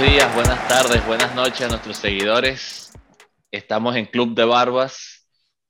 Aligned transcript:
buenos 0.00 0.16
días, 0.16 0.34
buenas 0.34 0.68
tardes, 0.68 1.06
buenas 1.06 1.34
noches 1.34 1.60
a 1.60 1.68
nuestros 1.68 1.98
seguidores. 1.98 2.90
Estamos 3.50 3.96
en 3.96 4.06
Club 4.06 4.34
de 4.34 4.46
Barbas. 4.46 5.28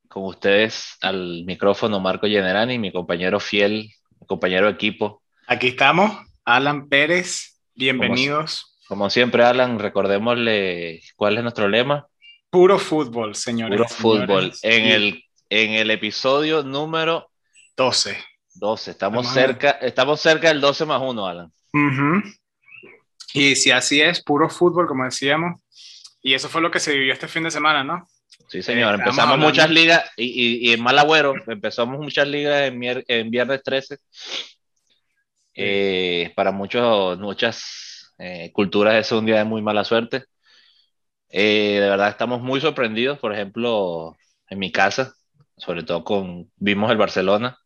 Con 0.09 0.25
ustedes 0.25 0.97
al 1.01 1.43
micrófono 1.45 1.99
Marco 1.99 2.29
Generani, 2.29 2.79
mi 2.79 2.93
compañero 2.93 3.41
fiel, 3.41 3.91
mi 4.21 4.27
compañero 4.29 4.69
equipo. 4.69 5.21
Aquí 5.49 5.69
estamos, 5.69 6.13
Alan 6.45 6.89
Pérez. 6.89 7.61
Bienvenidos. 7.75 8.79
Como, 8.87 9.01
como 9.01 9.11
siempre, 9.11 9.43
Alan, 9.43 9.81
recordémosle 9.81 11.03
cuál 11.17 11.37
es 11.37 11.43
nuestro 11.43 11.69
lema. 11.69 12.07
Puro 12.51 12.79
fútbol, 12.79 13.35
señores. 13.35 13.77
Puro 13.77 13.89
fútbol. 13.89 14.53
En 14.63 14.85
el, 14.85 15.25
en 15.49 15.73
el 15.73 15.91
episodio 15.91 16.63
número 16.63 17.31
12. 17.77 18.17
12. 18.55 18.91
Estamos 18.93 19.27
cerca, 19.27 19.71
estamos 19.71 20.21
cerca 20.21 20.49
del 20.49 20.61
12 20.61 20.85
más 20.87 21.03
1, 21.03 21.27
Alan. 21.27 21.53
Y 23.35 23.57
si 23.57 23.71
así 23.71 24.01
es, 24.01 24.23
puro 24.23 24.49
fútbol, 24.49 24.87
como 24.87 25.05
decíamos. 25.05 25.61
Y 26.23 26.35
eso 26.35 26.49
fue 26.49 26.61
lo 26.61 26.71
que 26.71 26.81
se 26.81 26.93
vivió 26.93 27.13
este 27.13 27.29
fin 27.29 27.45
de 27.45 27.51
semana, 27.51 27.85
¿no? 27.85 28.07
Sí, 28.49 28.63
señor. 28.63 28.97
empezamos 28.97 29.39
muchas 29.39 29.71
ligas 29.71 30.11
y, 30.17 30.69
y, 30.69 30.73
en 30.73 30.83
mal 30.83 30.99
agüero, 30.99 31.35
empezamos 31.47 32.01
muchas 32.01 32.27
ligas 32.27 32.63
en, 32.63 33.05
en 33.07 33.31
viernes 33.31 33.63
13. 33.63 33.99
Eh, 35.55 36.33
para 36.35 36.51
muchos, 36.53 37.19
muchas 37.19 38.13
eh, 38.19 38.51
culturas 38.53 38.95
es 38.95 39.13
un 39.13 39.27
día 39.27 39.39
de 39.39 39.45
muy 39.45 39.63
mala 39.63 39.85
suerte. 39.85 40.25
Eh, 41.29 41.79
de 41.81 41.89
verdad 41.89 42.09
estamos 42.09 42.41
muy 42.43 42.61
sorprendidos, 42.61 43.19
por 43.19 43.33
ejemplo, 43.33 44.17
en 44.49 44.59
mi 44.59 44.73
casa, 44.73 45.15
sobre 45.57 45.85
todo 45.85 46.03
con, 46.03 46.51
vimos 46.57 46.91
el 46.91 46.97
Barcelona, 46.97 47.59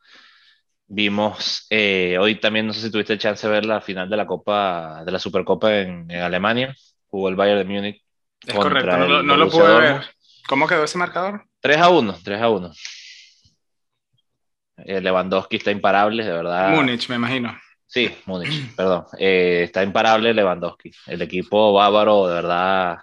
vimos, 0.87 1.67
hoy 1.71 2.41
también 2.41 2.67
no 2.67 2.73
sé 2.73 2.81
si 2.81 2.91
tuviste 2.91 3.19
chance 3.19 3.47
de 3.47 3.53
ver 3.53 3.67
la 3.67 3.81
final 3.81 4.09
de 4.09 4.17
la 4.17 4.27
Copa, 4.27 5.03
de 5.05 5.13
la 5.13 5.19
Supercopa 5.19 5.75
en, 5.77 6.11
Alemania, 6.13 6.75
jugó 7.09 7.29
el 7.29 7.37
Bayern 7.37 7.59
de 7.59 7.65
Múnich. 7.65 8.03
Es 8.47 8.55
correcto, 8.55 8.97
no, 8.97 9.23
no 9.23 9.37
lo 9.37 9.49
pude 9.49 9.81
ver. 9.81 10.03
¿Cómo 10.47 10.67
quedó 10.67 10.85
ese 10.85 10.99
marcador? 10.99 11.45
3 11.61 11.79
a 11.79 11.89
1, 11.89 12.19
3 12.23 12.43
a 12.43 12.51
1. 12.51 12.73
Lewandowski 14.77 15.57
está 15.57 15.71
imparable, 15.71 16.25
de 16.25 16.33
verdad. 16.33 16.71
Múnich, 16.71 17.09
me 17.09 17.17
imagino. 17.17 17.57
Sí, 17.87 18.15
Múnich, 18.27 18.75
perdón. 18.77 19.07
Eh, 19.19 19.63
está 19.65 19.83
imparable 19.83 20.35
Lewandowski. 20.35 20.91
El 21.07 21.23
equipo 21.23 21.73
bávaro, 21.73 22.27
de 22.27 22.35
verdad, 22.35 22.99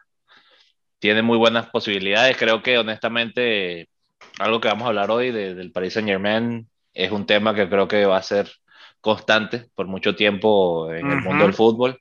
tiene 0.99 1.21
muy 1.21 1.37
buenas 1.37 1.67
posibilidades. 1.67 2.37
Creo 2.37 2.61
que, 2.61 2.77
honestamente, 2.77 3.89
algo 4.37 4.59
que 4.61 4.67
vamos 4.67 4.85
a 4.85 4.89
hablar 4.89 5.09
hoy 5.09 5.31
del 5.31 5.71
Paris 5.71 5.93
Saint 5.93 6.09
Germain 6.09 6.67
es 6.93 7.11
un 7.11 7.25
tema 7.25 7.53
que 7.53 7.69
creo 7.69 7.87
que 7.87 8.05
va 8.05 8.17
a 8.17 8.23
ser 8.23 8.51
constante 8.99 9.69
por 9.75 9.87
mucho 9.87 10.15
tiempo 10.15 10.91
en 10.93 11.09
el 11.11 11.21
mundo 11.21 11.43
del 11.43 11.53
fútbol. 11.53 11.99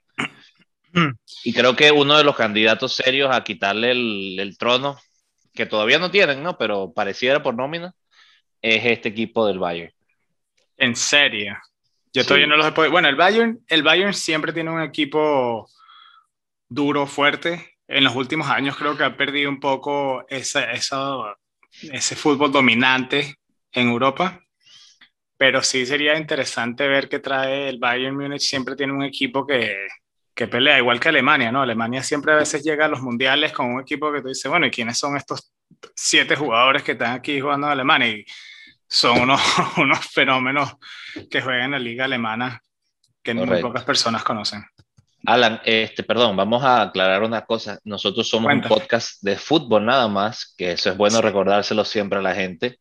Y 1.45 1.53
creo 1.53 1.77
que 1.77 1.93
uno 1.93 2.19
de 2.19 2.25
los 2.25 2.35
candidatos 2.35 2.97
serios 2.97 3.31
a 3.33 3.45
quitarle 3.45 3.93
el, 3.93 4.41
el 4.41 4.59
trono 4.59 4.99
que 5.55 5.65
todavía 5.65 6.01
no 6.01 6.11
tienen, 6.11 6.43
¿no? 6.43 6.59
Pero 6.59 6.93
pareciera 6.93 7.43
por 7.45 7.55
nómina, 7.55 7.95
es 8.61 8.85
este 8.85 9.11
equipo 9.11 9.47
del 9.47 9.61
Bayern. 9.61 9.93
¿En 10.77 10.97
serio? 10.97 11.57
Yo 12.13 12.25
todavía 12.25 12.47
no 12.47 12.57
los 12.57 12.67
he 12.67 12.73
podido... 12.73 12.91
Bueno, 12.91 13.09
el 13.09 13.17
Bayern, 13.17 13.61
el 13.69 13.83
Bayern 13.83 14.15
siempre 14.15 14.53
tiene 14.53 14.71
un 14.71 14.83
equipo 14.83 15.69
duro, 16.69 17.07
fuerte. 17.07 17.77
En 17.87 18.05
los 18.05 18.15
últimos 18.15 18.49
años 18.49 18.77
creo 18.77 18.97
que 18.97 19.05
ha 19.05 19.17
perdido 19.17 19.49
un 19.49 19.61
poco 19.61 20.25
esa, 20.29 20.73
esa, 20.73 21.37
ese 21.83 22.17
fútbol 22.17 22.51
dominante 22.51 23.37
en 23.73 23.89
Europa. 23.89 24.41
Pero 25.41 25.63
sí 25.63 25.87
sería 25.87 26.19
interesante 26.19 26.87
ver 26.87 27.09
qué 27.09 27.19
trae 27.19 27.71
el 27.71 27.79
Bayern 27.79 28.15
Múnich. 28.15 28.43
Siempre 28.43 28.77
tiene 28.77 28.93
un 28.93 29.03
equipo 29.03 29.47
que, 29.47 29.75
que 30.35 30.47
pelea, 30.47 30.77
igual 30.77 31.01
que 31.01 31.09
Alemania, 31.09 31.51
¿no? 31.51 31.63
Alemania 31.63 32.03
siempre 32.03 32.35
a 32.35 32.37
veces 32.37 32.63
llega 32.63 32.85
a 32.85 32.89
los 32.89 33.01
mundiales 33.01 33.51
con 33.51 33.73
un 33.73 33.81
equipo 33.81 34.13
que 34.13 34.21
tú 34.21 34.29
dices, 34.29 34.51
bueno, 34.51 34.67
¿y 34.67 34.71
quiénes 34.71 34.99
son 34.99 35.17
estos 35.17 35.51
siete 35.97 36.37
jugadores 36.37 36.83
que 36.83 36.93
están 36.93 37.15
aquí 37.15 37.41
jugando 37.41 37.69
en 37.69 37.73
Alemania? 37.73 38.09
Y 38.09 38.27
son 38.87 39.23
unos, 39.23 39.41
unos 39.79 40.01
fenómenos 40.13 40.75
que 41.31 41.41
juegan 41.41 41.65
en 41.65 41.71
la 41.71 41.79
liga 41.79 42.05
alemana 42.05 42.61
que 43.23 43.33
muy 43.33 43.63
pocas 43.63 43.85
personas 43.85 44.23
conocen. 44.23 44.63
Alan, 45.25 45.59
este, 45.65 46.03
perdón, 46.03 46.37
vamos 46.37 46.63
a 46.65 46.83
aclarar 46.83 47.23
una 47.23 47.47
cosa. 47.47 47.79
Nosotros 47.85 48.29
somos 48.29 48.53
un 48.53 48.61
podcast 48.61 49.23
de 49.23 49.39
fútbol 49.39 49.87
nada 49.87 50.07
más, 50.07 50.55
que 50.55 50.73
eso 50.73 50.91
es 50.91 50.99
bueno 50.99 51.23
recordárselo 51.23 51.87
siempre 51.87 52.19
a 52.19 52.23
la 52.23 52.35
gente. 52.35 52.79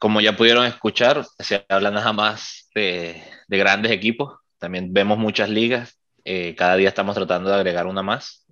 Como 0.00 0.20
ya 0.20 0.36
pudieron 0.36 0.66
escuchar, 0.66 1.24
se 1.38 1.64
habla 1.68 1.92
nada 1.92 2.12
más 2.12 2.68
de, 2.74 3.22
de 3.46 3.56
grandes 3.56 3.92
equipos. 3.92 4.36
También 4.58 4.92
vemos 4.92 5.16
muchas 5.16 5.48
ligas 5.48 6.00
eh, 6.24 6.54
cada 6.56 6.76
día 6.76 6.88
estamos 6.88 7.14
tratando 7.14 7.50
de 7.50 7.56
agregar 7.56 7.86
una 7.86 8.02
más. 8.02 8.46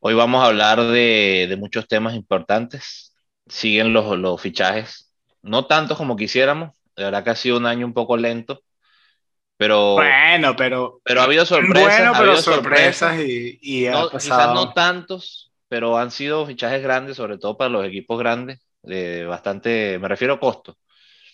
Hoy 0.00 0.14
vamos 0.14 0.42
a 0.42 0.46
hablar 0.46 0.82
de, 0.82 1.46
de 1.48 1.56
muchos 1.56 1.88
temas 1.88 2.14
importantes. 2.14 3.14
Siguen 3.46 3.92
los, 3.92 4.18
los, 4.18 4.40
fichajes, 4.40 5.12
no 5.42 5.66
tantos 5.66 5.96
como 5.96 6.16
quisiéramos. 6.16 6.74
De 6.96 7.04
verdad 7.04 7.24
que 7.24 7.30
ha 7.30 7.36
sido 7.36 7.58
un 7.58 7.66
año 7.66 7.86
un 7.86 7.94
poco 7.94 8.16
lento. 8.16 8.62
Pero, 9.56 9.94
bueno, 9.94 10.54
pero, 10.56 11.00
pero 11.02 11.20
ha 11.20 11.24
habido 11.24 11.46
sorpresas. 11.46 11.98
Bueno, 11.98 12.12
pero 12.18 12.36
sorpresas, 12.36 13.18
y, 13.20 13.58
y 13.62 13.88
no, 13.88 14.10
quizás 14.10 14.52
no 14.52 14.74
tantos, 14.74 15.50
pero 15.68 15.96
han 15.96 16.10
sido 16.10 16.44
fichajes 16.44 16.82
grandes, 16.82 17.16
sobre 17.16 17.38
todo 17.38 17.56
para 17.56 17.70
los 17.70 17.86
equipos 17.86 18.18
grandes, 18.18 18.65
de 18.86 19.24
bastante, 19.26 19.98
me 19.98 20.08
refiero 20.08 20.34
a 20.34 20.40
costo. 20.40 20.78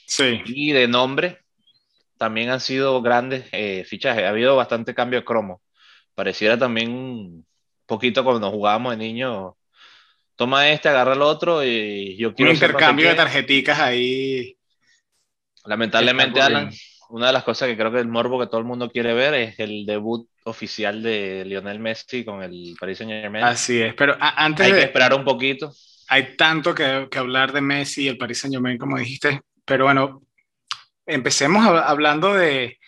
Sí. 0.06 0.42
Y 0.46 0.72
de 0.72 0.88
nombre, 0.88 1.38
también 2.18 2.50
han 2.50 2.60
sido 2.60 3.00
grandes 3.02 3.46
eh, 3.52 3.84
fichajes. 3.84 4.24
Ha 4.24 4.28
habido 4.28 4.56
bastante 4.56 4.94
cambio 4.94 5.20
de 5.20 5.24
cromo. 5.24 5.62
Pareciera 6.14 6.58
también 6.58 6.90
un 6.92 7.46
poquito 7.86 8.24
cuando 8.24 8.50
jugábamos 8.50 8.92
de 8.92 8.96
niño. 8.98 9.56
Toma 10.36 10.68
este, 10.70 10.88
agarra 10.88 11.14
el 11.14 11.22
otro 11.22 11.64
y 11.64 12.16
yo 12.16 12.34
quiero. 12.34 12.50
Un 12.50 12.56
intercambio 12.56 13.08
de 13.08 13.14
tarjeticas 13.14 13.78
ahí. 13.78 14.56
Lamentablemente, 15.64 16.40
Alan, 16.40 16.70
una 17.10 17.28
de 17.28 17.32
las 17.32 17.44
cosas 17.44 17.68
que 17.68 17.76
creo 17.76 17.92
que 17.92 18.00
el 18.00 18.08
morbo 18.08 18.40
que 18.40 18.46
todo 18.46 18.58
el 18.58 18.66
mundo 18.66 18.90
quiere 18.90 19.14
ver 19.14 19.34
es 19.34 19.58
el 19.58 19.84
debut 19.84 20.28
oficial 20.44 21.02
de 21.02 21.44
Lionel 21.44 21.78
Messi 21.78 22.24
con 22.24 22.42
el 22.42 22.74
Paris 22.78 22.98
Saint 22.98 23.12
Germain. 23.12 23.44
Así 23.44 23.80
es, 23.80 23.94
pero 23.94 24.16
antes 24.18 24.66
hay 24.66 24.72
de, 24.72 24.78
que 24.78 24.84
esperar 24.84 25.14
un 25.14 25.24
poquito. 25.24 25.72
Hay 26.12 26.36
tanto 26.36 26.74
que, 26.74 27.08
que 27.10 27.18
hablar 27.18 27.52
de 27.52 27.62
Messi 27.62 28.02
y 28.02 28.08
el 28.08 28.18
Paris 28.18 28.40
Saint 28.40 28.54
Germain, 28.54 28.76
como 28.76 28.98
dijiste, 28.98 29.40
pero 29.64 29.86
bueno, 29.86 30.20
empecemos 31.06 31.64
hablando 31.66 32.34
de, 32.34 32.78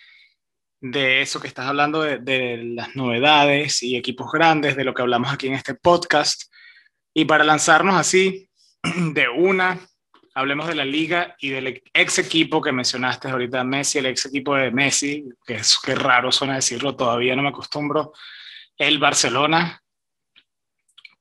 de 0.79 1.23
eso 1.23 1.39
que 1.39 1.47
estás 1.47 1.65
hablando, 1.65 2.03
de, 2.03 2.57
las 2.75 2.95
novedades 2.95 3.81
y 3.81 3.95
equipos 3.95 4.31
grandes, 4.31 4.75
de 4.75 4.83
lo 4.83 4.93
que 4.93 5.01
hablamos 5.01 5.33
aquí 5.33 5.47
en 5.47 5.55
este 5.55 5.73
podcast. 5.73 6.53
Y 7.15 7.25
para 7.25 7.43
lanzarnos 7.43 7.95
así, 7.95 8.47
de 8.83 9.27
una, 9.27 9.79
hablemos 10.35 10.67
de 10.67 10.75
la 10.75 10.85
liga 10.85 11.35
y 11.39 11.49
del 11.49 11.81
ex 11.95 12.19
equipo 12.19 12.61
que 12.61 12.71
mencionaste 12.71 13.27
ahorita, 13.27 13.63
Messi, 13.63 13.97
el 13.97 14.05
ex 14.05 14.27
equipo 14.27 14.53
de 14.53 14.69
Messi, 14.69 15.27
que 15.47 15.55
es 15.55 15.79
que 15.83 15.95
raro 15.95 16.31
suena 16.31 16.53
decirlo, 16.53 16.95
todavía 16.95 17.35
no 17.35 17.41
me 17.41 17.49
acostumbro, 17.49 18.13
el 18.77 18.99
Barcelona, 18.99 19.81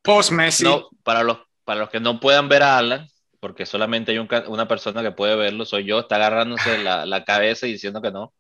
post-Messi. 0.03 0.65
No, 0.65 0.91
para, 1.03 1.23
los, 1.23 1.39
para 1.65 1.81
los 1.81 1.91
que 1.91 2.01
no 2.01 2.21
puedan 2.21 2.49
ver 2.49 2.63
a 2.63 2.79
Alan, 2.79 3.09
porque 3.41 3.67
solamente 3.67 4.13
hay 4.13 4.19
una 4.19 4.69
persona 4.69 5.03
que 5.03 5.13
puede 5.13 5.37
verlo, 5.37 5.65
soy 5.65 5.85
yo, 5.85 6.01
está 6.01 6.17
agarrándose 6.17 6.79
la, 6.79 7.05
la, 7.05 7.25
cabeza 7.25 7.67
y 7.67 7.73
diciendo 7.73 8.01
que 8.01 8.11
no, 8.11 8.33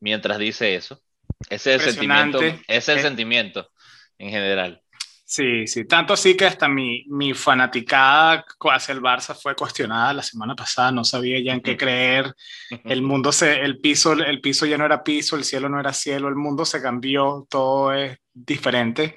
mientras 0.00 0.38
dice 0.38 0.74
eso. 0.74 1.00
Ese 1.48 1.74
es 1.74 1.86
el 1.86 1.92
sentimiento, 1.92 2.40
ese 2.40 2.58
es 2.68 2.88
el 2.88 2.98
eh, 2.98 3.02
sentimiento 3.02 3.70
en 4.18 4.30
general. 4.30 4.82
Sí, 5.24 5.66
sí, 5.66 5.86
tanto 5.86 6.12
así 6.12 6.36
que 6.36 6.44
hasta 6.44 6.68
mi, 6.68 7.06
mi 7.08 7.32
fanaticada 7.32 8.44
hacia 8.70 8.92
el 8.92 9.00
Barça 9.00 9.34
fue 9.34 9.56
cuestionada 9.56 10.12
la 10.12 10.22
semana 10.22 10.54
pasada, 10.54 10.92
no 10.92 11.04
sabía 11.04 11.42
ya 11.42 11.54
en 11.54 11.62
qué 11.62 11.74
creer, 11.78 12.34
el 12.84 13.00
mundo 13.00 13.32
se, 13.32 13.60
el 13.60 13.78
piso, 13.78 14.12
el 14.12 14.42
piso 14.42 14.66
ya 14.66 14.76
no 14.76 14.84
era 14.84 15.02
piso, 15.02 15.36
el 15.36 15.44
cielo 15.44 15.70
no 15.70 15.80
era 15.80 15.94
cielo, 15.94 16.28
el 16.28 16.34
mundo 16.34 16.66
se 16.66 16.82
cambió, 16.82 17.46
todo 17.48 17.94
es 17.94 18.18
diferente. 18.34 19.16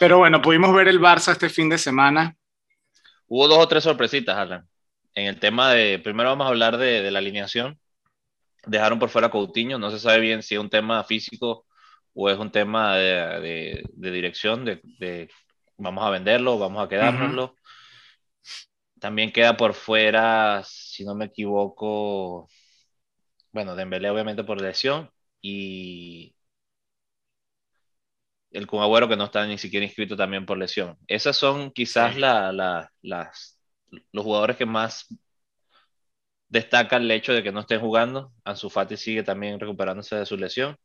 Pero 0.00 0.16
bueno, 0.16 0.40
pudimos 0.40 0.74
ver 0.74 0.88
el 0.88 1.00
Barça 1.00 1.32
este 1.32 1.50
fin 1.50 1.68
de 1.68 1.76
semana, 1.76 2.34
Hubo 3.28 3.48
dos 3.48 3.58
o 3.58 3.68
tres 3.68 3.84
sorpresitas, 3.84 4.36
Alan. 4.36 4.68
En 5.14 5.26
el 5.26 5.40
tema 5.40 5.72
de, 5.72 5.98
primero 5.98 6.30
vamos 6.30 6.46
a 6.46 6.50
hablar 6.50 6.76
de, 6.78 7.02
de 7.02 7.10
la 7.10 7.18
alineación. 7.18 7.78
Dejaron 8.66 8.98
por 8.98 9.10
fuera 9.10 9.28
a 9.28 9.30
Coutinho, 9.30 9.78
no 9.78 9.90
se 9.90 9.98
sabe 9.98 10.20
bien 10.20 10.42
si 10.42 10.54
es 10.54 10.60
un 10.60 10.70
tema 10.70 11.04
físico 11.04 11.66
o 12.14 12.30
es 12.30 12.38
un 12.38 12.50
tema 12.50 12.96
de, 12.96 13.84
de, 13.94 14.10
dirección, 14.10 14.64
de, 14.64 15.28
vamos 15.76 16.04
a 16.04 16.10
venderlo, 16.10 16.58
vamos 16.58 16.84
a 16.84 16.88
quedárnoslo. 16.88 17.54
También 19.00 19.32
queda 19.32 19.56
por 19.56 19.74
fuera, 19.74 20.62
si 20.64 21.04
no 21.04 21.14
me 21.14 21.26
equivoco, 21.26 22.48
bueno, 23.52 23.76
Dembélé 23.76 24.10
obviamente 24.10 24.44
por 24.44 24.60
lesión 24.60 25.10
y 25.42 26.35
el 28.56 28.66
Kun 28.66 28.82
Agüero 28.82 29.08
que 29.08 29.16
no 29.16 29.24
está 29.24 29.46
ni 29.46 29.58
siquiera 29.58 29.84
inscrito 29.86 30.16
también 30.16 30.46
por 30.46 30.58
lesión. 30.58 30.98
Esas 31.06 31.36
son 31.36 31.70
quizás 31.72 32.14
sí. 32.14 32.20
la, 32.20 32.52
la, 32.52 32.92
las, 33.02 33.58
los 34.12 34.24
jugadores 34.24 34.56
que 34.56 34.66
más 34.66 35.06
destacan 36.48 37.02
el 37.02 37.10
hecho 37.10 37.32
de 37.32 37.42
que 37.42 37.52
no 37.52 37.60
estén 37.60 37.80
jugando. 37.80 38.32
Ansu 38.44 38.70
Fati 38.70 38.96
sigue 38.96 39.22
también 39.22 39.60
recuperándose 39.60 40.16
de 40.16 40.26
su 40.26 40.36
lesión. 40.36 40.76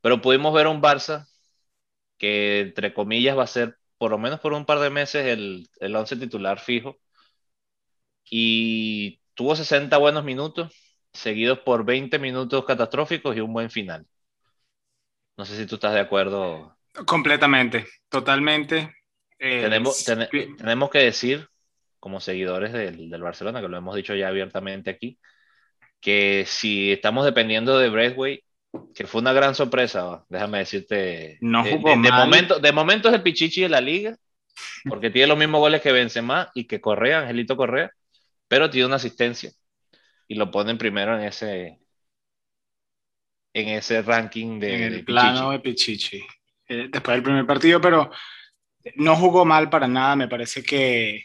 Pero 0.00 0.20
pudimos 0.20 0.54
ver 0.54 0.66
a 0.66 0.70
un 0.70 0.82
Barça 0.82 1.26
que 2.18 2.60
entre 2.60 2.94
comillas 2.94 3.38
va 3.38 3.44
a 3.44 3.46
ser 3.48 3.76
por 3.98 4.10
lo 4.12 4.18
menos 4.18 4.40
por 4.40 4.52
un 4.52 4.66
par 4.66 4.80
de 4.80 4.90
meses 4.90 5.26
el, 5.26 5.68
el 5.80 5.96
once 5.96 6.16
titular 6.16 6.60
fijo. 6.60 6.98
Y 8.30 9.20
tuvo 9.34 9.56
60 9.56 9.96
buenos 9.98 10.24
minutos, 10.24 10.72
seguidos 11.12 11.60
por 11.60 11.84
20 11.84 12.18
minutos 12.18 12.64
catastróficos 12.64 13.36
y 13.36 13.40
un 13.40 13.52
buen 13.52 13.70
final. 13.70 14.06
No 15.36 15.44
sé 15.44 15.56
si 15.56 15.66
tú 15.66 15.76
estás 15.76 15.94
de 15.94 16.00
acuerdo. 16.00 16.76
Completamente, 17.06 17.86
totalmente. 18.08 18.94
Eh, 19.38 19.62
tenemos, 19.62 20.04
tenemos 20.04 20.90
que 20.90 20.98
decir, 20.98 21.48
como 21.98 22.20
seguidores 22.20 22.72
del, 22.72 23.10
del, 23.10 23.22
Barcelona, 23.22 23.60
que 23.60 23.68
lo 23.68 23.76
hemos 23.76 23.96
dicho 23.96 24.14
ya 24.14 24.28
abiertamente 24.28 24.90
aquí, 24.90 25.18
que 26.00 26.44
si 26.46 26.92
estamos 26.92 27.24
dependiendo 27.24 27.78
de 27.78 27.88
Breathway, 27.88 28.44
que 28.94 29.06
fue 29.06 29.20
una 29.20 29.32
gran 29.32 29.54
sorpresa, 29.54 30.24
déjame 30.28 30.58
decirte. 30.58 31.38
No 31.40 31.64
de, 31.64 31.70
de, 31.72 32.12
momento, 32.12 32.58
de 32.58 32.72
momento 32.72 33.08
es 33.08 33.14
el 33.14 33.22
Pichichi 33.22 33.62
de 33.62 33.68
la 33.68 33.80
liga, 33.80 34.16
porque 34.88 35.10
tiene 35.10 35.28
los 35.28 35.38
mismos 35.38 35.60
goles 35.60 35.80
que 35.80 35.92
Benzema 35.92 36.50
y 36.54 36.64
que 36.66 36.80
Correa, 36.80 37.20
Angelito 37.20 37.56
Correa, 37.56 37.90
pero 38.48 38.70
tiene 38.70 38.86
una 38.86 38.96
asistencia 38.96 39.50
y 40.28 40.34
lo 40.36 40.50
ponen 40.50 40.78
primero 40.78 41.18
en 41.18 41.24
ese 41.24 41.78
en 43.52 43.68
ese 43.68 44.02
ranking 44.02 44.58
de, 44.58 44.74
en 44.74 44.82
el 44.82 45.04
plano 45.04 45.52
de 45.52 45.60
Pichichi. 45.60 46.24
Eh, 46.68 46.88
después 46.90 47.16
del 47.16 47.22
primer 47.22 47.46
partido, 47.46 47.80
pero 47.80 48.10
no 48.96 49.16
jugó 49.16 49.44
mal 49.44 49.70
para 49.70 49.88
nada. 49.88 50.16
Me 50.16 50.28
parece 50.28 50.62
que 50.62 51.24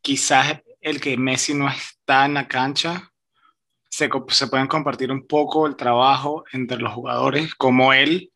quizás 0.00 0.62
el 0.80 1.00
que 1.00 1.16
Messi 1.16 1.54
no 1.54 1.68
está 1.68 2.26
en 2.26 2.34
la 2.34 2.48
cancha 2.48 3.10
se, 3.88 4.10
se 4.28 4.46
pueden 4.48 4.66
compartir 4.68 5.12
un 5.12 5.26
poco 5.26 5.66
el 5.66 5.76
trabajo 5.76 6.44
entre 6.52 6.78
los 6.78 6.92
jugadores 6.92 7.54
como 7.54 7.92
él 7.92 8.32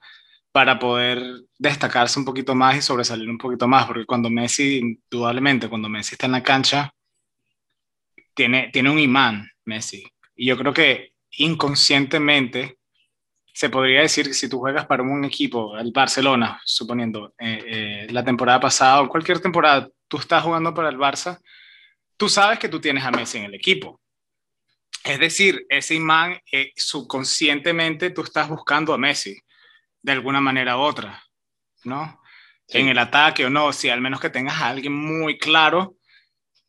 para 0.52 0.78
poder 0.78 1.22
destacarse 1.58 2.18
un 2.18 2.24
poquito 2.24 2.54
más 2.54 2.76
y 2.76 2.82
sobresalir 2.82 3.28
un 3.28 3.38
poquito 3.38 3.68
más, 3.68 3.86
porque 3.86 4.06
cuando 4.06 4.30
Messi, 4.30 4.78
indudablemente, 4.78 5.68
cuando 5.68 5.88
Messi 5.88 6.14
está 6.14 6.26
en 6.26 6.32
la 6.32 6.42
cancha, 6.42 6.94
tiene, 8.34 8.70
tiene 8.72 8.90
un 8.90 8.98
imán, 8.98 9.48
Messi. 9.64 10.04
Y 10.34 10.46
yo 10.46 10.56
creo 10.56 10.72
que 10.72 11.12
inconscientemente 11.32 12.78
se 13.56 13.70
podría 13.70 14.02
decir 14.02 14.26
que 14.26 14.34
si 14.34 14.50
tú 14.50 14.58
juegas 14.58 14.84
para 14.84 15.02
un 15.02 15.24
equipo, 15.24 15.78
el 15.78 15.90
Barcelona, 15.90 16.60
suponiendo, 16.66 17.32
eh, 17.38 17.62
eh, 17.66 18.06
la 18.10 18.22
temporada 18.22 18.60
pasada 18.60 19.00
o 19.00 19.08
cualquier 19.08 19.40
temporada, 19.40 19.88
tú 20.08 20.18
estás 20.18 20.42
jugando 20.44 20.74
para 20.74 20.90
el 20.90 20.98
Barça, 20.98 21.40
tú 22.18 22.28
sabes 22.28 22.58
que 22.58 22.68
tú 22.68 22.82
tienes 22.82 23.02
a 23.02 23.10
Messi 23.10 23.38
en 23.38 23.44
el 23.44 23.54
equipo. 23.54 23.98
Es 25.02 25.18
decir, 25.18 25.64
ese 25.70 25.94
imán, 25.94 26.38
eh, 26.52 26.72
subconscientemente 26.76 28.10
tú 28.10 28.20
estás 28.20 28.46
buscando 28.46 28.92
a 28.92 28.98
Messi, 28.98 29.40
de 30.02 30.12
alguna 30.12 30.42
manera 30.42 30.76
u 30.76 30.80
otra, 30.80 31.24
¿no? 31.84 32.20
En 32.68 32.88
el 32.88 32.98
ataque 32.98 33.46
o 33.46 33.48
no, 33.48 33.72
si 33.72 33.88
al 33.88 34.02
menos 34.02 34.20
que 34.20 34.28
tengas 34.28 34.60
a 34.60 34.68
alguien 34.68 34.92
muy 34.92 35.38
claro 35.38 35.96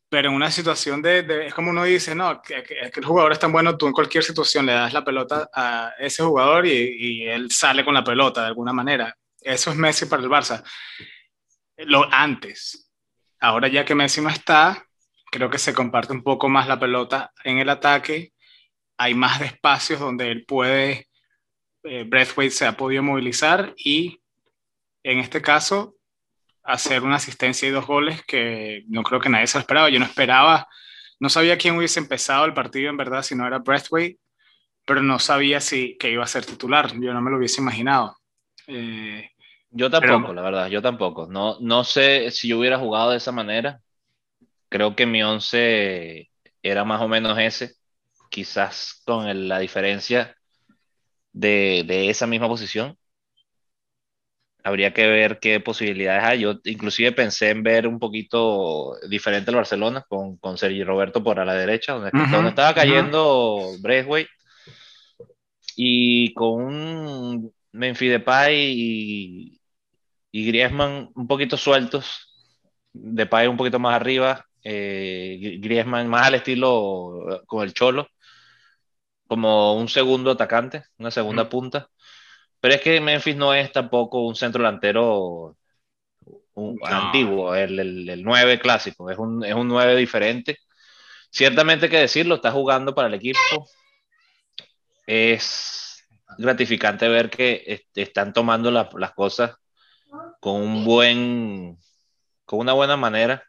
pero 0.08 0.30
en 0.30 0.34
una 0.34 0.50
situación 0.50 1.02
de, 1.02 1.46
es 1.46 1.54
como 1.54 1.70
uno 1.70 1.84
dice, 1.84 2.14
no, 2.14 2.40
que, 2.40 2.64
el 2.94 3.04
jugador 3.04 3.32
es 3.32 3.38
tan 3.38 3.52
bueno, 3.52 3.76
tú 3.76 3.86
en 3.86 3.92
cualquier 3.92 4.24
situación 4.24 4.64
le 4.66 4.72
das 4.72 4.92
la 4.92 5.04
pelota 5.04 5.50
a 5.52 5.92
ese 5.98 6.22
jugador 6.22 6.66
y, 6.66 6.70
y, 6.70 7.28
él 7.28 7.50
sale 7.50 7.84
con 7.84 7.94
la 7.94 8.04
pelota 8.04 8.40
de 8.42 8.48
alguna 8.48 8.72
manera. 8.72 9.14
Eso 9.40 9.70
es 9.70 9.76
Messi 9.76 10.06
para 10.06 10.22
el 10.22 10.30
Barça. 10.30 10.64
Lo 11.76 12.12
antes. 12.12 12.90
Ahora 13.40 13.68
ya 13.68 13.84
que 13.84 13.94
Messi 13.94 14.20
no 14.20 14.30
está, 14.30 14.86
creo 15.30 15.50
que 15.50 15.58
se 15.58 15.74
comparte 15.74 16.12
un 16.12 16.22
poco 16.22 16.48
más 16.48 16.66
la 16.66 16.78
pelota 16.80 17.32
en 17.44 17.58
el 17.58 17.68
ataque. 17.68 18.32
Hay 18.96 19.14
más 19.14 19.40
espacios 19.42 20.00
donde 20.00 20.30
él 20.30 20.44
puede, 20.46 21.08
eh, 21.84 22.04
Breathwaite 22.04 22.54
se 22.54 22.66
ha 22.66 22.76
podido 22.76 23.02
movilizar 23.02 23.74
y 23.76 24.20
en 25.02 25.18
este 25.18 25.40
caso 25.40 25.97
hacer 26.68 27.02
una 27.02 27.16
asistencia 27.16 27.66
y 27.66 27.72
dos 27.72 27.86
goles 27.86 28.22
que 28.24 28.84
no 28.88 29.02
creo 29.02 29.20
que 29.20 29.30
nadie 29.30 29.46
se 29.46 29.58
lo 29.58 29.60
esperaba. 29.60 29.88
Yo 29.88 29.98
no 29.98 30.04
esperaba, 30.04 30.68
no 31.18 31.30
sabía 31.30 31.56
quién 31.56 31.76
hubiese 31.76 31.98
empezado 31.98 32.44
el 32.44 32.54
partido 32.54 32.90
en 32.90 32.96
verdad 32.98 33.22
si 33.22 33.34
no 33.34 33.46
era 33.46 33.58
Breathwaite, 33.58 34.20
pero 34.84 35.02
no 35.02 35.18
sabía 35.18 35.60
si 35.60 35.96
que 35.98 36.10
iba 36.10 36.24
a 36.24 36.28
ser 36.28 36.44
titular. 36.44 36.92
Yo 36.92 37.12
no 37.14 37.22
me 37.22 37.30
lo 37.30 37.38
hubiese 37.38 37.62
imaginado. 37.62 38.16
Eh, 38.66 39.30
yo 39.70 39.90
tampoco, 39.90 40.34
la 40.34 40.42
verdad, 40.42 40.68
yo 40.68 40.82
tampoco. 40.82 41.26
No, 41.26 41.56
no 41.60 41.84
sé 41.84 42.30
si 42.30 42.48
yo 42.48 42.58
hubiera 42.58 42.78
jugado 42.78 43.10
de 43.10 43.16
esa 43.16 43.32
manera. 43.32 43.80
Creo 44.68 44.94
que 44.94 45.06
mi 45.06 45.22
once 45.22 46.30
era 46.62 46.84
más 46.84 47.00
o 47.00 47.08
menos 47.08 47.38
ese, 47.38 47.76
quizás 48.28 49.02
con 49.06 49.48
la 49.48 49.58
diferencia 49.58 50.36
de, 51.32 51.84
de 51.86 52.10
esa 52.10 52.26
misma 52.26 52.48
posición 52.48 52.98
habría 54.68 54.92
que 54.92 55.06
ver 55.06 55.38
qué 55.40 55.60
posibilidades 55.60 56.24
hay. 56.24 56.40
Yo 56.40 56.54
inclusive 56.64 57.12
pensé 57.12 57.50
en 57.50 57.62
ver 57.62 57.86
un 57.86 57.98
poquito 57.98 58.94
diferente 59.08 59.50
el 59.50 59.56
Barcelona 59.56 60.04
con, 60.08 60.36
con 60.36 60.58
Sergi 60.58 60.84
Roberto 60.84 61.22
por 61.22 61.40
a 61.40 61.44
la 61.44 61.54
derecha, 61.54 61.94
donde, 61.94 62.10
estaba 62.48 62.74
cayendo 62.74 63.70
uh 63.70 63.78
y 65.80 66.34
con 66.34 66.64
un 66.64 67.52
Memphis 67.70 68.10
Depay 68.10 68.56
y, 68.56 69.60
y 70.32 70.46
Griezmann 70.46 71.10
un 71.14 71.28
poquito 71.28 71.56
sueltos, 71.56 72.34
Depay 72.92 73.46
un 73.46 73.56
poquito 73.56 73.78
más 73.78 73.94
arriba, 73.94 74.44
eh, 74.64 75.58
Griezmann 75.60 76.08
más 76.08 76.26
al 76.26 76.34
estilo 76.34 77.30
eh, 77.30 77.40
con 77.46 77.62
el 77.62 77.74
Cholo, 77.74 78.08
como 79.28 79.74
un 79.76 79.88
segundo 79.88 80.32
atacante, 80.32 80.84
una 80.98 81.12
segunda 81.12 81.48
punta 81.48 81.88
pero 82.60 82.74
es 82.74 82.80
que 82.80 83.00
Memphis 83.00 83.36
no 83.36 83.54
es 83.54 83.72
tampoco 83.72 84.26
un 84.26 84.34
centro 84.34 84.62
delantero 84.62 85.56
antiguo, 86.82 87.54
el, 87.54 88.08
el, 88.08 88.22
9 88.22 88.58
clásico, 88.58 89.10
es 89.10 89.18
un, 89.18 89.44
es 89.44 89.54
un 89.54 89.68
9 89.68 89.96
diferente. 89.96 90.58
Ciertamente 91.30 91.86
hay 91.86 91.90
que 91.90 91.98
decirlo, 91.98 92.36
está 92.36 92.50
jugando 92.50 92.94
para 92.94 93.08
el 93.08 93.14
equipo. 93.14 93.38
Es 95.06 96.04
gratificante 96.36 97.08
ver 97.08 97.30
que 97.30 97.84
están 97.94 98.32
tomando 98.32 98.70
las 98.70 99.12
cosas 99.12 99.56
con 100.40 100.60
un 100.60 100.84
buen, 100.84 101.78
con 102.44 102.60
una 102.60 102.72
buena 102.72 102.96
manera, 102.96 103.44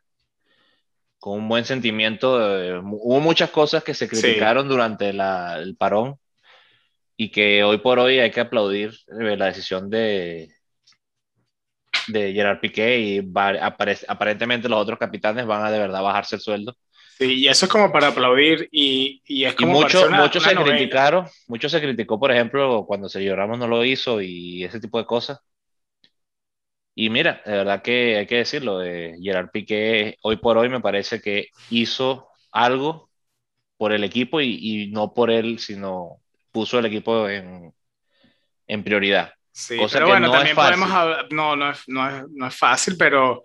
con 1.19 1.39
un 1.39 1.49
buen 1.49 1.65
sentimiento. 1.65 2.35
hubo 2.81 3.19
muchas 3.19 3.49
cosas 3.49 3.83
que 3.83 3.93
se 3.93 4.07
criticaron 4.07 4.67
durante 4.67 5.13
la, 5.13 5.57
el 5.57 5.75
parón 5.75 6.19
y 7.19 7.31
que 7.31 7.65
hoy 7.65 7.79
por 7.79 7.99
hoy 7.99 8.17
hay 8.19 8.31
que 8.31 8.39
aplaudir 8.39 8.91
eh, 9.19 9.35
la 9.35 9.47
decisión 9.47 9.89
de, 9.89 10.47
de 12.07 12.33
Gerard 12.33 12.59
Piqué 12.59 12.99
y 12.99 13.31
aparentemente 14.07 14.69
los 14.69 14.79
otros 14.81 14.97
capitanes 14.97 15.45
van 15.45 15.65
a 15.65 15.71
de 15.71 15.79
verdad 15.79 16.01
bajarse 16.01 16.35
el 16.35 16.41
sueldo. 16.41 16.75
Sí, 17.17 17.41
y 17.41 17.47
eso 17.49 17.65
es 17.65 17.71
como 17.71 17.91
para 17.91 18.07
aplaudir 18.07 18.69
y, 18.71 19.21
y 19.25 19.43
es 19.43 19.53
como 19.55 19.73
muchos 19.73 20.09
mucho 20.11 20.39
se 20.39 20.55
criticaron, 20.55 21.27
mucho 21.47 21.67
se 21.67 21.81
criticó, 21.81 22.17
por 22.19 22.31
ejemplo, 22.31 22.85
cuando 22.87 23.09
Sergio 23.09 23.35
Ramos 23.35 23.59
no 23.59 23.67
lo 23.67 23.83
hizo 23.83 24.21
y 24.21 24.63
ese 24.63 24.79
tipo 24.79 24.97
de 24.97 25.05
cosas. 25.05 25.39
Y 26.95 27.09
mira, 27.09 27.41
de 27.45 27.51
verdad 27.51 27.81
que 27.81 28.17
hay 28.17 28.27
que 28.27 28.35
decirlo, 28.37 28.79
de 28.79 29.17
Gerard 29.21 29.49
Piqué 29.51 30.17
hoy 30.21 30.37
por 30.37 30.57
hoy 30.57 30.69
me 30.69 30.81
parece 30.81 31.21
que 31.21 31.47
hizo 31.69 32.27
algo 32.51 33.09
por 33.77 33.93
el 33.93 34.03
equipo 34.03 34.41
y, 34.41 34.59
y 34.61 34.91
no 34.91 35.13
por 35.13 35.31
él, 35.31 35.59
sino 35.59 36.21
puso 36.51 36.79
el 36.79 36.85
equipo 36.85 37.27
en, 37.29 37.73
en 38.67 38.83
prioridad. 38.83 39.33
Sí, 39.51 39.77
pero 39.91 40.07
bueno, 40.07 40.31
también 40.31 40.55
podemos 40.55 40.89
hablar, 40.89 41.27
no, 41.31 41.55
no 41.55 41.71
es, 41.71 41.83
no, 41.87 42.09
es, 42.09 42.23
no 42.29 42.47
es 42.47 42.55
fácil, 42.55 42.95
pero 42.97 43.43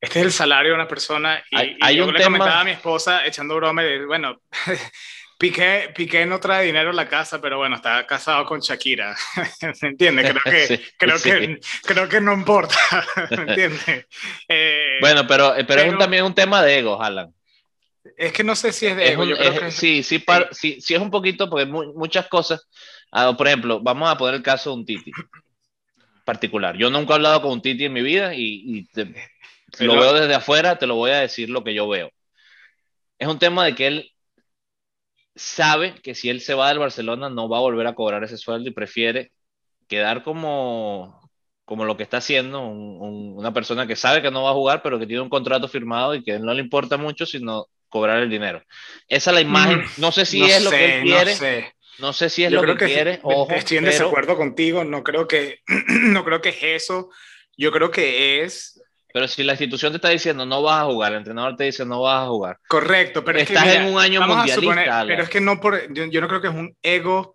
este 0.00 0.20
es 0.20 0.26
el 0.26 0.32
salario 0.32 0.70
de 0.70 0.76
una 0.76 0.88
persona 0.88 1.42
y, 1.50 1.76
hay, 1.80 1.96
yo 1.96 2.06
un 2.06 2.12
le 2.12 2.20
tema... 2.20 2.38
comentaba 2.38 2.60
a 2.60 2.64
mi 2.64 2.70
esposa 2.70 3.26
echando 3.26 3.56
broma 3.56 3.84
y 3.84 4.04
bueno, 4.04 4.40
Piqué, 5.38 5.90
Piqué 5.94 6.26
no 6.26 6.38
trae 6.38 6.66
dinero 6.66 6.90
a 6.90 6.92
la 6.92 7.08
casa, 7.08 7.40
pero 7.40 7.56
bueno, 7.56 7.76
está 7.76 8.06
casado 8.06 8.44
con 8.44 8.60
Shakira, 8.60 9.16
¿me 9.82 9.88
entiendes? 9.88 10.32
Creo 10.32 10.42
que, 10.44 10.80
creo, 10.98 11.16
que, 11.18 11.60
creo 11.82 12.08
que 12.08 12.20
no 12.20 12.34
importa, 12.34 12.76
¿me 13.30 13.36
entiendes? 13.44 14.06
Eh, 14.46 14.98
bueno, 15.00 15.26
pero, 15.26 15.54
pero, 15.54 15.66
pero, 15.66 15.80
es 15.80 15.98
también 15.98 16.24
un 16.24 16.34
tema 16.34 16.62
de 16.62 16.78
ego, 16.78 17.02
Alan. 17.02 17.32
Es 18.16 18.32
que 18.32 18.44
no 18.44 18.54
sé 18.54 18.72
si 18.72 18.86
es 18.86 18.96
de 18.96 19.12
ego. 19.12 19.24
Sí, 19.70 20.02
sí, 20.02 20.24
sí, 20.52 20.80
sí, 20.80 20.94
es 20.94 21.00
un 21.00 21.10
poquito, 21.10 21.50
porque 21.50 21.66
muchas 21.66 22.28
cosas. 22.28 22.66
Ah, 23.12 23.34
por 23.36 23.46
ejemplo, 23.46 23.80
vamos 23.80 24.08
a 24.08 24.16
poner 24.16 24.36
el 24.36 24.42
caso 24.42 24.70
de 24.70 24.76
un 24.76 24.86
Titi 24.86 25.12
particular. 26.24 26.76
Yo 26.76 26.90
nunca 26.90 27.12
he 27.12 27.16
hablado 27.16 27.42
con 27.42 27.52
un 27.52 27.62
Titi 27.62 27.84
en 27.84 27.92
mi 27.92 28.02
vida 28.02 28.34
y, 28.34 28.88
lo 29.80 29.94
veo 29.94 30.12
desde 30.14 30.34
afuera, 30.34 30.78
te 30.78 30.86
lo 30.86 30.94
voy 30.96 31.10
a 31.10 31.20
decir 31.20 31.50
lo 31.50 31.62
que 31.62 31.74
yo 31.74 31.88
veo. 31.88 32.10
Es 33.18 33.28
un 33.28 33.38
tema 33.38 33.64
de 33.64 33.74
que 33.74 33.86
él 33.86 34.12
sabe 35.34 35.94
que 36.02 36.14
si 36.14 36.28
él 36.28 36.40
se 36.40 36.54
va 36.54 36.68
del 36.68 36.78
Barcelona 36.78 37.28
no 37.30 37.48
va 37.48 37.58
a 37.58 37.62
volver 37.62 37.86
a 37.86 37.94
cobrar 37.94 38.24
ese 38.24 38.36
sueldo 38.36 38.68
y 38.68 38.72
prefiere 38.72 39.32
quedar 39.88 40.22
como, 40.22 41.20
como 41.64 41.84
lo 41.84 41.96
que 41.96 42.02
está 42.02 42.18
haciendo, 42.18 42.62
una 42.62 43.52
persona 43.52 43.86
que 43.86 43.96
sabe 43.96 44.22
que 44.22 44.30
no 44.30 44.44
va 44.44 44.50
a 44.50 44.54
jugar, 44.54 44.82
pero 44.82 44.98
que 44.98 45.06
tiene 45.06 45.22
un 45.22 45.28
contrato 45.28 45.68
firmado 45.68 46.14
y 46.14 46.22
que 46.22 46.38
no 46.38 46.54
le 46.54 46.62
importa 46.62 46.96
mucho, 46.96 47.26
sino 47.26 47.66
cobrar 47.90 48.22
el 48.22 48.30
dinero. 48.30 48.62
Esa 49.06 49.30
es 49.30 49.34
la 49.34 49.40
imagen, 49.42 49.80
mm, 49.80 49.88
no 49.98 50.12
sé 50.12 50.24
si 50.24 50.42
es 50.42 50.64
lo 50.64 50.70
que 50.70 50.98
él 50.98 51.02
quiere. 51.02 51.74
No 52.00 52.14
sé 52.14 52.30
si 52.30 52.44
es 52.44 52.52
lo 52.52 52.62
que, 52.62 52.76
quiere. 52.76 53.20
Ojo, 53.22 53.52
estoy 53.52 53.76
en 53.76 53.84
desacuerdo 53.84 54.36
contigo. 54.36 54.84
No 54.84 55.04
creo 55.04 55.28
que, 55.28 55.60
no 55.88 56.24
creo 56.24 56.40
que 56.40 56.48
es 56.48 56.62
eso. 56.62 57.10
Yo 57.56 57.70
creo 57.70 57.90
que 57.90 58.42
es. 58.42 58.82
Pero 59.12 59.28
si 59.28 59.42
la 59.42 59.52
institución 59.52 59.92
te 59.92 59.96
está 59.96 60.08
diciendo 60.08 60.46
no 60.46 60.62
vas 60.62 60.82
a 60.82 60.86
jugar, 60.86 61.12
el 61.12 61.18
entrenador 61.18 61.56
te 61.56 61.64
dice 61.64 61.84
no 61.84 62.02
vas 62.02 62.24
a 62.24 62.28
jugar. 62.28 62.58
Correcto, 62.68 63.24
pero 63.24 63.38
estás 63.38 63.66
es 63.66 63.72
que, 63.72 63.78
en 63.78 63.92
un 63.92 64.00
año 64.00 64.22
mundialista. 64.22 65.04
pero 65.06 65.22
es 65.24 65.28
que 65.28 65.40
no 65.40 65.60
por, 65.60 65.92
yo, 65.92 66.20
no 66.20 66.28
creo 66.28 66.40
que 66.40 66.48
es 66.48 66.54
un 66.54 66.76
ego. 66.82 67.34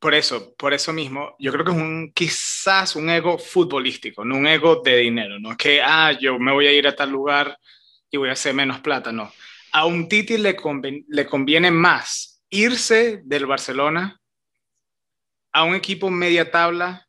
Por 0.00 0.12
eso, 0.12 0.54
por 0.58 0.74
eso 0.74 0.92
mismo, 0.92 1.34
yo 1.38 1.50
creo 1.50 1.64
que 1.64 1.70
es 1.70 1.76
un 1.78 2.12
quizás 2.12 2.94
un 2.94 3.08
ego 3.08 3.38
futbolístico, 3.38 4.22
no 4.22 4.36
un 4.36 4.46
ego 4.46 4.82
de 4.84 4.96
dinero, 4.98 5.38
no 5.38 5.52
es 5.52 5.56
que 5.56 5.80
ah 5.80 6.12
yo 6.12 6.38
me 6.38 6.52
voy 6.52 6.66
a 6.66 6.72
ir 6.72 6.86
a 6.86 6.94
tal 6.94 7.10
lugar 7.10 7.56
y 8.10 8.18
voy 8.18 8.28
a 8.28 8.32
hacer 8.32 8.52
menos 8.52 8.80
plata, 8.80 9.12
no. 9.12 9.32
A 9.74 9.86
un 9.86 10.08
Titi 10.08 10.38
le, 10.38 10.56
le 11.08 11.26
conviene 11.26 11.72
más 11.72 12.40
irse 12.48 13.22
del 13.24 13.46
Barcelona 13.46 14.20
a 15.52 15.64
un 15.64 15.74
equipo 15.74 16.10
media 16.10 16.48
tabla 16.52 17.08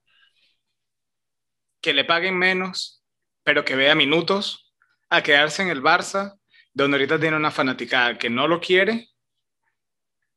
que 1.79 1.93
le 1.93 2.05
paguen 2.05 2.35
menos, 2.39 3.03
pero 3.43 3.63
que 3.63 3.75
vea 3.75 3.93
minutos, 3.93 4.73
a 5.09 5.21
quedarse 5.21 5.61
en 5.61 5.69
el 5.69 5.83
Barça, 5.83 6.39
donde 6.73 6.97
ahorita 6.97 7.19
tiene 7.19 7.37
una 7.37 7.51
fanaticada 7.51 8.17
que 8.17 8.31
no 8.31 8.47
lo 8.47 8.59
quiere 8.59 9.09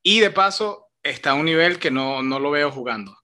y 0.02 0.20
de 0.20 0.30
paso 0.30 0.90
está 1.02 1.30
a 1.30 1.34
un 1.34 1.46
nivel 1.46 1.78
que 1.78 1.90
no, 1.90 2.22
no 2.22 2.38
lo 2.38 2.50
veo 2.50 2.70
jugando. 2.70 3.16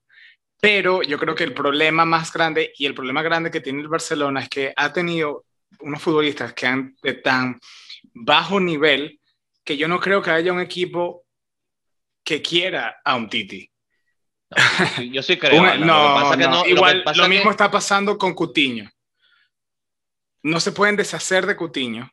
Pero 0.59 1.03
yo 1.03 1.19
creo 1.19 1.35
que 1.35 1.43
el 1.43 1.53
problema 1.53 2.05
más 2.05 2.33
grande 2.33 2.73
y 2.75 2.87
el 2.87 2.95
problema 2.95 3.21
grande 3.21 3.51
que 3.51 3.61
tiene 3.61 3.81
el 3.81 3.87
Barcelona 3.87 4.41
es 4.41 4.49
que 4.49 4.73
ha 4.75 4.91
tenido 4.91 5.45
unos 5.81 6.01
futbolistas 6.01 6.53
que 6.53 6.65
han 6.65 6.95
tan 7.23 7.59
bajo 8.15 8.59
nivel 8.59 9.19
que 9.63 9.77
yo 9.77 9.87
no 9.87 9.99
creo 9.99 10.21
que 10.21 10.31
haya 10.31 10.53
un 10.53 10.61
equipo 10.61 11.25
que 12.23 12.41
quiera 12.41 13.01
a 13.03 13.15
un 13.15 13.29
Titi. 13.29 13.69
yo 15.11 15.21
sí 15.21 15.37
creo. 15.37 15.77
no, 15.77 16.65
igual 16.65 17.03
lo, 17.15 17.27
mismo 17.27 17.51
está 17.51 17.69
pasando 17.69 18.17
con 18.17 18.33
Cutiño. 18.33 18.89
No 20.43 20.59
se 20.59 20.71
pueden 20.71 20.95
deshacer 20.95 21.45
de 21.45 21.55
Cutiño. 21.55 22.09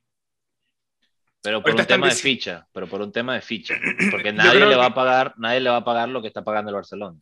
Pero 1.42 1.62
por 1.62 1.74
un 1.74 1.86
tema 1.86 2.08
de 2.08 2.14
ficha, 2.14 2.66
pero 2.72 2.86
por 2.86 3.00
un 3.00 3.10
tema 3.10 3.34
de 3.34 3.40
ficha, 3.40 3.74
porque 4.10 4.32
nadie 4.32 4.66
le 4.66 4.76
va 4.76 4.86
a 4.86 4.94
pagar, 4.94 5.34
nadie 5.38 5.60
le 5.60 5.70
va 5.70 5.78
a 5.78 5.84
pagar 5.84 6.08
lo 6.08 6.20
que 6.20 6.28
está 6.28 6.42
pagando 6.42 6.70
el 6.70 6.76
Barcelona. 6.76 7.18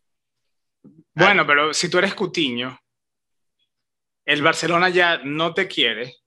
Bueno, 1.14 1.46
pero 1.46 1.74
si 1.74 1.90
tú 1.90 1.98
eres 1.98 2.14
Cutiño, 2.14 2.78
el 4.24 4.42
Barcelona 4.42 4.90
ya 4.90 5.18
no 5.24 5.54
te 5.54 5.66
quiere, 5.66 6.19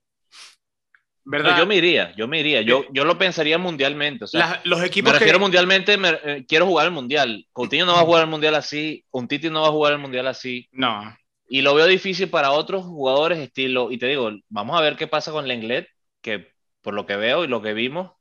¿verdad? 1.24 1.58
yo 1.58 1.66
me 1.66 1.76
iría, 1.76 2.14
yo 2.16 2.28
me 2.28 2.40
iría, 2.40 2.62
yo, 2.62 2.84
yo 2.92 3.04
lo 3.04 3.18
pensaría 3.18 3.58
mundialmente. 3.58 4.24
O 4.24 4.26
sea, 4.26 4.60
los 4.64 4.82
equipos 4.82 5.12
me 5.12 5.18
refiero 5.18 5.38
mundialmente, 5.38 5.96
eh, 6.24 6.44
quiero 6.46 6.66
jugar 6.66 6.86
el 6.86 6.92
mundial. 6.92 7.46
Coutinho 7.52 7.86
no 7.86 7.94
va 7.94 8.00
a 8.00 8.04
jugar 8.04 8.24
el 8.24 8.30
mundial 8.30 8.54
así, 8.54 9.04
un 9.10 9.28
Titi 9.28 9.50
no 9.50 9.62
va 9.62 9.68
a 9.68 9.72
jugar 9.72 9.92
el 9.94 9.98
mundial 9.98 10.26
así. 10.26 10.68
No. 10.72 11.16
Y 11.48 11.62
lo 11.62 11.74
veo 11.74 11.86
difícil 11.86 12.30
para 12.30 12.52
otros 12.52 12.84
jugadores 12.84 13.38
estilo, 13.38 13.90
y 13.90 13.98
te 13.98 14.06
digo, 14.06 14.30
vamos 14.48 14.78
a 14.78 14.82
ver 14.82 14.96
qué 14.96 15.06
pasa 15.06 15.32
con 15.32 15.46
Lenglet, 15.46 15.88
que 16.20 16.48
por 16.82 16.94
lo 16.94 17.06
que 17.06 17.16
veo 17.16 17.44
y 17.44 17.48
lo 17.48 17.62
que 17.62 17.74
vimos, 17.74 18.12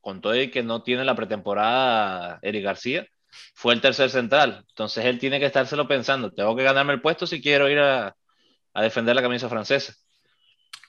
con 0.00 0.20
todo 0.20 0.34
y 0.34 0.50
que 0.50 0.62
no 0.62 0.82
tiene 0.82 1.04
la 1.04 1.14
pretemporada 1.14 2.38
Eric 2.42 2.64
García, 2.64 3.06
fue 3.54 3.74
el 3.74 3.80
tercer 3.80 4.10
central. 4.10 4.64
Entonces 4.68 5.04
él 5.04 5.18
tiene 5.18 5.38
que 5.38 5.46
estárselo 5.46 5.86
pensando, 5.86 6.32
tengo 6.32 6.56
que 6.56 6.62
ganarme 6.62 6.92
el 6.94 7.00
puesto 7.00 7.26
si 7.26 7.40
quiero 7.40 7.68
ir 7.68 7.78
a, 7.78 8.16
a 8.74 8.82
defender 8.82 9.14
la 9.14 9.22
camisa 9.22 9.48
francesa. 9.48 9.94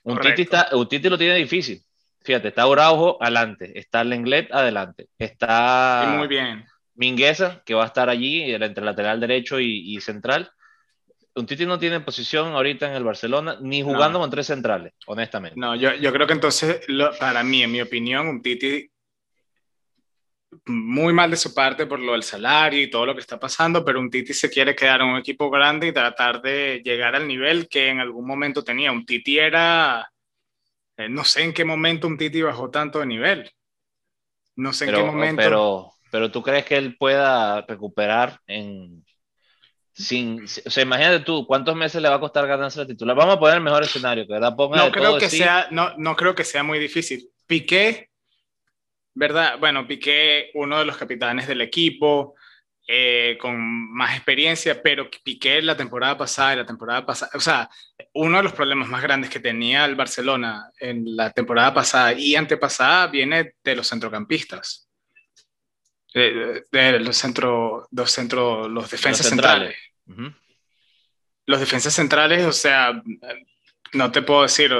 Un 0.04 0.20
titi, 0.20 0.44
está, 0.44 0.70
un 0.74 0.88
titi, 0.88 1.10
lo 1.10 1.18
tiene 1.18 1.36
difícil. 1.36 1.82
Fíjate, 2.24 2.50
está 2.50 2.64
Araujo 2.64 3.18
adelante, 3.22 3.78
está 3.80 4.04
Lenglet 4.04 4.52
adelante, 4.52 5.08
está 5.18 6.16
muy 6.18 6.28
bien. 6.28 6.66
Mingueza, 6.94 7.64
que 7.66 7.74
va 7.74 7.84
a 7.84 7.88
estar 7.88 8.10
allí 8.10 8.54
entre 8.54 8.86
lateral 8.86 9.20
derecho 9.20 9.60
y, 9.60 10.00
central. 10.02 10.52
Un 11.34 11.46
Titi 11.46 11.66
no 11.66 11.80
tiene 11.80 12.02
posición 12.02 12.50
ahorita 12.50 12.90
en 12.90 12.94
el 12.94 13.04
Barcelona, 13.04 13.58
ni 13.62 13.82
jugando 13.82 14.20
con 14.20 14.30
tres 14.30 14.48
centrales, 14.48 14.94
honestamente. 15.08 15.60
No, 15.60 15.76
yo, 15.76 15.96
yo 15.96 16.12
creo 16.12 16.28
que 16.28 16.34
entonces, 16.34 16.82
para 17.20 17.42
mí, 17.44 17.64
en 17.64 17.72
mi 17.72 17.82
opinión, 17.82 18.28
un 18.28 18.42
Titi 18.42 18.91
muy 20.66 21.14
mal 21.14 21.32
de 21.32 21.38
su 21.38 21.54
parte 21.54 21.86
por 21.86 22.00
lo 22.00 22.12
del 22.12 22.24
salario 22.24 22.82
y 22.82 22.90
todo 22.90 23.06
lo 23.06 23.14
que 23.14 23.22
está 23.22 23.40
pasando, 23.40 23.84
pero 23.86 24.00
un 24.00 24.10
Titi 24.10 24.34
se 24.34 24.50
quiere 24.50 24.76
quedar 24.76 25.02
en 25.02 25.08
un 25.08 25.18
equipo 25.18 25.50
grande 25.50 25.88
y 25.88 25.94
tratar 25.94 26.42
de 26.42 26.82
llegar 26.84 27.16
al 27.16 27.28
nivel 27.28 27.68
que 27.68 27.90
en 27.90 28.00
algún 28.00 28.28
momento 28.28 28.64
tenía. 28.64 28.92
Un 28.92 29.06
Titi 29.06 29.40
era, 29.40 30.12
eh, 30.98 31.10
no 31.10 31.24
sé 31.24 31.44
en 31.44 31.54
qué 31.54 31.64
momento 31.64 32.08
un 32.08 32.18
Titi 32.18 32.42
bajó 32.42 32.70
tanto 32.70 33.00
de 33.00 33.06
nivel. 33.06 33.52
No 34.56 34.74
sé 34.74 34.86
en 34.86 34.96
qué 34.96 35.04
momento. 35.04 35.42
Pero, 35.42 35.94
pero 36.12 36.32
tú 36.32 36.44
crees 36.44 36.66
que 36.66 36.78
él 36.78 36.98
pueda 36.98 37.62
recuperar 37.62 38.40
en... 38.48 39.06
Sin, 39.94 40.44
o 40.44 40.48
sea, 40.48 40.84
imagínate 40.84 41.20
tú, 41.20 41.46
¿cuántos 41.46 41.76
meses 41.76 42.02
le 42.02 42.10
va 42.10 42.16
a 42.16 42.20
costar 42.20 42.48
ganarse 42.48 42.80
la 42.80 42.88
titular? 42.88 43.16
Vamos 43.16 43.36
a 43.36 43.40
poner 43.40 43.58
el 43.58 43.64
mejor 43.64 43.84
escenario, 43.84 44.26
que 44.26 44.34
verdad 44.34 44.56
no 44.58 44.92
creo 44.92 45.18
que 45.18 45.30
sea, 45.30 45.68
no, 45.70 45.96
no 45.98 46.16
creo 46.16 46.34
que 46.34 46.46
sea 46.46 46.64
muy 46.64 46.80
difícil. 46.80 47.30
Piqué 47.46 48.11
¿verdad? 49.14 49.60
Bueno, 49.60 49.88
Piqué, 49.88 50.52
uno 50.54 50.80
de 50.80 50.86
los 50.86 50.98
capitanes 50.98 51.48
del 51.48 51.62
equipo, 51.62 52.36
eh, 52.88 53.38
con 53.40 53.58
más 53.94 54.16
experiencia, 54.16 54.82
pero 54.82 55.10
Piqué 55.24 55.62
la 55.62 55.78
temporada 55.78 56.18
pasada 56.18 56.54
y 56.54 56.58
la 56.58 56.66
temporada 56.66 57.06
pasada, 57.06 57.32
o 57.36 57.40
sea, 57.40 57.70
uno 58.14 58.38
de 58.38 58.44
los 58.44 58.54
problemas 58.54 58.90
más 58.90 59.02
grandes 59.02 59.30
que 59.30 59.40
tenía 59.40 59.86
el 59.86 59.96
Barcelona 59.96 60.70
en 60.80 61.16
la 61.16 61.32
temporada 61.32 61.74
pasada 61.74 62.14
y 62.14 62.36
antepasada 62.36 63.08
viene 63.08 63.54
de 63.64 63.76
los 63.76 63.88
centrocampistas. 63.88 64.88
De, 66.14 67.00
los 67.00 67.16
centros, 67.16 67.88
los 67.92 68.12
centros, 68.12 68.70
los 68.70 68.92
defensas 68.92 69.28
centrales. 69.28 69.78
Los 71.46 71.60
defensas 71.60 71.94
centrales, 71.94 72.46
o 72.46 72.52
sea, 72.52 73.02
no 73.94 74.12
te 74.12 74.22
puedo 74.22 74.42
decir, 74.42 74.74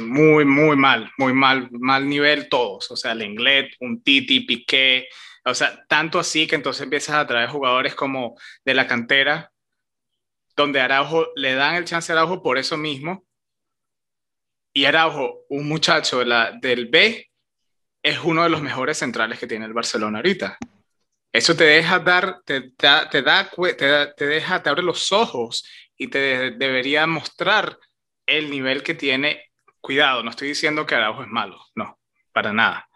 muy, 0.00 0.44
muy 0.44 0.76
mal, 0.76 1.10
muy 1.18 1.32
mal, 1.32 1.68
mal 1.72 2.08
nivel 2.08 2.48
todos. 2.48 2.90
O 2.90 2.96
sea, 2.96 3.14
Lenglet, 3.14 3.70
un 3.80 4.02
Titi, 4.02 4.40
Piqué, 4.40 5.08
o 5.44 5.54
sea, 5.54 5.84
tanto 5.88 6.18
así 6.18 6.46
que 6.46 6.56
entonces 6.56 6.82
empiezas 6.82 7.16
a 7.16 7.26
traer 7.26 7.48
jugadores 7.48 7.94
como 7.94 8.36
de 8.64 8.74
la 8.74 8.86
cantera, 8.86 9.52
donde 10.56 10.80
Araujo 10.80 11.28
le 11.36 11.54
dan 11.54 11.76
el 11.76 11.84
chance 11.84 12.12
a 12.12 12.16
Araujo 12.16 12.42
por 12.42 12.58
eso 12.58 12.76
mismo. 12.76 13.24
Y 14.72 14.84
Araujo, 14.84 15.46
un 15.48 15.68
muchacho 15.68 16.18
de 16.18 16.58
del 16.60 16.86
B, 16.86 17.30
es 18.02 18.18
uno 18.22 18.42
de 18.42 18.50
los 18.50 18.62
mejores 18.62 18.98
centrales 18.98 19.38
que 19.38 19.46
tiene 19.46 19.64
el 19.64 19.72
Barcelona 19.72 20.18
ahorita. 20.18 20.58
Eso 21.32 21.56
te 21.56 21.64
deja 21.64 21.98
dar, 21.98 22.40
te, 22.44 22.70
te, 22.70 22.86
da, 22.86 23.08
te, 23.10 23.22
deja, 24.26 24.62
te 24.62 24.68
abre 24.68 24.82
los 24.82 25.12
ojos 25.12 25.64
y 25.96 26.08
te 26.08 26.52
debería 26.52 27.06
mostrar 27.06 27.78
el 28.26 28.50
nivel 28.50 28.82
que 28.82 28.94
tiene 28.94 29.47
Cuidado, 29.80 30.22
no 30.22 30.30
estoy 30.30 30.48
diciendo 30.48 30.86
que 30.86 30.94
Araujo 30.94 31.22
es 31.22 31.28
malo, 31.28 31.58
no, 31.74 31.98
para 32.32 32.52
nada. 32.52 32.88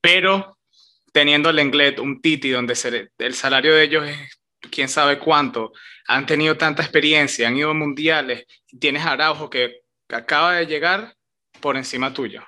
Pero 0.00 0.58
teniendo 1.12 1.50
el 1.50 1.58
Englet, 1.58 1.98
un 1.98 2.20
Titi, 2.20 2.50
donde 2.50 2.74
el 3.18 3.34
salario 3.34 3.74
de 3.74 3.82
ellos 3.82 4.06
es 4.06 4.40
quién 4.70 4.88
sabe 4.88 5.18
cuánto, 5.18 5.72
han 6.06 6.26
tenido 6.26 6.56
tanta 6.56 6.82
experiencia, 6.82 7.48
han 7.48 7.56
ido 7.56 7.70
a 7.70 7.74
mundiales, 7.74 8.44
tienes 8.78 9.04
Araujo 9.04 9.50
que 9.50 9.80
acaba 10.08 10.54
de 10.54 10.66
llegar 10.66 11.14
por 11.60 11.76
encima 11.76 12.12
tuyo. 12.12 12.42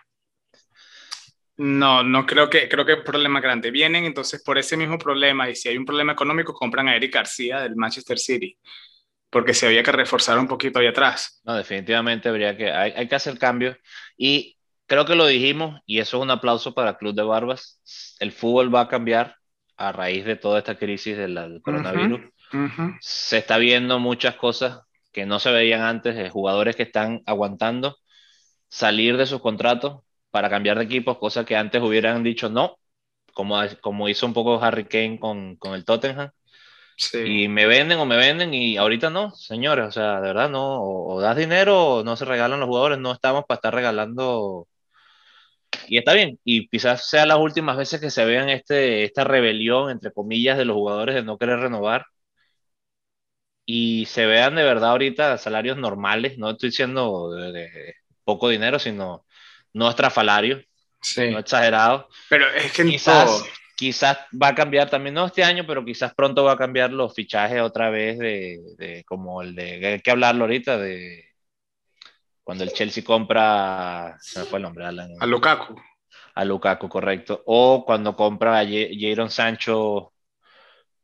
No, 1.56 2.02
no 2.02 2.24
creo 2.24 2.48
que, 2.48 2.68
creo 2.68 2.86
que 2.86 2.92
es 2.92 2.98
un 2.98 3.04
problema 3.04 3.38
grande. 3.40 3.70
Vienen 3.70 4.04
entonces 4.04 4.42
por 4.42 4.56
ese 4.56 4.78
mismo 4.78 4.96
problema 4.96 5.50
y 5.50 5.54
si 5.54 5.68
hay 5.68 5.76
un 5.76 5.84
problema 5.84 6.12
económico 6.12 6.54
compran 6.54 6.88
a 6.88 6.96
Eric 6.96 7.12
García 7.12 7.60
del 7.60 7.76
Manchester 7.76 8.18
City 8.18 8.56
porque 9.30 9.54
se 9.54 9.66
había 9.66 9.82
que 9.82 9.92
reforzar 9.92 10.38
un 10.38 10.48
poquito 10.48 10.78
ahí 10.78 10.86
atrás. 10.86 11.40
No, 11.44 11.54
definitivamente 11.54 12.28
habría 12.28 12.56
que, 12.56 12.70
hay, 12.70 12.92
hay 12.92 13.08
que 13.08 13.14
hacer 13.14 13.38
cambios 13.38 13.76
y 14.16 14.58
creo 14.86 15.04
que 15.04 15.14
lo 15.14 15.26
dijimos 15.26 15.80
y 15.86 16.00
eso 16.00 16.16
es 16.16 16.22
un 16.22 16.30
aplauso 16.30 16.74
para 16.74 16.90
el 16.90 16.96
Club 16.96 17.14
de 17.14 17.22
Barbas. 17.22 17.80
El 18.18 18.32
fútbol 18.32 18.74
va 18.74 18.82
a 18.82 18.88
cambiar 18.88 19.36
a 19.76 19.92
raíz 19.92 20.24
de 20.24 20.36
toda 20.36 20.58
esta 20.58 20.76
crisis 20.76 21.16
del, 21.16 21.60
coronavirus. 21.62 22.20
Se 23.00 23.38
está 23.38 23.56
viendo 23.56 23.98
muchas 23.98 24.34
cosas 24.34 24.80
que 25.12 25.26
no 25.26 25.38
se 25.38 25.52
veían 25.52 25.82
antes, 25.82 26.16
de 26.16 26.28
jugadores 26.28 26.76
que 26.76 26.82
están 26.82 27.22
aguantando 27.24 27.96
salir 28.68 29.16
de 29.16 29.26
sus 29.26 29.40
contratos 29.40 30.02
para 30.30 30.50
cambiar 30.50 30.78
de 30.78 30.84
equipos, 30.84 31.18
cosas 31.18 31.46
que 31.46 31.56
antes 31.56 31.82
hubieran 31.82 32.22
dicho 32.22 32.48
no, 32.50 32.76
como, 33.32 33.58
como 33.80 34.08
hizo 34.08 34.26
un 34.26 34.34
poco 34.34 34.62
Harry 34.62 34.84
Kane 34.84 35.18
con, 35.18 35.56
con 35.56 35.74
el 35.74 35.84
Tottenham. 35.84 36.30
Y 37.12 37.48
me 37.48 37.66
venden 37.66 37.98
o 37.98 38.06
me 38.06 38.16
venden 38.16 38.52
y 38.52 38.76
ahorita 38.76 39.10
no, 39.10 39.30
señores, 39.34 39.86
o 39.88 39.92
sea, 39.92 40.20
de 40.20 40.28
verdad 40.28 40.50
no, 40.50 40.82
o, 40.82 41.20
das 41.20 41.36
dinero 41.36 41.96
o 41.96 42.04
no 42.04 42.16
se 42.16 42.24
regalan 42.24 42.60
los 42.60 42.68
jugadores, 42.68 42.98
no 42.98 43.12
estamos 43.12 43.44
para 43.46 43.56
estar 43.56 43.74
regalando. 43.74 44.68
Y 45.86 45.98
está 45.98 46.12
bien, 46.14 46.38
y 46.44 46.68
quizás 46.68 47.08
sea 47.08 47.26
las 47.26 47.38
últimas 47.38 47.76
veces 47.76 48.00
que 48.00 48.10
se 48.10 48.24
vean 48.24 48.48
este, 48.48 49.04
esta 49.04 49.24
rebelión, 49.24 49.90
entre 49.90 50.12
comillas, 50.12 50.58
de 50.58 50.64
los 50.64 50.76
jugadores 50.76 51.14
de 51.14 51.22
no 51.22 51.38
querer 51.38 51.60
renovar 51.60 52.06
y 53.72 54.06
se 54.06 54.26
vean 54.26 54.56
de 54.56 54.64
verdad 54.64 54.90
ahorita 54.90 55.38
salarios 55.38 55.76
normales, 55.76 56.38
no 56.38 56.50
estoy 56.50 56.70
diciendo 56.70 57.30
de, 57.30 57.94
poco 58.24 58.48
dinero, 58.48 58.80
sino 58.80 59.24
no 59.72 59.88
estrafalario, 59.88 60.60
no 61.16 61.38
exagerado. 61.38 62.08
Pero 62.28 62.52
es 62.52 62.72
que 62.72 62.84
quizás, 62.84 63.44
quizás 63.80 64.18
va 64.30 64.48
a 64.48 64.54
cambiar 64.54 64.90
también, 64.90 65.14
no 65.14 65.24
este 65.24 65.42
año, 65.42 65.64
pero 65.66 65.82
quizás 65.82 66.14
pronto 66.14 66.44
va 66.44 66.52
a 66.52 66.58
cambiar 66.58 66.92
los 66.92 67.14
fichajes 67.14 67.62
otra 67.62 67.88
vez 67.88 68.18
de, 68.18 69.02
como 69.06 69.40
el 69.40 69.54
de, 69.54 69.86
hay 69.86 70.00
que 70.00 70.10
hablarlo 70.10 70.44
ahorita, 70.44 70.76
de 70.76 71.24
cuando 72.44 72.62
el 72.62 72.74
Chelsea 72.74 73.02
compra, 73.02 74.18
se 74.20 74.40
me 74.40 74.44
fue 74.44 74.58
el 74.58 74.64
nombre, 74.64 74.84
A 74.84 75.26
Lukaku. 75.26 75.80
A 76.34 76.44
Lukaku, 76.44 76.90
correcto. 76.90 77.42
O 77.46 77.86
cuando 77.86 78.14
compra 78.14 78.58
a 78.58 78.66
Jadon 78.66 79.30
Sancho 79.30 80.12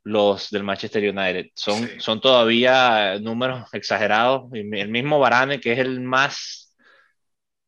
los 0.02 0.50
del 0.50 0.62
Manchester 0.62 1.02
United. 1.02 1.47
Son, 1.54 1.88
son 1.99 2.21
todavía 2.21 3.18
números 3.21 3.73
exagerados. 3.73 4.52
El 4.52 4.88
mismo 4.88 5.18
Varane, 5.18 5.61
que 5.61 5.73
es 5.73 5.78
el 5.78 6.00
más 6.00 6.76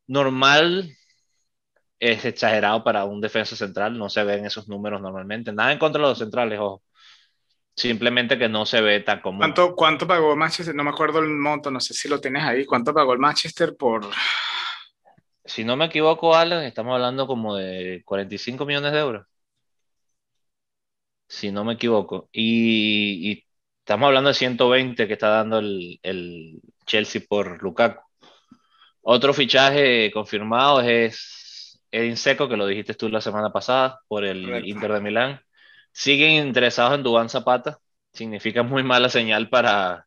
normal 0.05 0.95
es 1.99 2.23
exagerado 2.25 2.83
para 2.83 3.05
un 3.05 3.19
defensa 3.19 3.55
central, 3.55 3.97
no 3.97 4.09
se 4.09 4.23
ven 4.23 4.45
esos 4.45 4.67
números 4.67 5.01
normalmente. 5.01 5.51
Nada 5.51 5.71
en 5.71 5.79
contra 5.79 6.01
de 6.01 6.09
los 6.09 6.17
centrales, 6.17 6.59
ojo. 6.59 6.83
Simplemente 7.75 8.37
que 8.37 8.49
no 8.49 8.65
se 8.65 8.81
ve 8.81 9.01
tan 9.01 9.21
común. 9.21 9.39
¿Cuánto, 9.39 9.75
¿Cuánto 9.75 10.07
pagó 10.07 10.35
Manchester? 10.35 10.75
No 10.75 10.83
me 10.83 10.89
acuerdo 10.89 11.19
el 11.19 11.29
monto, 11.29 11.71
no 11.71 11.79
sé 11.79 11.93
si 11.93 12.09
lo 12.09 12.19
tienes 12.19 12.43
ahí. 12.43 12.65
¿Cuánto 12.65 12.93
pagó 12.93 13.13
el 13.13 13.19
Manchester 13.19 13.75
por...? 13.77 14.05
Si 15.45 15.63
no 15.63 15.75
me 15.75 15.85
equivoco, 15.85 16.35
Alan, 16.35 16.63
estamos 16.63 16.93
hablando 16.93 17.25
como 17.25 17.55
de 17.55 18.01
45 18.05 18.65
millones 18.65 18.91
de 18.91 18.99
euros. 18.99 19.25
Si 21.27 21.51
no 21.51 21.63
me 21.63 21.73
equivoco. 21.73 22.29
Y, 22.31 23.45
estamos 23.79 24.07
hablando 24.07 24.29
de 24.29 24.33
120 24.35 25.07
que 25.07 25.13
está 25.13 25.29
dando 25.29 25.59
el, 25.59 25.99
el 26.03 26.61
Chelsea 26.85 27.21
por 27.27 27.61
Lukaku. 27.63 28.01
Otro 29.01 29.33
fichaje 29.33 30.11
confirmado 30.11 30.81
es 30.81 31.38
Edin 31.91 32.17
Seco, 32.17 32.47
que 32.47 32.57
lo 32.57 32.67
dijiste 32.67 32.93
tú 32.93 33.09
la 33.09 33.21
semana 33.21 33.51
pasada, 33.51 33.99
por 34.07 34.25
el 34.25 34.65
Inter 34.65 34.93
de 34.93 35.01
Milán. 35.01 35.41
Siguen 35.91 36.47
interesados 36.47 36.95
en 36.95 37.03
Dubán 37.03 37.29
Zapata. 37.29 37.79
Significa 38.13 38.63
muy 38.63 38.83
mala 38.83 39.09
señal 39.09 39.49
para, 39.49 40.05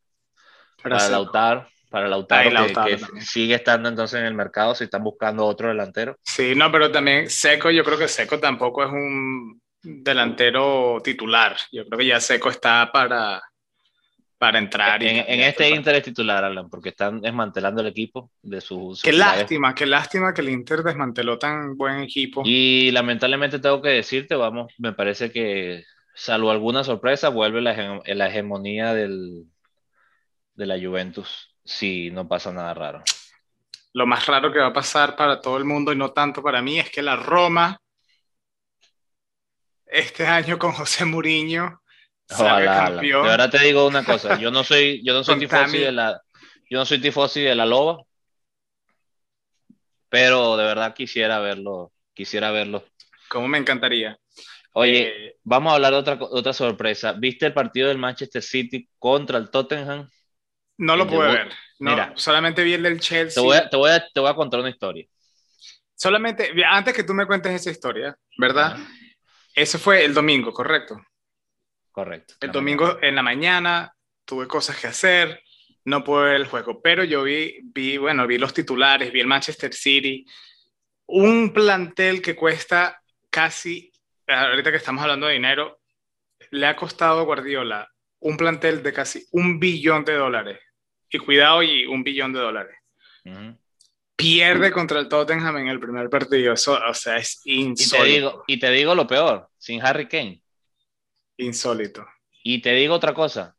para, 0.82 1.08
Lautaro. 1.08 1.66
Para 1.90 2.08
Lautaro, 2.08 2.66
que, 2.86 2.98
sigue 3.20 3.54
estando 3.54 3.88
entonces 3.88 4.20
en 4.20 4.26
el 4.26 4.34
mercado 4.34 4.74
si 4.74 4.84
están 4.84 5.04
buscando 5.04 5.44
otro 5.44 5.68
delantero. 5.68 6.16
Sí, 6.22 6.54
no, 6.54 6.70
pero 6.72 6.90
también 6.90 7.28
Seco, 7.28 7.70
yo 7.70 7.84
creo 7.84 7.98
que 7.98 8.08
Seco 8.08 8.38
tampoco 8.38 8.84
es 8.84 8.90
un 8.90 9.60
delantero 9.82 11.00
titular. 11.02 11.56
Yo 11.70 11.84
creo 11.86 11.98
que 11.98 12.06
ya 12.06 12.20
Seco 12.20 12.48
está 12.48 12.90
para, 12.92 13.42
para 14.42 14.58
entrar. 14.58 15.00
En, 15.04 15.40
este 15.40 15.70
Inter 15.70 15.94
es 15.94 16.02
titular, 16.02 16.42
Alan, 16.42 16.68
porque 16.68 16.88
están 16.88 17.20
desmantelando 17.20 17.80
el 17.80 17.86
equipo 17.86 18.32
de 18.42 18.60
sus... 18.60 19.00
Qué 19.00 19.12
lástima, 19.12 19.72
qué 19.72 19.86
lástima 19.86 20.34
que 20.34 20.40
el 20.40 20.48
Inter 20.48 20.82
desmanteló 20.82 21.38
tan 21.38 21.76
buen 21.76 22.00
equipo. 22.00 22.42
Y 22.44 22.90
lamentablemente 22.90 23.60
tengo 23.60 23.80
que 23.80 23.90
decirte, 23.90 24.34
vamos, 24.34 24.74
me 24.78 24.94
parece 24.94 25.30
que 25.30 25.84
salvo 26.12 26.50
alguna 26.50 26.82
sorpresa, 26.82 27.28
vuelve 27.28 27.60
la, 27.60 28.02
la 28.04 28.26
hegemonía 28.26 28.92
del, 28.94 29.44
de 30.54 30.66
la 30.66 30.76
Juventus, 30.76 31.54
si 31.64 32.10
no 32.10 32.26
pasa 32.26 32.52
nada 32.52 32.74
raro. 32.74 33.04
Lo 33.92 34.08
más 34.08 34.26
raro 34.26 34.50
que 34.50 34.58
va 34.58 34.66
a 34.66 34.72
pasar 34.72 35.14
para 35.14 35.40
todo 35.40 35.56
el 35.56 35.64
mundo 35.64 35.92
y 35.92 35.96
no 35.96 36.10
tanto 36.10 36.42
para 36.42 36.60
mí 36.60 36.80
es 36.80 36.90
que 36.90 37.00
la 37.02 37.14
Roma 37.14 37.78
este 39.86 40.26
año 40.26 40.58
con 40.58 40.72
José 40.72 41.04
Mourinho 41.04 41.81
de 42.38 43.12
verdad 43.22 43.50
te 43.50 43.58
digo 43.60 43.86
una 43.86 44.04
cosa, 44.04 44.38
yo 44.38 44.50
no 44.50 44.64
soy, 44.64 45.02
yo 45.04 45.12
no 45.12 45.24
soy 45.24 45.38
tifosi 45.40 45.78
de 45.78 45.92
la, 45.92 46.20
yo 46.70 46.78
no 46.78 46.84
soy 46.84 47.00
tifosi 47.00 47.40
de 47.42 47.54
la 47.54 47.66
loba, 47.66 48.02
pero 50.08 50.56
de 50.56 50.64
verdad 50.64 50.94
quisiera 50.94 51.40
verlo, 51.40 51.92
quisiera 52.14 52.50
verlo. 52.50 52.84
Como 53.28 53.48
me 53.48 53.58
encantaría. 53.58 54.18
Oye, 54.74 55.28
eh, 55.28 55.36
vamos 55.42 55.72
a 55.72 55.76
hablar 55.76 55.92
de 55.92 55.98
otra, 55.98 56.18
otra 56.20 56.52
sorpresa. 56.52 57.12
¿Viste 57.12 57.46
el 57.46 57.52
partido 57.52 57.88
del 57.88 57.98
Manchester 57.98 58.42
City 58.42 58.88
contra 58.98 59.38
el 59.38 59.50
Tottenham? 59.50 60.08
No 60.78 60.96
lo 60.96 61.06
pude 61.06 61.32
ver. 61.32 61.52
Mira, 61.78 62.12
solamente 62.16 62.62
vi 62.62 62.74
el 62.74 62.82
del 62.82 63.00
Chelsea. 63.00 63.40
Te 63.42 63.46
voy, 63.46 63.56
a, 63.56 63.68
te, 63.68 63.76
voy 63.76 63.90
a, 63.90 64.06
te 64.12 64.20
voy 64.20 64.30
a 64.30 64.34
contar 64.34 64.60
una 64.60 64.70
historia. 64.70 65.06
Solamente, 65.94 66.52
antes 66.68 66.94
que 66.94 67.04
tú 67.04 67.12
me 67.12 67.26
cuentes 67.26 67.52
esa 67.52 67.70
historia, 67.70 68.16
¿verdad? 68.38 68.76
Ese 69.54 69.78
fue 69.78 70.04
el 70.04 70.14
domingo, 70.14 70.52
¿correcto? 70.52 71.00
Correcto. 71.92 72.34
El 72.40 72.50
domingo 72.50 72.98
en 73.00 73.14
la 73.14 73.22
mañana 73.22 73.94
tuve 74.24 74.48
cosas 74.48 74.80
que 74.80 74.88
hacer, 74.88 75.42
no 75.84 76.02
pude 76.02 76.24
ver 76.24 76.36
el 76.36 76.46
juego, 76.46 76.80
pero 76.80 77.04
yo 77.04 77.22
vi, 77.22 77.60
vi, 77.62 77.98
bueno, 77.98 78.26
vi 78.26 78.38
los 78.38 78.54
titulares, 78.54 79.12
vi 79.12 79.20
el 79.20 79.26
Manchester 79.26 79.72
City, 79.72 80.24
un 81.06 81.52
plantel 81.52 82.22
que 82.22 82.34
cuesta 82.34 83.00
casi, 83.30 83.92
ahorita 84.26 84.70
que 84.70 84.78
estamos 84.78 85.02
hablando 85.02 85.26
de 85.26 85.34
dinero, 85.34 85.80
le 86.50 86.66
ha 86.66 86.76
costado 86.76 87.20
a 87.20 87.24
Guardiola 87.24 87.88
un 88.20 88.36
plantel 88.36 88.82
de 88.82 88.92
casi 88.92 89.26
un 89.32 89.58
billón 89.58 90.04
de 90.04 90.14
dólares. 90.14 90.58
Y 91.10 91.18
cuidado, 91.18 91.62
y 91.62 91.86
un 91.86 92.02
billón 92.02 92.32
de 92.32 92.40
dólares. 92.40 92.76
Pierde 94.16 94.70
contra 94.70 94.98
el 94.98 95.08
Tottenham 95.08 95.58
en 95.58 95.68
el 95.68 95.78
primer 95.78 96.08
partido. 96.08 96.54
Eso, 96.54 96.78
o 96.88 96.94
sea, 96.94 97.18
es 97.18 97.42
insólito. 97.44 97.96
Y 97.96 98.00
te 98.00 98.14
digo, 98.14 98.44
y 98.46 98.58
te 98.58 98.70
digo 98.70 98.94
lo 98.94 99.06
peor, 99.06 99.48
sin 99.58 99.82
Harry 99.82 100.08
Kane. 100.08 100.41
Insólito. 101.36 102.06
Y 102.42 102.60
te 102.60 102.72
digo 102.72 102.94
otra 102.94 103.14
cosa. 103.14 103.56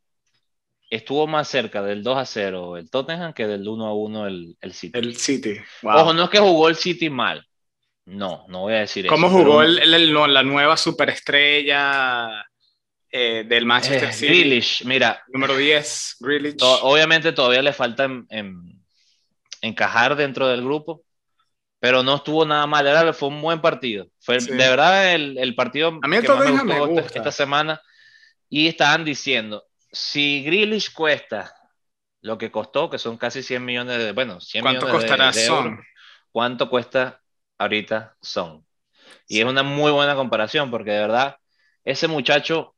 Estuvo 0.90 1.26
más 1.26 1.48
cerca 1.48 1.82
del 1.82 2.02
2 2.02 2.18
a 2.18 2.24
0 2.24 2.76
el 2.76 2.90
Tottenham 2.90 3.32
que 3.32 3.46
del 3.46 3.66
1 3.66 3.86
a 3.86 3.94
1 3.94 4.26
el, 4.26 4.56
el 4.60 4.72
City. 4.74 4.98
El 4.98 5.16
City. 5.16 5.56
Ojo, 5.82 6.12
no 6.12 6.24
es 6.24 6.30
que 6.30 6.38
jugó 6.38 6.68
el 6.68 6.76
City 6.76 7.10
mal. 7.10 7.44
No, 8.06 8.44
no 8.48 8.60
voy 8.60 8.74
a 8.74 8.80
decir 8.80 9.06
¿Cómo 9.06 9.26
eso. 9.26 9.36
¿Cómo 9.38 9.44
jugó 9.44 9.62
la 9.62 10.42
nueva 10.42 10.76
superestrella 10.76 12.44
eh, 13.10 13.44
del 13.48 13.64
Manchester 13.64 14.10
eh, 14.10 14.12
City? 14.12 14.26
Grealish, 14.26 14.84
mira. 14.84 15.22
Número 15.28 15.56
10, 15.56 16.16
Grealish. 16.20 16.56
obviamente 16.60 17.32
todavía 17.32 17.62
le 17.62 17.72
falta 17.72 18.08
encajar 19.62 20.16
dentro 20.16 20.48
del 20.48 20.62
grupo, 20.62 21.02
pero 21.84 22.02
no 22.02 22.14
estuvo 22.14 22.46
nada 22.46 22.66
mal, 22.66 22.86
era, 22.86 23.12
fue 23.12 23.28
un 23.28 23.42
buen 23.42 23.60
partido. 23.60 24.08
Fue 24.18 24.38
de 24.38 24.56
verdad 24.56 25.12
el, 25.12 25.36
el 25.36 25.54
partido 25.54 25.88
a 26.00 26.08
mí 26.08 26.18
que 26.18 26.28
más 26.30 26.64
me 26.64 26.80
gustó 26.80 27.00
esta, 27.00 27.30
semana. 27.30 27.78
Y 28.48 28.68
estaban 28.68 29.04
diciendo, 29.04 29.66
si 29.92 30.42
Grealish 30.44 30.94
cuesta 30.94 31.54
lo 32.22 32.38
que 32.38 32.50
costó, 32.50 32.88
que 32.88 32.96
son 32.96 33.18
casi 33.18 33.42
100 33.42 33.62
millones 33.62 33.98
de, 33.98 34.12
bueno, 34.12 34.40
100 34.40 34.62
¿Cuánto 34.62 34.86
millones 34.86 35.02
costará 35.02 35.30
de, 35.30 35.44
Son? 35.44 35.84
¿cuánto 36.32 36.70
cuesta 36.70 37.20
ahorita 37.58 38.16
Son? 38.22 38.64
Y 39.28 39.40
es 39.40 39.44
una 39.44 39.62
muy 39.62 39.92
buena 39.92 40.14
comparación, 40.14 40.70
porque 40.70 40.92
de 40.92 41.00
verdad, 41.00 41.36
ese 41.84 42.08
muchacho, 42.08 42.74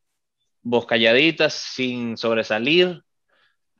vos 0.63 0.85
calladitas, 0.85 1.55
sin 1.55 2.17
sobresalir, 2.17 3.05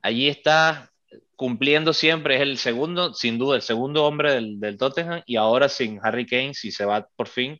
allí 0.01 0.29
está 0.29 0.89
cumpliendo 1.37 1.93
siempre, 1.93 2.35
es 2.35 2.41
el 2.41 2.57
segundo, 2.57 3.13
sin 3.13 3.37
duda, 3.37 3.55
el 3.57 3.61
segundo 3.61 4.05
hombre 4.05 4.33
del, 4.33 4.59
del, 4.59 4.77
Tottenham 4.77 5.23
y 5.25 5.37
ahora 5.37 5.69
sin 5.69 5.99
Harry 6.03 6.25
Kane, 6.25 6.53
si 6.55 6.71
se 6.71 6.85
va 6.85 7.07
por 7.15 7.27
fin, 7.27 7.59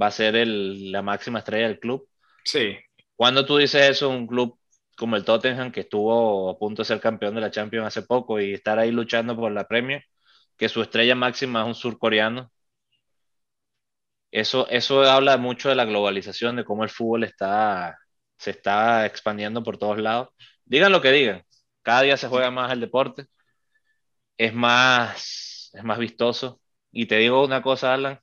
va 0.00 0.06
a 0.08 0.10
ser 0.12 0.36
el, 0.36 0.92
la 0.92 1.02
máxima 1.02 1.40
estrella 1.40 1.68
del 1.68 1.80
club. 1.80 2.08
Sí. 2.44 2.78
Cuando 3.16 3.44
tú 3.46 3.58
dices 3.58 3.90
eso, 3.90 4.08
un 4.10 4.26
club 4.26 4.58
como 4.96 5.16
el 5.16 5.24
Tottenham, 5.24 5.72
que 5.72 5.80
estuvo 5.80 6.50
a 6.50 6.58
punto 6.58 6.82
de 6.82 6.86
ser 6.86 7.00
campeón 7.00 7.34
de 7.34 7.40
la 7.42 7.50
Champions 7.50 7.86
hace 7.88 8.02
poco 8.02 8.40
y 8.40 8.54
estar 8.54 8.78
ahí 8.78 8.92
luchando 8.92 9.36
por 9.36 9.52
la 9.52 9.66
Premier, 9.66 10.04
que 10.56 10.68
su 10.68 10.82
estrella 10.82 11.14
máxima 11.14 11.62
es 11.62 11.66
un 11.68 11.74
surcoreano. 11.74 12.50
Eso, 14.30 14.68
eso 14.68 15.02
habla 15.02 15.36
mucho 15.36 15.68
de 15.68 15.74
la 15.74 15.84
globalización, 15.84 16.56
de 16.56 16.64
cómo 16.64 16.84
el 16.84 16.90
fútbol 16.90 17.24
está, 17.24 17.98
se 18.38 18.50
está 18.52 19.06
expandiendo 19.06 19.62
por 19.62 19.78
todos 19.78 19.98
lados. 19.98 20.28
Digan 20.64 20.92
lo 20.92 21.00
que 21.02 21.10
digan, 21.10 21.44
cada 21.82 22.02
día 22.02 22.16
se 22.16 22.28
juega 22.28 22.50
más 22.50 22.72
el 22.72 22.80
deporte, 22.80 23.26
es 24.36 24.54
más, 24.54 25.70
es 25.72 25.84
más 25.84 25.98
vistoso. 25.98 26.60
Y 26.92 27.06
te 27.06 27.16
digo 27.16 27.44
una 27.44 27.62
cosa, 27.62 27.94
Alan, 27.94 28.20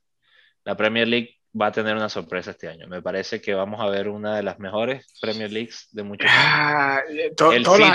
la 0.64 0.76
Premier 0.76 1.08
League 1.08 1.40
va 1.60 1.68
a 1.68 1.72
tener 1.72 1.96
una 1.96 2.10
sorpresa 2.10 2.52
este 2.52 2.68
año. 2.68 2.88
Me 2.88 3.02
parece 3.02 3.42
que 3.42 3.54
vamos 3.54 3.82
a 3.82 3.90
ver 3.90 4.10
una 4.10 4.36
de 4.36 4.44
las 4.44 4.60
mejores 4.60 5.06
Premier 5.22 5.52
Leagues 5.52 5.88
de 5.92 6.04
muchos 6.04 6.30
años. 6.30 6.44
Ah, 6.44 7.02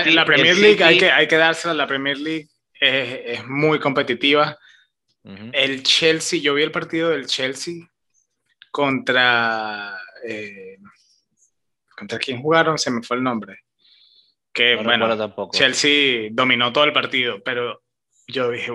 la, 0.07 0.25
Premier 0.25 0.57
League 0.57 0.83
hay, 0.83 0.98
que, 0.98 1.11
hay 1.11 1.29
que 1.29 1.37
dársela, 1.37 1.75
la 1.75 1.87
Premier 1.87 2.18
League 2.18 2.48
es, 2.81 3.44
muy 3.46 3.79
competitiva. 3.79 4.59
El 5.53 5.85
Chelsea, 5.85 6.40
yo 6.40 6.55
vi 6.55 6.64
el 6.64 6.72
partido 6.72 7.11
del 7.11 7.27
Chelsea 7.27 7.75
contra... 8.70 9.96
Eh, 10.27 10.79
¿Contra 11.96 12.18
quién 12.18 12.42
jugaron? 12.42 12.79
Se 12.79 12.90
me 12.90 13.03
fue 13.03 13.18
el 13.18 13.22
nombre 13.22 13.62
que 14.53 14.77
bueno, 14.77 15.51
Chelsea 15.53 16.29
dominó 16.33 16.73
todo 16.73 16.85
el 16.85 16.93
partido, 16.93 17.43
pero 17.43 17.83
yo 18.27 18.51
dije, 18.51 18.73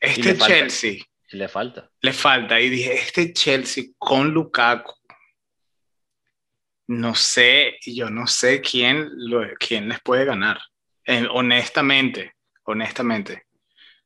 este 0.00 0.36
Chelsea... 0.36 1.02
Le 1.30 1.48
falta. 1.48 1.90
Le 2.00 2.12
falta. 2.12 2.60
Y 2.60 2.70
dije, 2.70 2.94
este 2.94 3.32
Chelsea 3.32 3.84
con 3.98 4.30
Lukaku, 4.30 4.94
no 6.88 7.14
sé, 7.14 7.78
yo 7.84 8.10
no 8.10 8.26
sé 8.26 8.60
quién, 8.60 9.08
lo, 9.16 9.42
quién 9.58 9.88
les 9.88 10.00
puede 10.00 10.24
ganar. 10.24 10.60
honestamente, 11.30 12.34
honestamente. 12.62 13.44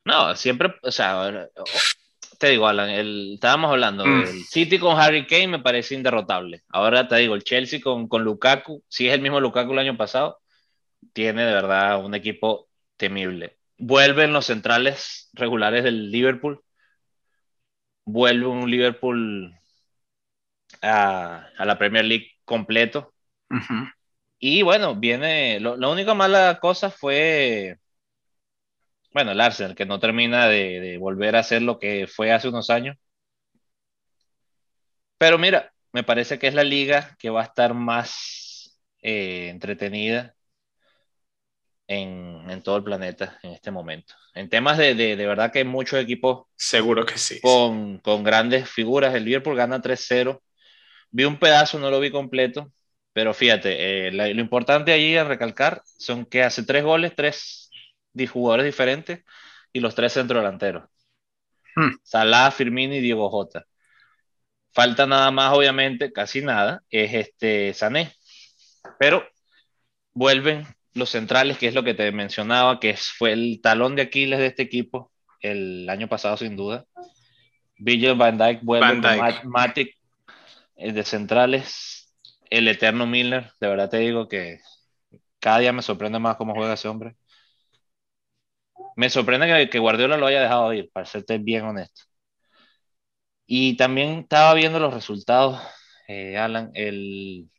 No, 0.04 0.34
siempre, 0.34 0.74
o 0.82 0.90
sea, 0.90 1.46
te 2.38 2.48
digo, 2.48 2.66
Alan, 2.66 2.88
el, 2.88 3.34
estábamos 3.34 3.70
hablando 3.70 4.06
mm. 4.06 4.24
del 4.24 4.44
City 4.44 4.78
con 4.78 4.98
Harry 4.98 5.26
Kane 5.26 5.48
me 5.48 5.58
parece 5.58 5.94
inderrotable. 5.94 6.62
Ahora 6.70 7.06
te 7.06 7.16
digo, 7.16 7.34
el 7.34 7.44
Chelsea 7.44 7.80
con, 7.82 8.08
con 8.08 8.24
Lukaku, 8.24 8.82
si 8.88 9.08
es 9.08 9.14
el 9.14 9.20
mismo 9.20 9.40
Lukaku 9.40 9.72
el 9.72 9.78
año 9.78 9.96
pasado, 9.98 10.39
tiene 11.12 11.44
de 11.44 11.52
verdad 11.52 12.04
un 12.04 12.14
equipo 12.14 12.68
temible. 12.96 13.58
Vuelven 13.78 14.32
los 14.32 14.46
centrales 14.46 15.30
regulares 15.32 15.84
del 15.84 16.10
Liverpool. 16.10 16.62
Vuelve 18.04 18.46
un 18.46 18.70
Liverpool 18.70 19.54
a, 20.82 21.48
la 21.58 21.78
Premier 21.78 22.04
League 22.04 22.32
completo. 22.44 23.14
Y 24.38 24.62
bueno, 24.62 24.94
viene. 24.96 25.60
la 25.60 25.88
única 25.88 26.14
mala 26.14 26.58
cosa 26.60 26.90
fue. 26.90 27.78
Bueno, 29.12 29.32
el 29.32 29.40
Arsenal, 29.40 29.74
que 29.74 29.86
no 29.86 29.98
termina 29.98 30.46
de, 30.48 30.96
volver 30.98 31.36
a 31.36 31.42
ser 31.42 31.62
lo 31.62 31.78
que 31.78 32.06
fue 32.06 32.32
hace 32.32 32.48
unos 32.48 32.70
años. 32.70 32.96
Pero 35.18 35.38
mira, 35.38 35.72
me 35.92 36.02
parece 36.02 36.38
que 36.38 36.46
es 36.48 36.54
la 36.54 36.64
liga 36.64 37.16
que 37.18 37.30
va 37.30 37.42
a 37.42 37.44
estar 37.44 37.74
más 37.74 38.80
eh, 39.02 39.48
entretenida 39.48 40.34
en, 41.90 42.62
todo 42.62 42.76
el 42.76 42.84
planeta 42.84 43.38
en 43.42 43.50
este 43.52 43.70
momento. 43.72 44.14
En 44.34 44.48
temas 44.48 44.78
de, 44.78 44.94
de, 44.94 45.26
verdad 45.26 45.50
que 45.50 45.58
hay 45.58 45.64
muchos 45.64 45.98
equipos. 45.98 46.46
Seguro 46.56 47.04
que 47.04 47.18
sí. 47.18 47.40
Con, 47.40 47.98
con 47.98 48.22
grandes 48.22 48.68
figuras. 48.70 49.14
El 49.14 49.24
Liverpool 49.24 49.56
gana 49.56 49.82
3-0. 49.82 50.40
Vi 51.10 51.24
un 51.24 51.38
pedazo, 51.38 51.80
no 51.80 51.90
lo 51.90 51.98
vi 51.98 52.12
completo. 52.12 52.72
Pero 53.12 53.34
fíjate, 53.34 54.06
eh, 54.08 54.12
lo 54.12 54.40
importante 54.40 54.92
allí 54.92 55.16
a 55.16 55.24
recalcar 55.24 55.82
son 55.84 56.24
que 56.24 56.44
hace 56.44 56.62
tres 56.62 56.84
goles, 56.84 57.12
tres 57.16 57.70
jugadores 58.30 58.66
diferentes 58.66 59.24
y 59.72 59.80
los 59.80 59.96
tres 59.96 60.12
centrodelanteros. 60.12 60.84
Hmm. 61.74 61.96
Salah, 62.04 62.52
Firmino 62.52 62.94
y 62.94 63.00
Diego 63.00 63.28
Jota. 63.30 63.66
Falta 64.72 65.06
nada 65.06 65.32
más, 65.32 65.52
obviamente, 65.52 66.12
casi 66.12 66.40
nada, 66.40 66.84
es 66.88 67.12
este 67.14 67.74
Sané. 67.74 68.12
Pero 69.00 69.26
vuelven 70.12 70.66
los 70.94 71.10
centrales, 71.10 71.58
que 71.58 71.68
es 71.68 71.74
lo 71.74 71.84
que 71.84 71.94
te 71.94 72.10
mencionaba, 72.12 72.80
que 72.80 72.96
fue 72.96 73.32
el 73.32 73.60
talón 73.62 73.96
de 73.96 74.02
Aquiles 74.02 74.38
de 74.38 74.46
este 74.46 74.62
equipo 74.62 75.12
el 75.40 75.88
año 75.88 76.08
pasado, 76.08 76.36
sin 76.36 76.56
duda. 76.56 76.84
Virgil 77.78 78.14
Van 78.14 78.36
Dyke 78.36 78.60
vuelve 78.62 79.00
con 79.00 79.50
Matic 79.50 79.96
eh, 80.76 80.92
de 80.92 81.04
centrales, 81.04 82.14
el 82.50 82.68
eterno 82.68 83.06
Miller, 83.06 83.52
de 83.60 83.68
verdad 83.68 83.88
te 83.88 83.98
digo 83.98 84.28
que 84.28 84.60
cada 85.38 85.58
día 85.60 85.72
me 85.72 85.82
sorprende 85.82 86.18
más 86.18 86.36
cómo 86.36 86.54
juega 86.54 86.74
ese 86.74 86.88
hombre. 86.88 87.16
Me 88.96 89.08
sorprende 89.08 89.68
que, 89.70 89.78
Guardiola 89.78 90.16
lo 90.16 90.26
haya 90.26 90.42
dejado 90.42 90.72
ir, 90.74 90.90
para 90.92 91.06
serte 91.06 91.38
bien 91.38 91.64
honesto. 91.64 92.02
Y 93.46 93.76
también 93.76 94.20
estaba 94.20 94.54
viendo 94.54 94.78
los 94.78 94.92
resultados, 94.94 95.60
eh, 96.08 96.36
Alan, 96.36 96.70
el, 96.74 97.50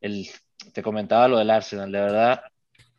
el 0.00 0.28
te 0.72 0.82
comentaba 0.82 1.28
lo 1.28 1.38
del 1.38 1.50
Arsenal, 1.50 1.90
de 1.90 2.00
verdad, 2.00 2.42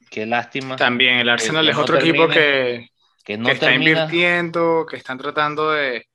qué 0.10 0.26
lástima. 0.26 0.76
También 0.76 1.17
el 1.17 1.30
Arsenal 1.30 1.67
es 1.67 1.78
otro 1.78 1.98
equipo 2.00 2.28
que, 2.28 2.89
que, 3.24 3.38
no 3.38 3.50
está 3.50 3.74
invirtiendo, 3.74 4.86
que 4.89 4.98
están 4.98 5.17
tratando 5.17 5.72
de 5.72 6.08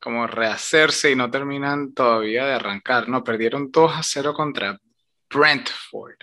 como 0.00 0.26
rehacerse 0.26 1.10
y 1.10 1.16
no 1.16 1.30
terminan 1.30 1.92
todavía 1.92 2.46
de 2.46 2.54
arrancar, 2.54 3.08
¿no? 3.08 3.24
Perdieron 3.24 3.70
2 3.70 3.92
a 3.96 4.02
0 4.02 4.32
contra 4.32 4.78
Brentford, 5.28 6.16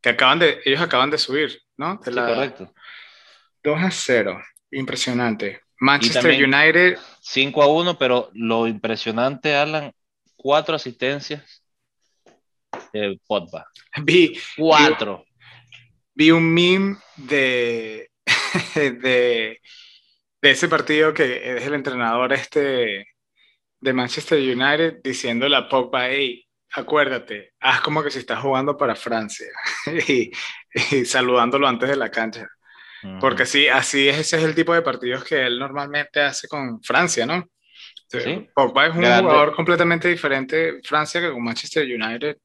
que 0.00 0.08
acaban 0.08 0.38
de, 0.38 0.60
ellos 0.64 0.80
acaban 0.80 1.10
de 1.10 1.18
subir, 1.18 1.60
¿no? 1.76 2.00
sí, 2.04 2.10
correcto. 2.10 2.72
2 3.62 3.80
a 3.80 3.90
0, 3.90 4.42
impresionante. 4.72 5.62
Manchester 5.80 6.44
United. 6.44 6.98
5 7.20 7.62
a 7.62 7.66
1, 7.66 7.98
pero 7.98 8.30
lo 8.34 8.66
impresionante, 8.66 9.54
Alan, 9.54 9.92
cuatro 10.36 10.76
asistencias 10.76 11.63
de 12.92 13.18
Pogba. 13.26 13.66
Vi 14.02 14.38
cuatro. 14.56 15.24
Vi, 16.14 16.30
un 16.30 16.52
meme 16.52 16.96
de, 17.16 18.10
de, 18.74 19.60
de, 20.40 20.50
ese 20.50 20.68
partido 20.68 21.12
que 21.12 21.56
es 21.56 21.66
el 21.66 21.74
entrenador 21.74 22.32
este 22.32 23.08
de 23.80 23.92
Manchester 23.92 24.38
United 24.38 25.00
diciéndole 25.02 25.56
a 25.56 25.68
Pogba, 25.68 26.08
hey, 26.08 26.44
acuérdate, 26.74 27.52
haz 27.60 27.80
como 27.80 28.02
que 28.02 28.10
si 28.10 28.18
estás 28.18 28.40
jugando 28.40 28.76
para 28.76 28.96
Francia 28.96 29.48
y, 30.08 30.32
saludándolo 31.04 31.68
antes 31.68 31.88
de 31.88 31.96
la 31.96 32.10
cancha. 32.10 32.48
Porque 33.20 33.44
sí, 33.44 33.68
así 33.68 34.08
es, 34.08 34.18
ese 34.18 34.38
es 34.38 34.44
el 34.44 34.54
tipo 34.54 34.72
de 34.72 34.80
partidos 34.80 35.24
que 35.24 35.44
él 35.44 35.58
normalmente 35.58 36.22
hace 36.22 36.48
con 36.48 36.82
Francia, 36.82 37.26
¿no? 37.26 37.50
Pogba 38.54 38.86
es 38.86 38.94
un 38.94 39.02
jugador 39.02 39.54
completamente 39.54 40.08
diferente 40.08 40.80
Francia 40.82 41.20
que 41.20 41.30
con 41.30 41.42
Manchester 41.42 41.84
United 41.84 42.38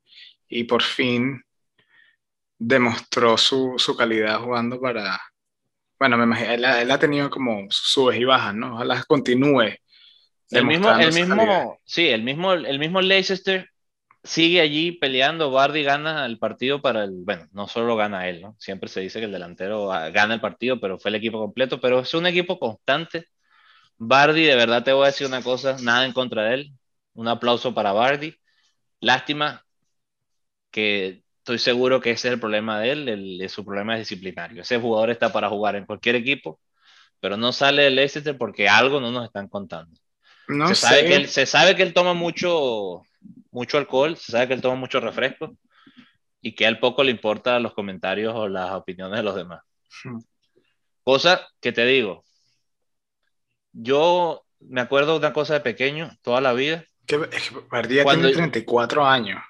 y 0.49 0.63
por 0.65 0.81
fin 0.81 1.41
demostró 2.57 3.37
su, 3.37 3.75
su 3.77 3.95
calidad 3.95 4.41
jugando 4.41 4.79
para... 4.81 5.19
Bueno, 5.97 6.17
me 6.17 6.23
imagino, 6.23 6.51
él, 6.51 6.91
ha 6.91 6.99
tenido 6.99 7.29
como 7.29 7.67
subes 7.69 8.19
y 8.19 8.23
bajas, 8.23 8.55
¿no? 8.55 8.75
Ojalá 8.75 9.03
continúe. 9.07 9.75
El 10.51 10.65
mismo, 10.65 10.89
el 10.91 11.13
mismo, 11.13 11.79
sí, 11.85 12.07
el 12.07 12.23
mismo, 12.23 12.53
el 12.53 12.79
mismo 12.79 13.01
Leicester 13.01 13.69
sigue 14.23 14.61
allí 14.61 14.93
peleando. 14.93 15.51
Bardi 15.51 15.83
gana 15.83 16.25
el 16.25 16.39
partido 16.39 16.81
para 16.81 17.03
el, 17.03 17.11
bueno, 17.23 17.47
no 17.51 17.67
solo 17.67 17.95
gana 17.95 18.27
él, 18.29 18.41
¿no? 18.41 18.55
Siempre 18.59 18.89
se 18.89 19.01
dice 19.01 19.19
que 19.19 19.25
el 19.25 19.31
delantero 19.31 19.87
gana 19.87 20.33
el 20.33 20.41
partido, 20.41 20.79
pero 20.79 20.97
fue 20.97 21.09
el 21.09 21.15
equipo 21.15 21.37
completo, 21.37 21.79
pero 21.79 21.99
es 21.99 22.13
un 22.13 22.25
equipo 22.25 22.57
constante. 22.57 23.27
Bardi, 23.97 24.45
de 24.45 24.55
verdad 24.55 24.83
te 24.83 24.93
voy 24.93 25.03
a 25.03 25.07
decir 25.07 25.27
una 25.27 25.43
cosa, 25.43 25.77
nada 25.81 26.05
en 26.05 26.13
contra 26.13 26.43
de 26.43 26.53
él. 26.55 26.71
Un 27.13 27.27
aplauso 27.27 27.75
para 27.75 27.91
Bardi. 27.91 28.35
Lástima 29.01 29.65
que 30.71 31.23
estoy 31.39 31.59
seguro 31.59 31.99
que 31.99 32.11
ese 32.11 32.27
es 32.27 32.33
el 32.35 32.39
problema 32.39 32.79
de 32.79 32.91
él, 32.91 33.09
el, 33.09 33.49
su 33.49 33.65
problema 33.65 33.95
es 33.95 34.01
disciplinario. 34.01 34.61
Ese 34.61 34.79
jugador 34.79 35.09
está 35.09 35.31
para 35.33 35.49
jugar 35.49 35.75
en 35.75 35.85
cualquier 35.85 36.15
equipo, 36.15 36.59
pero 37.19 37.37
no 37.37 37.51
sale 37.51 37.83
del 37.83 37.95
Leicester 37.95 38.37
porque 38.37 38.69
algo 38.69 38.99
no 38.99 39.11
nos 39.11 39.25
están 39.25 39.47
contando. 39.47 39.99
No 40.47 40.67
se, 40.69 40.75
Sabe 40.75 41.05
que 41.05 41.15
él, 41.15 41.27
se 41.27 41.45
sabe 41.45 41.75
que 41.75 41.83
él 41.83 41.93
toma 41.93 42.13
mucho, 42.13 43.03
mucho 43.51 43.77
alcohol, 43.77 44.17
se 44.17 44.31
sabe 44.31 44.47
que 44.47 44.53
él 44.53 44.61
toma 44.61 44.75
mucho 44.75 44.99
refresco 44.99 45.55
y 46.41 46.53
que 46.53 46.65
a 46.65 46.69
él 46.69 46.79
poco 46.79 47.03
le 47.03 47.11
importa 47.11 47.59
los 47.59 47.73
comentarios 47.73 48.33
o 48.35 48.47
las 48.47 48.71
opiniones 48.71 49.17
de 49.17 49.23
los 49.23 49.35
demás. 49.35 49.61
Hmm. 50.03 50.19
Cosa 51.03 51.47
que 51.59 51.71
te 51.71 51.85
digo, 51.85 52.23
yo 53.71 54.43
me 54.59 54.81
acuerdo 54.81 55.13
de 55.13 55.19
una 55.19 55.33
cosa 55.33 55.55
de 55.55 55.59
pequeño, 55.61 56.11
toda 56.21 56.41
la 56.41 56.53
vida. 56.53 56.85
Que, 57.05 57.19
Perdía 57.69 58.03
tiene 58.03 58.31
34 58.31 59.05
años. 59.05 59.41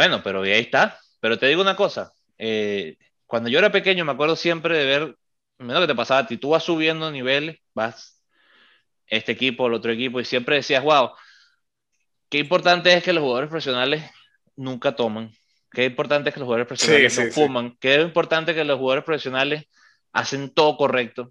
Bueno, 0.00 0.22
pero 0.22 0.40
ahí 0.40 0.52
está. 0.52 0.98
Pero 1.20 1.38
te 1.38 1.46
digo 1.46 1.60
una 1.60 1.76
cosa, 1.76 2.14
eh, 2.38 2.96
cuando 3.26 3.50
yo 3.50 3.58
era 3.58 3.70
pequeño 3.70 4.02
me 4.06 4.12
acuerdo 4.12 4.34
siempre 4.34 4.78
de 4.78 4.86
ver, 4.86 5.16
menos 5.58 5.82
que 5.82 5.88
te 5.88 5.94
pasaba 5.94 6.20
a 6.20 6.26
ti, 6.26 6.38
tú 6.38 6.48
vas 6.48 6.64
subiendo 6.64 7.10
niveles, 7.10 7.58
vas 7.74 8.18
este 9.06 9.32
equipo, 9.32 9.66
el 9.66 9.74
otro 9.74 9.92
equipo, 9.92 10.18
y 10.18 10.24
siempre 10.24 10.56
decías, 10.56 10.82
wow, 10.82 11.10
qué 12.30 12.38
importante 12.38 12.94
es 12.94 13.04
que 13.04 13.12
los 13.12 13.20
jugadores 13.20 13.50
profesionales 13.50 14.02
nunca 14.56 14.96
toman, 14.96 15.32
qué 15.70 15.84
importante 15.84 16.30
es 16.30 16.34
que 16.34 16.40
los 16.40 16.46
jugadores 16.46 16.66
profesionales 16.66 17.18
no 17.18 17.32
fuman, 17.32 17.76
qué 17.78 18.00
importante 18.00 18.52
es 18.52 18.56
que 18.56 18.64
los 18.64 18.78
jugadores 18.78 19.04
profesionales 19.04 19.66
hacen 20.12 20.48
todo 20.48 20.78
correcto. 20.78 21.30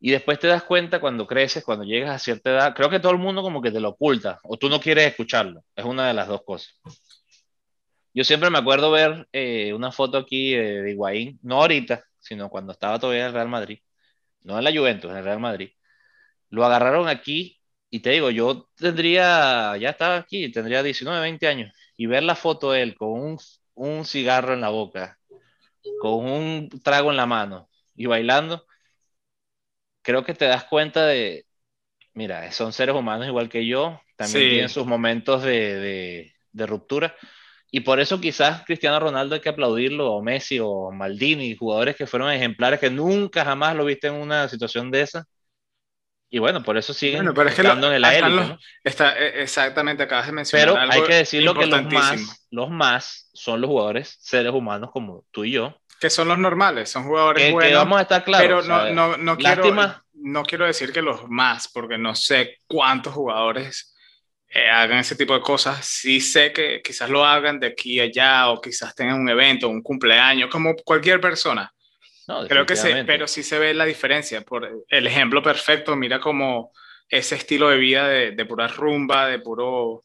Y 0.00 0.10
después 0.10 0.38
te 0.38 0.46
das 0.46 0.62
cuenta 0.62 1.00
cuando 1.00 1.26
creces, 1.26 1.62
cuando 1.62 1.84
llegas 1.84 2.14
a 2.14 2.18
cierta 2.18 2.48
edad, 2.48 2.74
creo 2.74 2.88
que 2.88 3.00
todo 3.00 3.12
el 3.12 3.18
mundo 3.18 3.42
como 3.42 3.60
que 3.60 3.70
te 3.70 3.80
lo 3.80 3.90
oculta 3.90 4.40
o 4.42 4.56
tú 4.56 4.70
no 4.70 4.80
quieres 4.80 5.06
escucharlo. 5.06 5.62
Es 5.76 5.84
una 5.84 6.08
de 6.08 6.14
las 6.14 6.28
dos 6.28 6.42
cosas. 6.44 6.80
Yo 8.14 8.24
siempre 8.24 8.48
me 8.48 8.58
acuerdo 8.58 8.90
ver 8.90 9.28
eh, 9.32 9.74
una 9.74 9.90
foto 9.92 10.16
aquí 10.18 10.54
de 10.54 10.92
Higuaín, 10.92 11.38
no 11.42 11.60
ahorita, 11.60 12.04
sino 12.18 12.48
cuando 12.48 12.72
estaba 12.72 12.98
todavía 12.98 13.22
en 13.22 13.26
el 13.28 13.32
Real 13.34 13.48
Madrid, 13.48 13.80
no 14.42 14.56
en 14.56 14.64
la 14.64 14.72
Juventus, 14.72 15.10
en 15.10 15.18
el 15.18 15.24
Real 15.24 15.40
Madrid. 15.40 15.70
Lo 16.48 16.64
agarraron 16.64 17.08
aquí 17.08 17.60
y 17.90 18.00
te 18.00 18.10
digo, 18.10 18.30
yo 18.30 18.68
tendría, 18.76 19.76
ya 19.76 19.90
estaba 19.90 20.16
aquí, 20.16 20.50
tendría 20.50 20.82
19, 20.82 21.20
20 21.20 21.46
años, 21.48 21.72
y 21.96 22.06
ver 22.06 22.22
la 22.22 22.34
foto 22.34 22.72
de 22.72 22.82
él 22.82 22.94
con 22.94 23.10
un, 23.10 23.38
un 23.74 24.04
cigarro 24.04 24.54
en 24.54 24.60
la 24.60 24.70
boca, 24.70 25.18
con 26.00 26.24
un 26.24 26.68
trago 26.82 27.10
en 27.10 27.16
la 27.16 27.26
mano 27.26 27.68
y 27.94 28.06
bailando, 28.06 28.66
creo 30.02 30.24
que 30.24 30.34
te 30.34 30.44
das 30.44 30.64
cuenta 30.64 31.06
de, 31.06 31.46
mira, 32.12 32.50
son 32.52 32.72
seres 32.72 32.94
humanos 32.94 33.26
igual 33.26 33.48
que 33.48 33.66
yo, 33.66 34.00
también 34.16 34.48
tienen 34.48 34.68
sus 34.68 34.86
momentos 34.86 35.42
de, 35.42 35.74
de, 35.76 36.34
de, 36.52 36.66
ruptura, 36.66 37.16
y 37.74 37.80
por 37.80 37.98
eso 37.98 38.20
quizás 38.20 38.62
Cristiano 38.64 39.00
Ronaldo 39.00 39.34
hay 39.34 39.40
que 39.40 39.48
aplaudirlo, 39.48 40.12
o 40.12 40.22
Messi, 40.22 40.60
o 40.60 40.92
Maldini, 40.92 41.56
jugadores 41.56 41.96
que 41.96 42.06
fueron 42.06 42.30
ejemplares 42.30 42.78
que 42.78 42.88
nunca 42.88 43.44
jamás 43.44 43.74
lo 43.74 43.84
viste 43.84 44.06
en 44.06 44.14
una 44.14 44.48
situación 44.48 44.92
de 44.92 45.00
esa. 45.00 45.26
Y 46.30 46.38
bueno, 46.38 46.62
por 46.62 46.76
eso 46.76 46.94
siguen 46.94 47.34
bueno, 47.34 47.50
estando 47.50 47.88
en 47.88 47.94
el 47.94 48.04
aire. 48.04 48.28
Está, 48.84 49.18
e, 49.18 49.42
exactamente, 49.42 50.04
acabas 50.04 50.26
de 50.26 50.32
mencionar. 50.32 50.68
Pero 50.68 50.92
hay 50.92 51.02
que 51.02 51.14
decirlo 51.14 51.52
que 51.52 51.66
los 51.66 51.82
más, 51.86 52.46
los 52.52 52.70
más 52.70 53.28
son 53.34 53.60
los 53.60 53.66
jugadores, 53.66 54.18
seres 54.20 54.52
humanos 54.52 54.90
como 54.92 55.24
tú 55.32 55.44
y 55.44 55.50
yo. 55.50 55.76
Que 55.98 56.10
son 56.10 56.28
los 56.28 56.38
normales, 56.38 56.88
son 56.90 57.02
jugadores 57.02 57.50
buenos. 57.50 57.70
Que 57.70 57.74
vamos 57.74 57.98
a 57.98 58.02
estar 58.02 58.22
claros. 58.22 58.46
Pero 58.46 58.62
no, 58.62 58.92
no, 58.92 59.16
no 59.16 59.36
quiero, 59.36 59.74
no 60.12 60.44
quiero 60.44 60.64
decir 60.64 60.92
que 60.92 61.02
los 61.02 61.28
más, 61.28 61.66
porque 61.66 61.98
no 61.98 62.14
sé 62.14 62.60
cuántos 62.68 63.14
jugadores 63.14 63.93
eh, 64.48 64.70
hagan 64.70 64.98
ese 64.98 65.16
tipo 65.16 65.34
de 65.34 65.40
cosas. 65.40 65.84
Sí 65.84 66.20
sé 66.20 66.52
que 66.52 66.80
quizás 66.82 67.10
lo 67.10 67.24
hagan 67.24 67.58
de 67.58 67.68
aquí 67.68 68.00
a 68.00 68.04
allá 68.04 68.50
o 68.50 68.60
quizás 68.60 68.94
tengan 68.94 69.20
un 69.20 69.28
evento, 69.28 69.68
un 69.68 69.82
cumpleaños, 69.82 70.50
como 70.50 70.74
cualquier 70.76 71.20
persona. 71.20 71.72
No, 72.26 72.46
Creo 72.46 72.64
que 72.64 72.76
sí, 72.76 72.88
pero 73.06 73.28
sí 73.28 73.42
se 73.42 73.58
ve 73.58 73.74
la 73.74 73.84
diferencia. 73.84 74.40
Por 74.42 74.84
el 74.88 75.06
ejemplo 75.06 75.42
perfecto, 75.42 75.94
mira 75.94 76.20
como 76.20 76.72
ese 77.08 77.34
estilo 77.34 77.68
de 77.68 77.76
vida 77.76 78.08
de, 78.08 78.32
de 78.32 78.46
pura 78.46 78.66
rumba, 78.68 79.28
de 79.28 79.40
puro, 79.40 80.04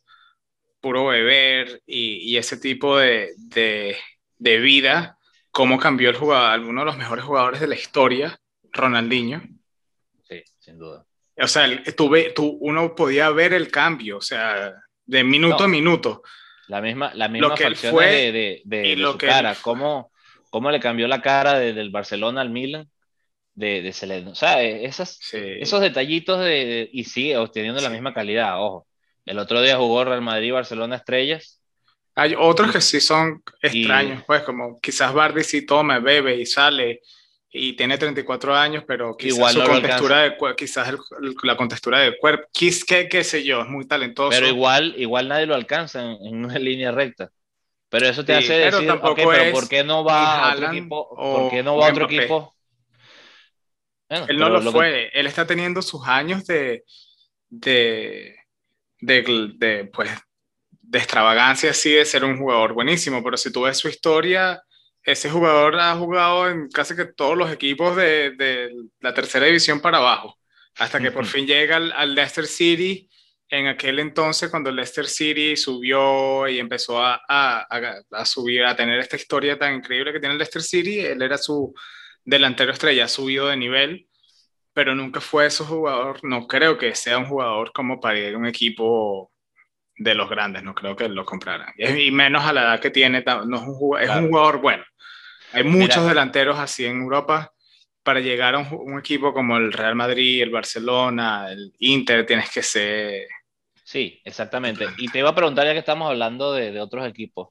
puro 0.82 1.08
beber 1.08 1.82
y, 1.86 2.32
y 2.32 2.38
ese 2.38 2.58
tipo 2.58 2.98
de, 2.98 3.34
de, 3.38 3.98
de, 4.38 4.58
vida, 4.60 5.18
cómo 5.52 5.80
cambió 5.80 6.10
el 6.10 6.18
jugador, 6.18 6.62
uno 6.62 6.82
de 6.82 6.86
los 6.86 6.98
mejores 6.98 7.24
jugadores 7.24 7.62
de 7.62 7.68
la 7.68 7.76
historia, 7.76 8.40
Ronaldinho. 8.72 9.42
Sí, 10.28 10.44
sin 10.60 10.78
duda. 10.78 11.06
O 11.42 11.48
sea, 11.48 11.84
tú, 11.96 12.12
tú, 12.36 12.58
uno 12.62 12.96
podía 12.96 13.30
ver 13.30 13.54
el 13.54 13.70
cambio, 13.72 14.18
o 14.18 14.22
sea, 14.22 14.74
de 15.06 15.24
minuto 15.24 15.64
a 15.64 15.68
minuto. 15.68 16.24
La 16.68 16.82
misma, 16.82 17.12
la 17.16 17.28
misma 17.28 17.56
fue, 17.90 18.32
de, 18.32 18.62
de, 18.64 18.96
de, 18.96 18.98
su 18.98 19.18
cara, 19.18 19.56
cómo, 19.62 20.12
cómo 20.50 20.70
le 20.70 20.80
cambió 20.80 21.08
la 21.08 21.22
cara 21.22 21.58
del 21.60 21.90
Barcelona 21.90 22.42
al 22.42 22.50
Milan 22.50 22.88
de, 23.60 23.82
de 23.82 24.26
O 24.28 24.36
sea, 24.36 24.64
esas, 24.64 25.20
esos 25.34 25.82
detallitos 25.82 26.40
de, 26.40 26.90
y 26.92 27.04
sigue 27.04 27.38
obteniendo 27.38 27.82
la 27.82 27.90
misma 27.90 28.14
calidad, 28.14 28.62
ojo. 28.64 28.88
El 29.26 29.38
otro 29.38 29.62
día 29.62 29.78
jugó 29.78 30.06
Real 30.06 30.22
Madrid, 30.22 30.54
Barcelona 30.54 30.96
Estrellas. 30.96 31.62
Hay 32.16 32.36
otros 32.38 32.72
que 32.72 32.82
sí 32.82 33.00
son 33.02 33.44
extraños, 33.62 34.24
pues 34.26 34.44
como 34.44 34.80
quizás 34.80 35.14
Bardi 35.14 35.44
sí 35.44 35.66
toma, 35.66 36.00
bebe 36.00 36.36
y 36.36 36.46
sale 36.46 37.02
y 37.52 37.74
tiene 37.74 37.98
34 37.98 38.56
años, 38.56 38.84
pero 38.88 39.18
quizás 39.18 39.38
Igual 39.38 39.54
su 39.54 39.64
contextura 39.64 40.20
de 40.22 40.56
quizás 40.56 40.94
la 41.44 41.58
contextura 41.58 42.00
del 42.00 42.18
cuerpo, 42.18 42.48
qué, 42.54 43.10
qué 43.10 43.24
sé 43.24 43.44
yo, 43.44 43.62
es 43.62 43.68
muy 43.68 43.88
talentoso. 43.88 44.30
Pero 44.30 44.48
igual, 44.48 44.94
igual 44.98 45.28
nadie 45.28 45.48
lo 45.48 45.56
alcanza 45.56 46.02
en, 46.02 46.46
una 46.46 46.60
línea 46.60 46.92
recta. 46.92 47.32
Pero 47.90 48.08
eso 48.08 48.24
te 48.24 48.36
hace 48.36 48.54
decir, 48.54 48.92
okay, 48.92 49.26
pero 49.26 49.52
¿por 49.52 49.68
qué 49.68 49.84
no 49.84 50.04
va 50.04 50.52
a 50.52 50.54
otro 50.54 50.68
equipo? 50.68 51.10
¿Por 51.16 51.50
qué 51.50 51.64
no 51.64 51.76
va 51.78 51.90
otro 51.90 52.06
equipo? 52.06 52.56
él 54.10 54.38
no 54.38 54.50
lo, 54.50 54.72
fue, 54.72 55.10
él 55.14 55.28
está 55.28 55.46
teniendo 55.46 55.82
sus 55.82 56.08
años 56.08 56.46
de, 56.46 56.84
de, 57.50 58.36
de, 59.00 59.90
pues, 59.94 60.10
de 60.82 60.98
extravagancia, 60.98 61.72
así 61.72 61.92
de 61.92 62.06
ser 62.06 62.24
un 62.24 62.38
jugador 62.38 62.74
buenísimo, 62.74 63.24
pero 63.24 63.38
si 63.38 63.52
tú 63.52 63.64
ves 63.64 63.78
su 63.78 63.88
historia, 63.88 64.64
ese 65.12 65.30
jugador 65.30 65.80
ha 65.80 65.96
jugado 65.96 66.50
en 66.50 66.70
casi 66.70 66.96
que 66.96 67.06
todos 67.06 67.38
los 67.38 67.52
equipos 67.52 67.96
de, 67.96 68.32
de 68.32 68.74
la 69.00 69.14
tercera 69.14 69.46
división 69.46 69.80
para 69.80 69.98
abajo, 69.98 70.38
hasta 70.78 71.00
que 71.00 71.12
por 71.12 71.26
fin 71.26 71.48
llega 71.48 71.78
al, 71.78 71.92
al, 71.94 72.16
Leicester 72.16 72.46
City. 72.46 73.10
En 73.50 73.66
aquel 73.66 73.98
entonces, 74.00 74.50
cuando 74.52 74.70
el 74.70 74.76
Leicester 74.76 75.08
City 75.08 75.58
subió 75.58 76.48
y 76.48 76.60
empezó 76.60 77.04
a, 77.04 77.20
a, 77.28 77.66
a, 78.12 78.26
subir, 78.26 78.64
a 78.64 78.76
tener 78.76 79.00
esta 79.00 79.16
historia 79.16 79.58
tan 79.58 79.76
increíble 79.76 80.14
que 80.14 80.20
tiene 80.20 80.34
el 80.34 80.38
Leicester 80.38 80.62
City, 80.62 81.00
él 81.00 81.22
era 81.22 81.38
su 81.38 81.74
delantero 82.24 82.72
estrella, 82.72 83.06
ha 83.06 83.08
subido 83.08 83.48
de 83.48 83.58
nivel, 83.58 84.08
pero 84.74 84.94
nunca 84.94 85.20
fue 85.20 85.48
ese 85.48 85.64
jugador, 85.64 86.20
no 86.24 86.48
creo 86.48 86.78
que 86.78 86.94
sea 86.94 87.18
un 87.18 87.26
jugador 87.26 87.72
como 87.74 88.00
para 88.00 88.20
ir 88.20 88.36
a 88.36 88.38
un 88.38 88.46
equipo 88.46 89.32
de 89.98 90.14
los 90.14 90.30
grandes, 90.30 90.64
no 90.64 90.76
creo 90.76 90.96
que 90.96 91.10
lo 91.10 91.26
compraran. 91.26 91.74
Y 91.78 92.12
menos 92.12 92.46
a 92.46 92.54
la 92.54 92.62
edad 92.62 92.80
que 92.80 92.92
tiene, 92.92 93.24
no 93.26 93.58
es, 93.58 93.64
un 93.64 93.74
jugador, 93.74 94.10
es 94.10 94.16
un 94.16 94.30
jugador 94.30 94.62
bueno. 94.62 94.84
Hay 95.52 95.64
muchos 95.64 96.08
delanteros 96.08 96.58
así 96.60 96.86
en 96.86 97.02
Europa. 97.02 97.52
Para 98.04 98.22
llegar 98.22 98.56
a 98.56 98.60
un, 98.60 98.98
equipo 98.98 99.34
como 99.34 99.58
el 99.58 99.74
Real 99.74 99.94
Madrid, 99.94 100.42
el 100.42 100.50
Barcelona, 100.50 101.52
el 101.52 101.74
Inter, 101.80 102.26
tienes 102.26 102.50
que 102.50 102.64
ser... 102.64 103.28
Sí, 103.84 104.20
exactamente. 104.24 104.86
Y 104.98 105.10
te 105.10 105.20
iba 105.20 105.30
a 105.30 105.36
preguntar, 105.36 105.66
ya 105.66 105.74
que 105.74 105.80
estamos 105.80 106.10
hablando 106.10 106.54
de, 106.54 106.72
de 106.72 106.80
otros 106.80 107.08
equipos, 107.08 107.50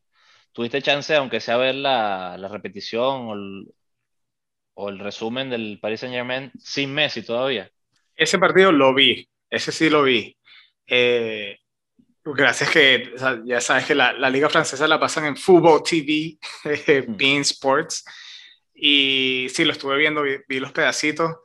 ¿tuviste 0.53 0.83
chance, 0.83 1.15
aunque 1.15 1.41
sea 1.41 1.57
ver 1.59 1.75
la, 1.75 2.37
la 2.39 2.49
repetición 2.49 3.29
o 3.29 3.35
el, 3.35 3.67
o 4.75 4.89
el 4.89 4.99
resumen 4.99 5.51
del 5.51 5.79
Paris 5.81 6.01
Saint 6.01 6.15
Germain 6.15 6.51
sin 6.59 6.95
Messi 6.95 7.23
todavía? 7.23 7.71
Ese 8.17 8.39
partido 8.39 8.73
lo 8.73 8.95
vi, 8.95 9.29
ese 9.51 9.71
sí 9.71 9.91
lo 9.91 10.03
vi. 10.03 10.37
Eh, 10.87 11.59
gracias 12.35 12.71
que 12.71 13.13
ya 13.45 13.61
sabes 13.61 13.85
que 13.87 13.95
la, 13.95 14.13
la, 14.13 14.31
liga 14.31 14.49
francesa 14.49 14.87
la 14.87 15.01
pasan 15.01 15.27
en 15.27 15.37
Football 15.37 15.83
TV, 15.83 16.39
mm. 17.09 17.17
Bean 17.17 17.41
Sports, 17.43 18.05
y 18.75 19.49
sí, 19.53 19.65
lo 19.65 19.73
estuve 19.73 19.97
viendo, 19.97 20.23
vi, 20.23 20.61
los 20.61 20.73
pedacitos. 20.73 21.37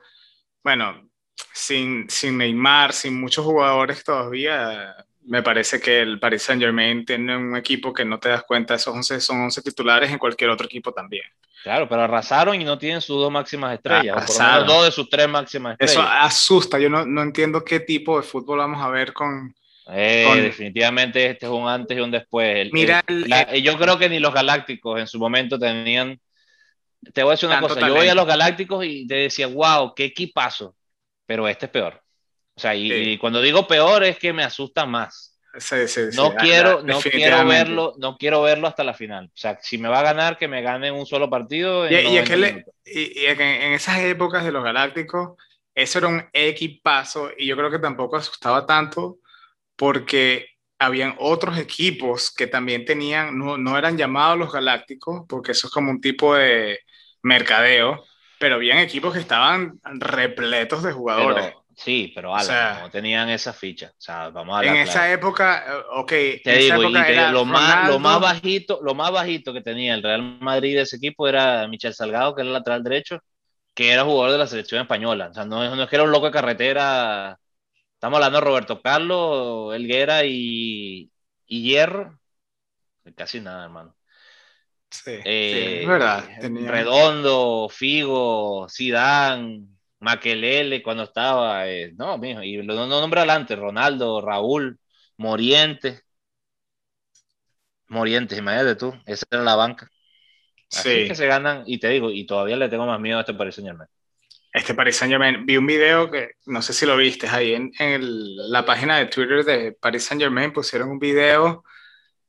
Bueno, 0.63 1.09
sin, 1.51 2.09
sin 2.09 2.37
Neymar, 2.37 2.93
sin 2.93 3.19
muchos 3.19 3.43
jugadores 3.43 4.03
todavía, 4.03 4.95
me 5.25 5.41
parece 5.41 5.79
que 5.79 6.01
el 6.01 6.19
Paris 6.19 6.43
Saint 6.43 6.61
Germain 6.61 7.05
tiene 7.05 7.35
un 7.35 7.55
equipo 7.55 7.91
que 7.91 8.05
no 8.05 8.19
te 8.19 8.29
das 8.29 8.43
cuenta, 8.43 8.75
esos 8.75 8.93
11 8.93 9.19
son 9.19 9.41
11 9.41 9.61
titulares 9.63 10.11
en 10.11 10.19
cualquier 10.19 10.51
otro 10.51 10.67
equipo 10.67 10.93
también. 10.93 11.25
Claro, 11.63 11.87
pero 11.87 12.03
arrasaron 12.03 12.61
y 12.61 12.65
no 12.65 12.77
tienen 12.77 13.01
sus 13.01 13.17
dos 13.17 13.31
máximas 13.31 13.73
estrellas, 13.73 14.17
o 14.17 14.25
por 14.25 14.37
lo 14.37 14.51
menos 14.51 14.67
dos 14.67 14.85
de 14.85 14.91
sus 14.91 15.09
tres 15.09 15.27
máximas 15.27 15.73
estrellas. 15.73 15.93
Eso 15.93 16.01
asusta, 16.03 16.77
yo 16.77 16.89
no, 16.89 17.05
no 17.05 17.21
entiendo 17.21 17.63
qué 17.63 17.79
tipo 17.79 18.17
de 18.17 18.23
fútbol 18.23 18.59
vamos 18.59 18.83
a 18.83 18.89
ver 18.89 19.13
con, 19.13 19.55
eh, 19.87 20.41
Definitivamente 20.41 21.25
este 21.29 21.45
es 21.45 21.51
un 21.51 21.67
antes 21.67 21.97
y 21.97 22.01
un 22.01 22.11
después. 22.11 22.69
Mira, 22.71 23.03
yo 23.61 23.77
creo 23.77 23.97
que 23.97 24.09
ni 24.09 24.19
los 24.19 24.33
Galácticos 24.33 24.99
en 24.99 25.07
su 25.07 25.19
momento 25.19 25.59
tenían... 25.59 26.19
Te 27.13 27.21
voy 27.21 27.31
a 27.31 27.33
decir 27.33 27.49
una 27.49 27.59
cosa, 27.59 27.85
yo 27.85 27.93
voy 27.93 28.07
a 28.07 28.15
los 28.15 28.25
Galácticos 28.25 28.85
y 28.85 29.05
te 29.05 29.15
decía, 29.15 29.47
wow, 29.47 29.93
qué 29.93 30.05
equipazo, 30.05 30.75
pero 31.25 31.47
este 31.47 31.65
es 31.65 31.71
peor. 31.71 32.01
O 32.55 32.59
sea, 32.59 32.75
y, 32.75 33.17
cuando 33.17 33.41
digo 33.41 33.67
peor 33.67 34.03
es 34.03 34.17
que 34.17 34.31
me 34.31 34.43
asusta 34.43 34.85
más. 34.85 35.37
no 36.13 36.35
quiero, 36.35 36.81
no 36.81 36.99
quiero 37.01 37.45
verlo, 37.45 37.93
no 37.97 38.17
quiero 38.17 38.41
verlo 38.41 38.67
hasta 38.67 38.85
la 38.85 38.93
final. 38.93 39.25
O 39.25 39.37
sea, 39.37 39.59
si 39.61 39.77
me 39.77 39.89
va 39.89 39.99
a 39.99 40.03
ganar, 40.03 40.37
que 40.37 40.47
me 40.47 40.61
gane 40.61 40.87
en 40.87 40.93
un 40.93 41.05
solo 41.05 41.29
partido. 41.29 41.89
y, 41.89 41.95
y, 41.95 42.19
y, 42.85 43.25
en 43.25 43.73
esas 43.73 43.99
épocas 43.99 44.45
de 44.45 44.51
los 44.53 44.63
Galácticos, 44.63 45.37
eso 45.75 45.99
era 45.99 46.07
un 46.07 46.23
equipazo 46.31 47.31
y 47.37 47.47
yo 47.47 47.57
creo 47.57 47.71
que 47.71 47.79
tampoco 47.79 48.15
asustaba 48.15 48.65
tanto 48.65 49.17
porque 49.83 50.47
habían 50.79 51.13
otros 51.19 51.57
equipos 51.57 52.33
que 52.33 52.47
también 52.47 52.85
tenían, 52.85 53.37
no, 53.37 53.57
no 53.57 53.77
eran 53.77 53.97
llamados 53.97 54.37
los 54.37 54.49
Galácticos, 54.49 55.25
porque 55.27 55.51
eso 55.51 55.67
es 55.67 55.73
como 55.73 55.91
un 55.91 55.99
tipo 55.99 56.35
de 56.35 56.79
mercadeo, 57.21 58.05
pero 58.39 58.55
habían 58.55 58.77
equipos 58.77 59.11
que 59.11 59.19
estaban 59.19 59.77
repletos 59.83 60.83
de 60.83 60.93
jugadores. 60.93 61.53
Sí, 61.75 62.13
pero 62.15 62.33
algo, 62.33 62.53
no 62.79 62.89
tenían 62.91 63.27
esa 63.27 63.51
ficha. 63.51 63.91
O 63.91 64.01
sea, 64.01 64.29
vamos 64.29 64.57
a 64.57 64.63
En 64.63 64.77
esa 64.77 65.11
época, 65.11 65.65
eh, 65.67 65.83
ok. 65.95 66.09
Te 66.41 66.57
digo, 66.59 66.81
lo, 66.81 66.89
más, 67.43 67.89
lo, 67.89 67.99
más, 67.99 68.21
bajito, 68.21 68.79
lo 68.81 68.95
más 68.95 69.11
bajito 69.11 69.51
que 69.51 69.59
tenía 69.59 69.95
el 69.95 70.03
Real 70.03 70.39
Madrid 70.39 70.75
de 70.75 70.83
ese 70.83 70.95
equipo 70.95 71.27
era 71.27 71.67
Michel 71.67 71.93
Salgado, 71.93 72.33
que 72.33 72.41
era 72.41 72.47
el 72.47 72.53
lateral 72.53 72.83
derecho, 72.83 73.19
que 73.73 73.91
era 73.91 74.05
jugador 74.05 74.31
de 74.31 74.37
la 74.37 74.47
selección 74.47 74.81
española. 74.81 75.27
O 75.29 75.33
sea, 75.33 75.43
no, 75.43 75.75
no 75.75 75.83
es 75.83 75.89
que 75.89 75.95
era 75.97 76.05
un 76.05 76.11
loco 76.11 76.27
de 76.27 76.31
carretera. 76.31 77.37
Estamos 78.03 78.17
hablando 78.17 78.39
de 78.39 78.45
Roberto 78.45 78.81
Carlos, 78.81 79.73
Elguera 79.73 80.25
y, 80.25 81.09
y 81.47 81.61
Hierro. 81.63 82.19
Casi 83.15 83.39
nada, 83.39 83.63
hermano. 83.63 83.95
Sí, 84.89 85.11
eh, 85.23 85.83
es 85.83 85.87
verdad. 85.87 86.25
Redondo, 86.41 87.69
Figo, 87.69 88.67
Zidane, 88.69 89.67
Maquelele 90.01 90.83
cuando 90.83 91.03
estaba, 91.03 91.65
eh, 91.69 91.93
no, 91.95 92.17
mijo, 92.17 92.43
y 92.43 92.57
no, 92.57 92.87
nombra 92.87 93.21
adelante, 93.21 93.55
Ronaldo, 93.55 94.19
Raúl, 94.19 94.77
Moriente. 95.15 96.01
Moriente, 97.87 98.35
imagínate 98.35 98.75
tú, 98.75 98.93
esa 99.05 99.25
era 99.31 99.43
la 99.43 99.55
banca. 99.55 99.89
Así 100.73 101.07
que 101.07 101.15
se 101.15 101.25
ganan, 101.25 101.63
y 101.65 101.79
te 101.79 101.87
digo, 101.87 102.11
y 102.11 102.25
todavía 102.25 102.57
le 102.57 102.67
tengo 102.67 102.85
más 102.85 102.99
miedo 102.99 103.19
a 103.19 103.21
este 103.21 103.33
Paris 103.33 103.55
Saint 103.55 103.69
Germain. 103.69 103.87
Este 104.53 104.75
Paris 104.75 104.97
Saint 104.97 105.11
Germain, 105.11 105.47
vi 105.47 105.57
un 105.57 105.65
video 105.65 106.11
que 106.11 106.35
no 106.45 106.61
sé 106.61 106.73
si 106.73 106.85
lo 106.85 106.95
viste 106.95 107.27
ahí 107.27 107.55
en, 107.55 107.71
en 107.79 108.01
la 108.51 108.63
página 108.63 108.99
de 108.99 109.07
Twitter 109.07 109.43
de 109.43 109.71
Paris 109.71 110.03
Saint 110.03 110.21
Germain, 110.21 110.53
pusieron 110.53 110.91
un 110.91 110.99
video 110.99 111.63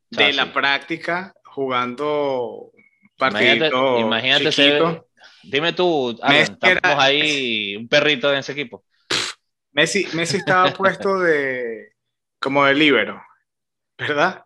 de 0.09 0.33
la 0.33 0.51
práctica 0.51 1.35
jugando 1.45 2.73
partido 3.19 3.67
imagínate, 4.01 4.01
imagínate 4.01 5.03
Dime 5.43 5.75
tú, 5.75 6.19
estamos 6.27 6.81
ahí 6.83 7.77
un 7.77 7.89
perrito 7.89 8.33
en 8.33 8.39
ese 8.39 8.53
equipo. 8.53 8.85
Messi, 9.73 10.07
Messi 10.15 10.39
estaba 10.39 10.73
puesto 10.75 11.19
de 11.19 11.93
como 12.39 12.65
de 12.65 12.75
libero, 12.75 13.23
¿verdad? 13.99 14.45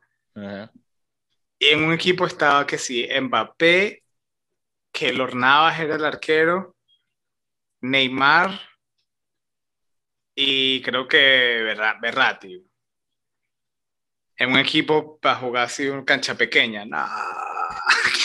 Y 1.59 1.67
en 1.67 1.85
un 1.85 1.93
equipo 1.93 2.27
estaba 2.27 2.67
que 2.67 2.79
sí, 2.79 3.09
Mbappé, 3.21 4.03
que 4.93 5.13
Lornavas 5.13 5.79
era 5.79 5.97
el 5.97 6.05
arquero, 6.05 6.77
Neymar 7.81 8.61
y 10.35 10.81
creo 10.83 11.09
que 11.09 11.75
Berratti. 12.01 12.65
En 14.37 14.51
un 14.53 14.59
equipo 14.59 15.19
para 15.19 15.37
jugar 15.37 15.65
así 15.65 15.89
una 15.89 16.05
cancha 16.05 16.37
pequeña. 16.37 16.85
No 16.85 17.05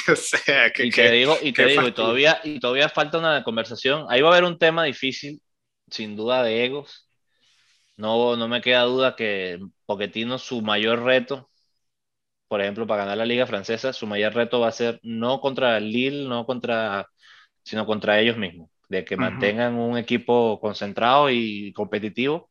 sea, 0.16 0.72
que, 0.72 0.86
y 0.86 0.92
te 0.92 1.12
digo, 1.12 1.38
y 1.42 1.54
te 1.54 1.66
digo, 1.66 1.88
y 1.88 1.92
todavía, 1.92 2.40
y 2.44 2.60
todavía 2.60 2.90
falta 2.90 3.18
una 3.18 3.44
conversación. 3.44 4.06
Ahí 4.10 4.22
va 4.22 4.30
a 4.30 4.32
haber 4.34 4.44
un 4.44 4.60
tema 4.60 4.84
difícil. 4.84 5.42
sin 5.90 6.16
duda 6.16 6.44
de 6.44 6.66
egos. 6.66 7.10
No, 7.98 8.36
no 8.36 8.48
me 8.48 8.62
queda 8.62 8.84
duda 8.84 9.16
que 9.16 9.60
Pochettino 9.86 10.38
su 10.40 10.62
mayor 10.62 11.04
reto, 11.04 11.50
por 12.48 12.62
ejemplo, 12.62 12.88
para 12.88 13.04
ganar 13.04 13.18
la 13.18 13.26
liga 13.26 13.48
francesa, 13.48 13.94
su 13.94 14.08
mayor 14.08 14.34
reto 14.36 14.60
va 14.60 14.68
a 14.70 14.72
ser 14.72 15.00
no 15.04 15.42
contra 15.42 15.78
el 15.78 15.92
Lille, 15.92 16.28
no 16.28 16.46
contra, 16.46 17.08
sino 17.64 17.86
contra 17.86 18.20
ellos 18.20 18.38
mismos, 18.38 18.70
de 18.94 19.04
que 19.04 19.18
mantengan 19.18 19.76
un 19.76 19.98
equipo 19.98 20.60
concentrado 20.62 21.30
y 21.30 21.74
competitivo. 21.74 22.50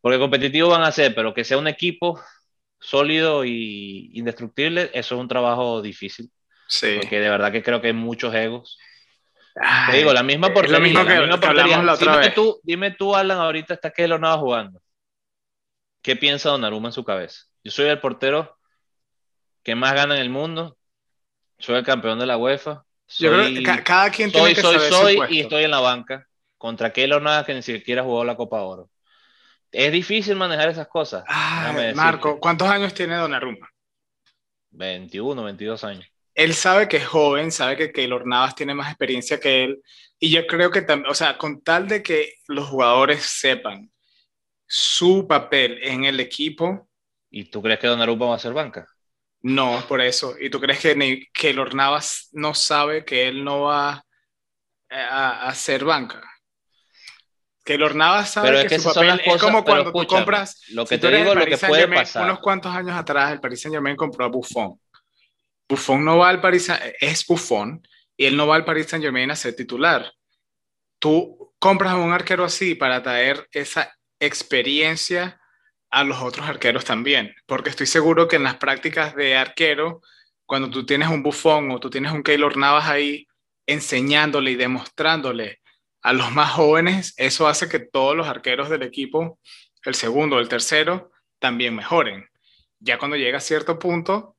Porque 0.00 0.18
competitivo 0.18 0.68
van 0.68 0.82
a 0.82 0.92
ser, 0.92 1.14
pero 1.14 1.34
que 1.34 1.42
sea 1.42 1.58
un 1.58 1.66
equipo 1.66 2.20
sólido 2.78 3.44
y 3.44 4.10
indestructible, 4.14 4.90
eso 4.94 5.14
es 5.14 5.20
un 5.20 5.28
trabajo 5.28 5.82
difícil. 5.82 6.30
Sí. 6.68 6.98
Porque 7.00 7.18
de 7.18 7.30
verdad 7.30 7.50
que 7.50 7.62
creo 7.62 7.80
que 7.80 7.88
hay 7.88 7.92
muchos 7.92 8.34
egos. 8.34 8.78
Te 9.90 9.96
digo, 9.96 10.12
la 10.12 10.22
misma 10.22 10.52
portería. 10.52 10.78
Lo 10.78 10.84
mismo 10.84 11.04
que, 11.04 11.14
la 11.14 11.64
misma 11.64 11.82
La 11.82 11.94
otra 11.94 12.20
dime, 12.20 12.30
Tú, 12.30 12.60
dime 12.62 12.90
tú, 12.90 13.16
Alan, 13.16 13.38
ahorita 13.38 13.74
está 13.74 13.90
que 13.90 14.06
no 14.06 14.20
va 14.20 14.38
jugando. 14.38 14.80
¿Qué 16.02 16.14
piensa 16.14 16.50
Donnarumma 16.50 16.88
en 16.88 16.92
su 16.92 17.04
cabeza? 17.04 17.46
Yo 17.64 17.72
soy 17.72 17.86
el 17.86 17.98
portero 17.98 18.56
que 19.64 19.74
más 19.74 19.94
gana 19.94 20.14
en 20.14 20.20
el 20.20 20.30
mundo. 20.30 20.76
Soy 21.58 21.76
el 21.76 21.84
campeón 21.84 22.18
de 22.18 22.26
la 22.26 22.36
UEFA. 22.36 22.85
Yo 23.18 23.30
creo 23.30 23.46
que 23.46 23.84
cada 23.84 24.10
quien 24.10 24.32
tiene 24.32 24.54
que 24.54 24.60
soy, 24.60 24.78
soy 24.90 25.18
y 25.30 25.40
estoy 25.40 25.64
en 25.64 25.70
la 25.70 25.80
banca 25.80 26.26
contra 26.58 26.92
Keylor 26.92 27.22
Navas 27.22 27.46
que 27.46 27.54
ni 27.54 27.62
siquiera 27.62 28.02
jugó 28.02 28.24
la 28.24 28.36
Copa 28.36 28.62
Oro. 28.62 28.90
Es 29.70 29.92
difícil 29.92 30.36
manejar 30.36 30.68
esas 30.68 30.88
cosas. 30.88 31.24
Marco, 31.94 32.40
¿cuántos 32.40 32.68
años 32.68 32.94
tiene 32.94 33.16
Donnarumma? 33.16 33.68
21, 34.70 35.42
22 35.44 35.84
años 35.84 36.06
él 36.36 36.52
sabe 36.52 36.86
que 36.86 36.98
es 36.98 37.06
joven, 37.06 37.50
sabe 37.50 37.76
que 37.78 37.92
Keylor 37.92 38.26
Navas 38.26 38.54
tiene 38.54 38.74
más 38.74 38.88
experiencia 38.88 39.40
que 39.40 39.64
él, 39.64 39.82
y 40.18 40.30
yo 40.30 40.46
creo 40.46 40.70
que 40.70 40.82
también, 40.82 41.10
o 41.10 41.14
sea, 41.14 41.38
con 41.38 41.62
tal 41.62 41.88
de 41.88 42.02
que 42.02 42.34
los 42.46 42.68
jugadores 42.68 43.22
sepan 43.22 43.90
su 44.66 45.26
papel 45.26 45.78
en 45.82 46.04
el 46.04 46.20
equipo. 46.20 46.88
¿Y 47.30 47.44
tú 47.50 47.62
crees 47.62 47.78
que 47.78 47.86
Donnarumma 47.86 48.26
va 48.26 48.36
a 48.36 48.38
ser 48.38 48.52
banca? 48.52 48.86
No, 49.46 49.84
por 49.86 50.00
eso. 50.00 50.34
¿Y 50.40 50.50
tú 50.50 50.58
crees 50.58 50.80
que 50.80 51.28
Keylor 51.32 51.72
Navas 51.72 52.30
no 52.32 52.52
sabe 52.52 53.04
que 53.04 53.28
él 53.28 53.44
no 53.44 53.60
va 53.60 54.04
a, 54.90 55.54
ser 55.54 55.84
banca? 55.84 56.20
Keylor 57.64 57.94
Navas 57.94 58.32
sabe 58.32 58.66
que, 58.66 58.80
su 58.80 58.92
papel 58.92 59.22
es 59.24 59.40
como 59.40 59.62
cuando 59.62 59.92
tú 59.92 60.04
compras. 60.08 60.64
Lo 60.70 60.84
que 60.84 60.98
te 60.98 61.16
digo, 61.16 61.32
lo 61.32 61.46
que 61.46 61.56
puede 61.58 61.86
pasar. 61.86 62.24
Unos 62.24 62.40
cuantos 62.40 62.74
años 62.74 62.96
atrás, 62.96 63.30
el 63.30 63.40
Paris 63.40 63.60
Saint 63.60 63.76
Germain 63.76 63.94
compró 63.94 64.24
a 64.24 64.28
Buffon 64.28 64.80
Buffon 65.68 66.04
no 66.04 66.18
va 66.18 66.28
al 66.28 66.40
Paris, 66.40 66.72
es 67.00 67.24
Buffon, 67.24 67.86
y 68.16 68.26
él 68.26 68.36
no 68.36 68.48
va 68.48 68.56
al 68.56 68.64
Paris 68.64 68.86
Saint 68.88 69.04
Germain 69.04 69.30
a 69.30 69.36
ser 69.36 69.54
titular. 69.54 70.12
Tú 70.98 71.54
compras 71.60 71.92
a 71.92 71.96
un 71.98 72.12
arquero 72.12 72.44
así 72.44 72.74
para 72.74 73.00
traer 73.00 73.46
esa 73.52 73.96
experiencia 74.18 75.40
a 75.96 76.04
los 76.04 76.20
otros 76.20 76.46
arqueros 76.46 76.84
también, 76.84 77.34
porque 77.46 77.70
estoy 77.70 77.86
seguro 77.86 78.28
que 78.28 78.36
en 78.36 78.42
las 78.42 78.56
prácticas 78.56 79.16
de 79.16 79.34
arquero, 79.34 80.02
cuando 80.44 80.68
tú 80.68 80.84
tienes 80.84 81.08
un 81.08 81.22
Buffon 81.22 81.70
o 81.70 81.80
tú 81.80 81.88
tienes 81.88 82.12
un 82.12 82.22
Keylor 82.22 82.58
Navas 82.58 82.86
ahí 82.86 83.26
enseñándole 83.64 84.50
y 84.50 84.56
demostrándole 84.56 85.62
a 86.02 86.12
los 86.12 86.30
más 86.32 86.50
jóvenes, 86.50 87.14
eso 87.16 87.48
hace 87.48 87.70
que 87.70 87.78
todos 87.78 88.14
los 88.14 88.28
arqueros 88.28 88.68
del 88.68 88.82
equipo, 88.82 89.38
el 89.86 89.94
segundo, 89.94 90.38
el 90.38 90.50
tercero, 90.50 91.12
también 91.38 91.74
mejoren. 91.74 92.28
Ya 92.78 92.98
cuando 92.98 93.16
llega 93.16 93.38
a 93.38 93.40
cierto 93.40 93.78
punto, 93.78 94.36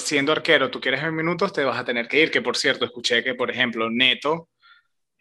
siendo 0.00 0.32
arquero, 0.32 0.70
tú 0.70 0.82
quieres 0.82 1.00
ver 1.00 1.12
minutos, 1.12 1.54
te 1.54 1.64
vas 1.64 1.78
a 1.78 1.84
tener 1.86 2.08
que 2.08 2.20
ir. 2.20 2.30
Que 2.30 2.42
por 2.42 2.58
cierto, 2.58 2.84
escuché 2.84 3.24
que, 3.24 3.34
por 3.34 3.50
ejemplo, 3.50 3.88
Neto 3.88 4.50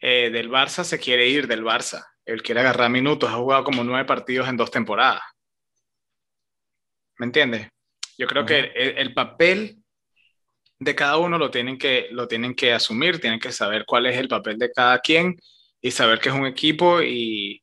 eh, 0.01 0.29
del 0.29 0.49
Barça 0.49 0.83
se 0.83 0.99
quiere 0.99 1.29
ir 1.29 1.47
del 1.47 1.63
Barça. 1.63 2.05
Él 2.25 2.41
quiere 2.41 2.61
agarrar 2.61 2.89
minutos, 2.89 3.29
ha 3.29 3.35
jugado 3.35 3.63
como 3.63 3.83
nueve 3.83 4.05
partidos 4.05 4.47
en 4.47 4.57
dos 4.57 4.71
temporadas. 4.71 5.21
¿Me 7.17 7.27
entiendes? 7.27 7.69
Yo 8.17 8.27
creo 8.27 8.45
que 8.45 8.71
el, 8.75 9.13
papel 9.13 9.77
de 10.79 10.95
cada 10.95 11.17
uno 11.17 11.37
lo 11.37 11.51
tienen, 11.51 11.77
que, 11.77 12.07
lo 12.11 12.27
tienen 12.27 12.55
que 12.55 12.73
asumir, 12.73 13.19
tienen 13.19 13.39
que 13.39 13.51
saber 13.51 13.85
cuál 13.85 14.05
es 14.05 14.17
el 14.17 14.27
papel 14.27 14.57
de 14.57 14.71
cada 14.71 14.99
quien 14.99 15.35
y 15.81 15.91
saber 15.91 16.19
que 16.19 16.29
es 16.29 16.35
un 16.35 16.45
equipo 16.45 17.01
y, 17.01 17.61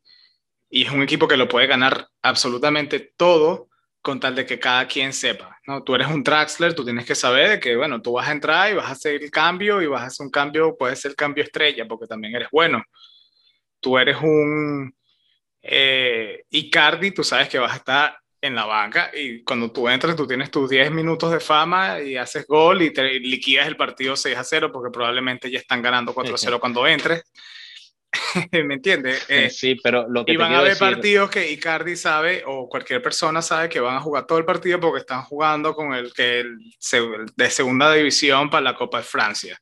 y 0.71 0.85
es 0.85 0.91
un 0.91 1.03
equipo 1.03 1.29
que 1.29 1.37
lo 1.37 1.49
puede 1.49 1.67
ganar 1.67 2.09
absolutamente 2.23 3.13
todo 3.17 3.69
con 4.03 4.19
tal 4.19 4.35
de 4.35 4.45
que 4.45 4.59
cada 4.59 4.87
quien 4.89 5.13
sepa, 5.13 5.59
¿no? 5.67 5.85
Tú 5.85 5.95
eres 5.95 6.09
un 6.09 6.25
Traxler, 6.25 6.75
tú 6.75 6.85
tienes 6.85 7.07
que 7.07 7.15
saber 7.15 7.51
de 7.51 7.61
que, 7.61 7.77
bueno, 7.77 8.03
tú 8.03 8.13
vas 8.13 8.29
a 8.29 8.33
entrar 8.33 8.73
y 8.73 8.75
vas 8.75 8.87
a 8.87 8.93
hacer 8.93 9.23
el 9.23 9.31
cambio 9.31 9.81
y 9.81 9.87
vas 9.87 10.03
a 10.03 10.07
hacer 10.07 10.25
un 10.25 10.31
cambio, 10.31 10.77
puede 10.77 10.97
ser 10.97 11.13
el 11.13 11.17
cambio 11.17 11.45
estrella, 11.45 11.87
porque 11.87 12.07
también 12.07 12.35
eres 12.35 12.49
bueno. 12.51 12.83
Tú 13.83 13.99
eres 13.99 14.17
un 14.23 14.95
eh, 15.61 16.45
Icardi, 16.49 17.11
tú 17.11 17.23
sabes 17.23 17.51
que 17.51 17.59
vas 17.59 17.73
a 17.73 17.77
estar 17.77 18.19
en 18.41 18.55
la 18.55 18.65
banca 18.65 19.11
y 19.15 19.43
cuando 19.45 19.71
tú 19.71 19.89
entras, 19.89 20.17
tú 20.17 20.27
tienes 20.27 20.51
tus 20.51 20.71
10 20.71 20.91
minutos 20.91 21.31
de 21.31 21.41
fama 21.41 22.01
y 22.01 22.17
haces 22.17 22.47
gol 22.47 22.83
y 22.83 22.93
te 22.93 23.21
liquidas 23.21 23.69
el 23.69 23.77
partido 23.77 24.17
6 24.17 24.37
a 24.37 24.45
0 24.45 24.71
porque 24.73 24.91
probablemente 24.91 25.51
ya 25.51 25.59
están 25.59 25.83
ganando 25.83 26.15
4 26.15 26.35
a 26.35 26.39
0 26.39 26.59
cuando 26.59 26.87
entres. 26.87 27.23
¿Me 28.53 28.75
entiendes? 28.75 29.25
Eh, 29.29 29.49
sí, 29.49 29.77
pero 29.83 30.09
lo 30.09 30.25
que 30.25 30.33
y 30.33 30.37
van 30.37 30.53
a 30.53 30.59
haber 30.59 30.77
partidos 30.77 31.31
que 31.31 31.51
Icardi 31.51 31.97
sabe 31.97 32.43
o 32.47 32.69
cualquier 32.69 33.01
persona 33.01 33.43
sabe 33.43 33.69
que 33.69 33.81
van 33.81 33.97
a 33.97 34.01
jugar 34.01 34.27
todo 34.27 34.39
el 34.39 34.45
partido 34.45 34.81
porque 34.81 35.01
están 35.01 35.23
jugando 35.23 35.75
con 35.75 35.95
el 35.95 36.13
que 36.13 36.41
el, 36.41 36.59
de 37.37 37.51
segunda 37.51 37.93
división 37.93 38.51
para 38.51 38.63
la 38.63 38.75
Copa 38.75 38.99
de 38.99 39.05
Francia. 39.05 39.59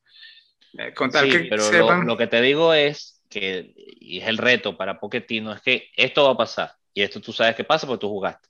Eh, 0.78 0.92
sí, 0.96 1.48
pero 1.50 2.02
lo, 2.02 2.16
que 2.16 2.26
te 2.26 2.40
digo 2.40 2.72
es 2.72 3.19
que, 3.30 3.72
y 3.76 4.18
es 4.20 4.28
el 4.28 4.38
reto 4.38 4.76
para 4.76 5.00
Pochettino, 5.00 5.52
es 5.52 5.62
que 5.62 5.90
esto 5.96 6.24
va 6.24 6.32
a 6.32 6.36
pasar. 6.36 6.72
Y 6.92 7.02
esto 7.02 7.20
tú 7.20 7.32
sabes 7.32 7.54
que 7.54 7.64
pasa 7.64 7.86
porque 7.86 8.00
tú 8.00 8.08
jugaste. 8.08 8.48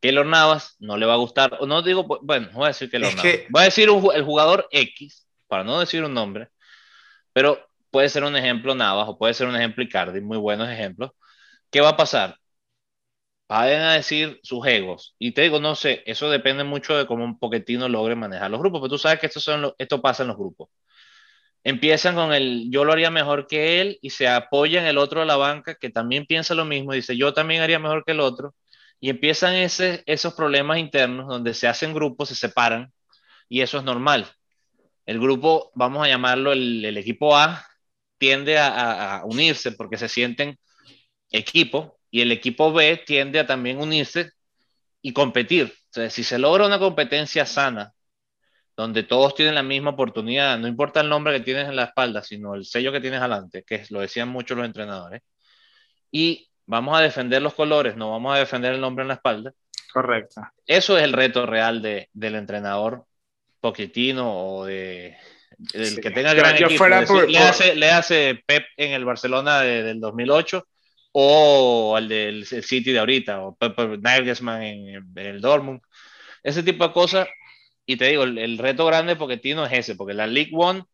Que 0.00 0.10
los 0.10 0.26
Navas 0.26 0.76
no 0.80 0.96
le 0.96 1.06
va 1.06 1.14
a 1.14 1.18
gustar, 1.18 1.58
o 1.60 1.66
no 1.66 1.82
digo, 1.82 2.04
bueno, 2.22 2.48
voy 2.54 2.64
a 2.64 2.68
decir 2.68 2.90
que 2.90 2.98
los 2.98 3.14
Navas. 3.14 3.32
Voy 3.50 3.62
a 3.62 3.66
decir 3.66 3.88
el 3.88 4.24
jugador 4.24 4.66
X, 4.72 5.28
para 5.46 5.62
no 5.62 5.78
decir 5.78 6.02
un 6.02 6.14
nombre, 6.14 6.48
pero 7.32 7.68
puede 7.90 8.08
ser 8.08 8.24
un 8.24 8.34
ejemplo 8.36 8.74
Navas 8.74 9.08
o 9.08 9.18
puede 9.18 9.34
ser 9.34 9.46
un 9.46 9.54
ejemplo 9.54 9.84
Icardi, 9.84 10.20
muy 10.20 10.38
buenos 10.38 10.68
ejemplos. 10.68 11.12
¿Qué 11.70 11.80
va 11.80 11.90
a 11.90 11.96
pasar? 11.96 12.38
Vayan 13.48 13.82
a 13.82 13.92
decir 13.94 14.40
sus 14.42 14.66
egos. 14.66 15.14
Y 15.18 15.32
te 15.32 15.42
digo, 15.42 15.60
no 15.60 15.74
sé, 15.74 16.02
eso 16.06 16.30
depende 16.30 16.64
mucho 16.64 16.96
de 16.96 17.06
cómo 17.06 17.24
un 17.24 17.38
poquetino 17.38 17.88
logre 17.88 18.14
manejar 18.16 18.50
los 18.50 18.60
grupos, 18.60 18.80
pero 18.80 18.90
tú 18.90 18.98
sabes 18.98 19.20
que 19.20 19.26
esto, 19.26 19.40
son 19.40 19.74
esto 19.76 20.00
pasa 20.00 20.22
en 20.22 20.28
los 20.28 20.38
grupos. 20.38 20.70
Empiezan 21.64 22.14
con 22.14 22.32
el 22.32 22.70
yo 22.70 22.84
lo 22.84 22.92
haría 22.92 23.10
mejor 23.10 23.46
que 23.46 23.80
él 23.80 23.98
y 24.02 24.10
se 24.10 24.28
apoya 24.28 24.80
en 24.80 24.86
el 24.86 24.98
otro 24.98 25.20
de 25.20 25.26
la 25.26 25.36
banca 25.36 25.76
que 25.76 25.90
también 25.90 26.26
piensa 26.26 26.54
lo 26.54 26.64
mismo, 26.64 26.92
dice 26.92 27.16
yo 27.16 27.32
también 27.34 27.62
haría 27.62 27.78
mejor 27.78 28.04
que 28.04 28.12
el 28.12 28.20
otro. 28.20 28.54
Y 29.00 29.10
empiezan 29.10 29.54
ese, 29.54 30.02
esos 30.06 30.34
problemas 30.34 30.78
internos 30.78 31.28
donde 31.28 31.54
se 31.54 31.68
hacen 31.68 31.92
grupos, 31.94 32.28
se 32.28 32.36
separan 32.36 32.92
y 33.48 33.60
eso 33.62 33.78
es 33.78 33.84
normal. 33.84 34.28
El 35.06 35.20
grupo, 35.20 35.72
vamos 35.74 36.04
a 36.04 36.08
llamarlo 36.08 36.52
el, 36.52 36.84
el 36.84 36.96
equipo 36.96 37.36
A, 37.36 37.66
tiende 38.22 38.56
a, 38.56 39.22
unirse 39.24 39.72
porque 39.72 39.98
se 39.98 40.08
sienten 40.08 40.56
equipo 41.32 41.98
y 42.08 42.20
el 42.20 42.30
equipo 42.30 42.72
B 42.72 43.02
tiende 43.04 43.40
a 43.40 43.46
también 43.48 43.80
unirse 43.80 44.30
y 45.02 45.12
competir. 45.12 45.74
si 46.08 46.22
se 46.22 46.38
logra 46.38 46.64
una 46.64 46.78
competencia 46.78 47.44
sana, 47.46 47.92
donde 48.82 49.02
todos 49.02 49.34
tienen 49.34 49.54
la 49.54 49.62
misma 49.62 49.90
oportunidad, 49.90 50.58
no 50.58 50.68
importa 50.68 51.00
el 51.00 51.08
nombre 51.08 51.32
que 51.34 51.44
tienes 51.44 51.68
en 51.68 51.76
la 51.76 51.84
espalda, 51.84 52.22
sino 52.22 52.54
el 52.54 52.64
sello 52.64 52.92
que 52.92 53.00
tienes 53.00 53.20
adelante, 53.20 53.64
que 53.64 53.84
lo 53.90 54.00
decían 54.00 54.28
muchos 54.28 54.56
los 54.56 54.66
entrenadores, 54.66 55.22
y 56.10 56.50
vamos 56.66 56.98
a 56.98 57.02
defender 57.02 57.42
los 57.42 57.54
colores, 57.54 57.96
no 57.96 58.10
vamos 58.10 58.34
a 58.34 58.38
defender 58.38 58.74
el 58.74 58.80
nombre 58.80 59.02
en 59.02 59.08
la 59.08 59.14
espalda. 59.14 59.52
Correcto. 59.92 60.42
Eso 60.66 60.96
es 60.96 61.04
el 61.04 61.12
reto 61.12 61.46
real 61.46 61.82
de, 61.82 62.08
del 62.12 62.34
entrenador 62.34 63.04
poquitino 63.60 64.56
o 64.56 64.64
de, 64.64 65.16
el 65.72 66.00
que 66.00 66.10
tenga 66.10 66.34
gran 66.34 66.56
equipo, 66.56 66.88
le, 66.88 66.96
hace, 67.38 67.74
le, 67.74 67.90
hace, 67.90 68.42
Pep 68.46 68.64
en 68.76 68.92
el 68.92 69.04
Barcelona 69.04 69.60
del 69.60 70.00
2008 70.00 70.66
o 71.12 71.94
al 71.96 72.08
del 72.08 72.46
City 72.46 72.92
de 72.92 72.98
ahorita, 72.98 73.42
o 73.42 73.54
Pep 73.54 73.78
Nagelsmann 74.00 74.62
en, 74.62 75.12
el 75.14 75.40
Dortmund. 75.40 75.80
Ese 76.42 76.62
tipo 76.62 76.86
de 76.86 76.92
cosas. 76.92 77.28
Y 77.86 77.96
te 77.96 78.06
digo, 78.06 78.24
el, 78.24 78.58
reto 78.58 78.86
grande 78.86 79.16
porque 79.16 79.36
Tino 79.36 79.64
es 79.66 79.72
ese, 79.72 79.94
porque 79.96 80.14
la 80.14 80.26
League 80.26 80.52
One, 80.54 80.84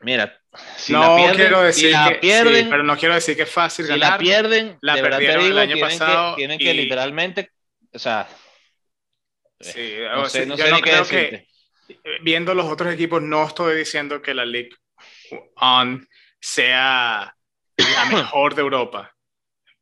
mira, 0.00 0.40
si 0.76 0.92
no 0.92 1.00
la 1.00 1.16
pierden, 1.16 1.36
quiero 1.36 1.62
decir 1.62 1.92
la 1.92 2.20
pierden, 2.20 2.68
pero 2.68 2.82
no 2.82 2.96
quiero 2.96 3.14
decir 3.14 3.36
que 3.36 3.42
es 3.42 3.50
fácil 3.50 3.86
si 3.86 3.96
la 3.96 4.18
pierden, 4.18 4.76
la 4.80 4.96
de 4.96 5.02
verdad 5.02 5.18
te 5.18 5.38
digo, 5.38 5.40
el 5.40 5.58
año 5.58 5.74
tienen, 5.74 5.98
pasado 5.98 6.34
que, 6.34 6.40
tienen 6.40 6.58
que 6.58 6.74
literalmente, 6.74 7.50
o 7.92 7.98
sea, 7.98 8.28
sí, 9.60 9.96
no 10.14 10.28
sé, 10.28 10.46
no 10.46 10.56
sé 10.56 10.72
ni 10.72 10.82
qué 10.82 10.96
decirte. 10.96 11.48
viendo 12.22 12.54
los 12.54 12.66
otros 12.66 12.92
equipos, 12.92 13.22
no 13.22 13.46
estoy 13.46 13.76
diciendo 13.76 14.20
que 14.20 14.34
la 14.34 14.44
League 14.44 14.70
On 15.56 16.06
sea 16.40 17.34
la 17.76 18.04
mejor 18.12 18.54
de 18.54 18.62
Europa, 18.62 19.14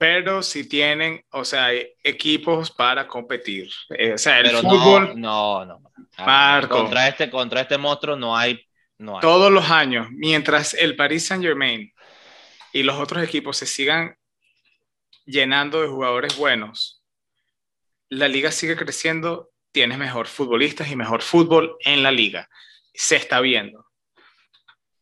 pero 0.01 0.43
si 0.43 0.67
tienen, 0.67 1.23
o 1.31 1.45
sea, 1.45 1.69
equipos 2.03 2.71
para 2.71 3.07
competir. 3.07 3.69
Eh, 3.91 4.15
o 4.15 4.19
sea, 4.19 4.41
el 4.41 4.57
fútbol. 4.57 5.21
No, 5.21 5.67
no, 5.67 5.79
no. 5.79 6.69
Contra 6.71 7.07
este, 7.07 7.29
contra 7.29 7.61
este 7.61 7.77
monstruo 7.77 8.17
no 8.17 8.35
hay, 8.35 8.67
no 8.97 9.21
Todos 9.21 9.53
los 9.53 9.71
años, 9.71 10.07
mientras 10.11 10.73
el 10.73 10.97
Paris 10.97 11.27
Saint 11.27 11.45
Germain 11.45 11.93
y 12.73 12.83
los 12.83 12.99
otros 12.99 13.23
equipos 13.23 13.59
se 13.59 13.67
sigan 13.67 14.17
llenando 15.27 15.83
de 15.83 15.89
jugadores 15.89 16.35
buenos, 16.35 17.03
la 18.09 18.27
liga 18.27 18.51
sigue 18.53 18.77
creciendo, 18.77 19.51
tienes 19.71 19.99
mejor 19.99 20.29
futbolistas 20.29 20.91
y 20.91 20.97
mejor 20.97 21.21
fútbol 21.21 21.77
en 21.85 22.03
la 22.03 22.11
liga. 22.11 22.49
Se 22.95 23.17
está 23.17 23.43
viendo. 23.43 23.85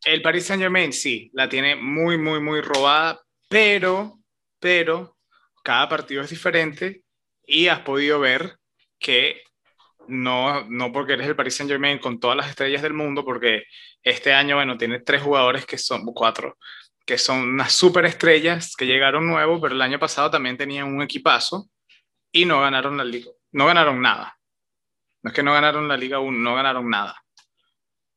El 0.05 0.23
Paris 0.23 0.47
Saint 0.47 0.61
Germain 0.61 0.93
sí, 0.93 1.31
la 1.35 1.49
tiene 1.49 1.77
muy, 1.77 2.19
muy, 2.19 2.41
muy 2.41 2.63
robada, 2.63 3.21
pero, 3.49 4.18
pero, 4.61 5.17
cada 5.63 5.89
partido 5.89 6.23
es 6.23 6.31
diferente 6.31 7.03
y 7.47 7.69
has 7.69 7.81
podido 7.81 8.21
ver 8.21 8.59
que 8.99 9.43
no, 10.09 10.65
no 10.65 10.93
porque 10.93 11.13
eres 11.13 11.27
el 11.27 11.37
Paris 11.37 11.57
Saint 11.57 11.71
Germain 11.71 11.99
con 11.99 12.19
todas 12.19 12.37
las 12.37 12.49
estrellas 12.49 12.83
del 12.83 12.95
mundo, 12.95 13.25
porque 13.25 13.65
este 14.03 14.33
año, 14.33 14.57
bueno, 14.57 14.79
tiene 14.79 15.01
tres 15.01 15.23
jugadores 15.23 15.67
que 15.67 15.79
son, 15.79 16.05
cuatro, 16.07 16.57
que 17.05 17.19
son 17.19 17.41
unas 17.41 17.73
super 17.73 18.05
estrellas 18.07 18.75
que 18.77 18.87
llegaron 18.87 19.27
nuevos, 19.27 19.61
pero 19.61 19.75
el 19.75 19.83
año 19.83 19.99
pasado 19.99 20.31
también 20.31 20.57
tenían 20.57 20.87
un 20.87 21.03
equipazo 21.03 21.69
y 22.33 22.45
no 22.45 22.61
ganaron 22.61 22.97
la 22.97 23.05
liga, 23.05 23.31
no 23.53 23.67
ganaron 23.67 24.01
nada. 24.01 24.39
No 25.23 25.31
es 25.31 25.35
que 25.35 25.43
no 25.43 25.53
ganaron 25.53 25.89
la 25.89 25.97
liga 25.97 26.21
1, 26.21 26.39
no 26.39 26.55
ganaron 26.55 26.89
nada. 26.89 27.23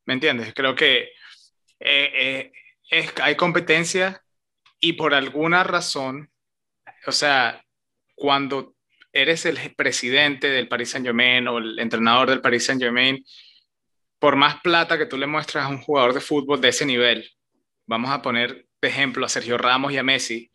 ¿Me 0.06 0.14
entiendes? 0.14 0.54
Creo 0.54 0.76
que 0.76 1.12
eh, 1.80 2.52
eh, 2.90 3.12
hay 3.22 3.36
competencia 3.36 4.24
y 4.80 4.94
por 4.94 5.14
alguna 5.14 5.64
razón, 5.64 6.31
o 7.06 7.12
sea, 7.12 7.64
cuando 8.16 8.76
eres 9.14 9.46
el 9.46 9.58
presidente 9.76 10.50
del 10.50 10.68
Paris 10.68 10.92
Saint 10.92 11.06
Germain 11.06 11.48
o 11.48 11.58
el 11.58 11.80
entrenador 11.80 12.30
del 12.30 12.42
Paris 12.42 12.66
Saint 12.66 12.82
Germain, 12.82 13.24
por 14.20 14.36
más 14.36 14.62
plata 14.62 14.98
que 14.98 15.06
tú 15.06 15.18
le 15.18 15.28
muestras 15.28 15.66
a 15.66 15.70
un 15.70 15.82
jugador 15.82 16.14
de 16.14 16.22
fútbol 16.22 16.62
de 16.62 16.70
ese 16.70 16.86
nivel, 16.86 17.30
vamos 17.88 18.12
a 18.12 18.22
poner 18.22 18.68
de 18.82 18.88
ejemplo 18.88 19.26
a 19.26 19.30
Sergio 19.30 19.58
Ramos 19.58 19.92
y 19.92 19.98
a 19.98 20.04
Messi, 20.04 20.52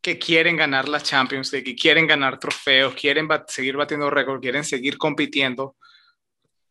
que 0.00 0.18
quieren 0.18 0.56
ganar 0.56 0.88
la 0.88 1.00
Champions 1.00 1.52
League, 1.52 1.64
que 1.64 1.76
quieren 1.76 2.06
ganar 2.06 2.38
trofeos, 2.38 2.94
quieren 2.94 3.28
seguir 3.46 3.76
batiendo 3.76 4.10
récords, 4.10 4.40
quieren 4.40 4.64
seguir 4.64 4.96
compitiendo, 4.96 5.76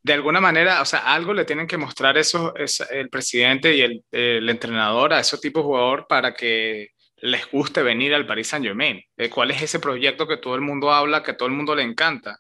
de 0.02 0.14
alguna 0.14 0.40
manera, 0.40 0.82
o 0.82 0.86
sea, 0.86 1.00
algo 1.14 1.34
le 1.34 1.46
tienen 1.46 1.68
que 1.68 1.78
mostrar 1.78 2.18
eso, 2.18 2.56
es 2.56 2.80
el 2.90 3.10
presidente 3.10 3.76
y 3.76 3.82
el, 3.82 4.50
entrenador 4.50 5.14
a 5.14 5.20
esos 5.20 5.42
tipos 5.42 5.62
de 5.62 5.68
jugador 5.68 6.08
para 6.08 6.34
que 6.34 6.90
les 7.22 7.50
guste 7.52 7.84
venir 7.84 8.14
al 8.14 8.26
Paris 8.26 8.48
Saint 8.48 8.66
Germain. 8.66 9.04
Eh, 9.18 9.30
¿Cuál 9.30 9.52
es 9.52 9.62
ese 9.62 9.80
proyecto 9.80 10.28
que 10.28 10.38
todo 10.38 10.56
el 10.56 10.62
mundo 10.62 10.92
habla, 10.92 11.24
que 11.24 11.34
todo 11.34 11.48
el 11.48 11.56
mundo 11.56 11.76
le 11.76 11.84
encanta? 11.84 12.40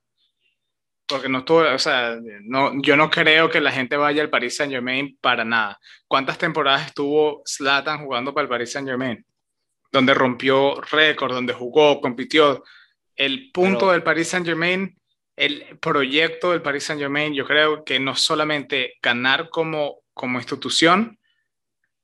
Porque 1.07 1.29
no 1.29 1.39
estuvo, 1.39 1.61
o 1.61 1.79
sea, 1.79 2.17
no, 2.43 2.79
yo 2.81 2.95
no 2.95 3.09
creo 3.09 3.49
que 3.49 3.61
la 3.61 3.71
gente 3.71 3.97
vaya 3.97 4.21
al 4.21 4.29
Paris 4.29 4.57
Saint 4.57 4.71
Germain 4.71 5.17
para 5.21 5.43
nada. 5.43 5.79
¿Cuántas 6.07 6.37
temporadas 6.37 6.87
estuvo 6.87 7.41
Zlatan 7.45 8.03
jugando 8.03 8.33
para 8.33 8.43
el 8.43 8.49
Paris 8.49 8.71
Saint 8.71 8.87
Germain? 8.87 9.25
Donde 9.91 10.13
rompió 10.13 10.79
récord, 10.81 11.33
donde 11.33 11.53
jugó, 11.53 11.99
compitió. 11.99 12.63
El 13.15 13.51
punto 13.51 13.91
del 13.91 14.03
Paris 14.03 14.29
Saint 14.29 14.45
Germain, 14.45 14.95
el 15.35 15.77
proyecto 15.79 16.51
del 16.51 16.61
Paris 16.61 16.83
Saint 16.83 17.01
Germain, 17.01 17.33
yo 17.33 17.45
creo 17.45 17.83
que 17.83 17.99
no 17.99 18.15
solamente 18.15 18.93
ganar 19.01 19.49
como, 19.49 20.01
como 20.13 20.37
institución, 20.37 21.18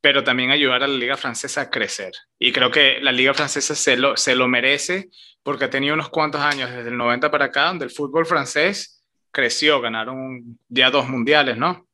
pero 0.06 0.24
también 0.24 0.52
ayudar 0.52 0.84
a 0.84 0.88
la 0.88 1.00
liga 1.00 1.18
francesa 1.18 1.62
a 1.62 1.70
crecer. 1.72 2.12
Y 2.38 2.52
creo 2.52 2.70
que 2.70 3.00
la 3.02 3.12
liga 3.12 3.34
francesa 3.34 3.74
se 3.74 3.98
lo, 3.98 4.16
se 4.16 4.36
lo 4.36 4.48
merece 4.48 5.10
porque 5.42 5.66
ha 5.66 5.70
tenido 5.72 5.96
unos 5.96 6.10
cuantos 6.10 6.42
años, 6.42 6.70
desde 6.70 6.90
el 6.90 6.98
90 6.98 7.32
para 7.32 7.46
acá, 7.46 7.70
donde 7.70 7.86
el 7.86 7.92
fútbol 7.92 8.28
francés 8.28 9.04
creció, 9.32 9.82
ganaron 9.82 10.60
ya 10.68 10.92
dos 10.92 11.10
mundiales, 11.10 11.58
¿no? 11.58 11.88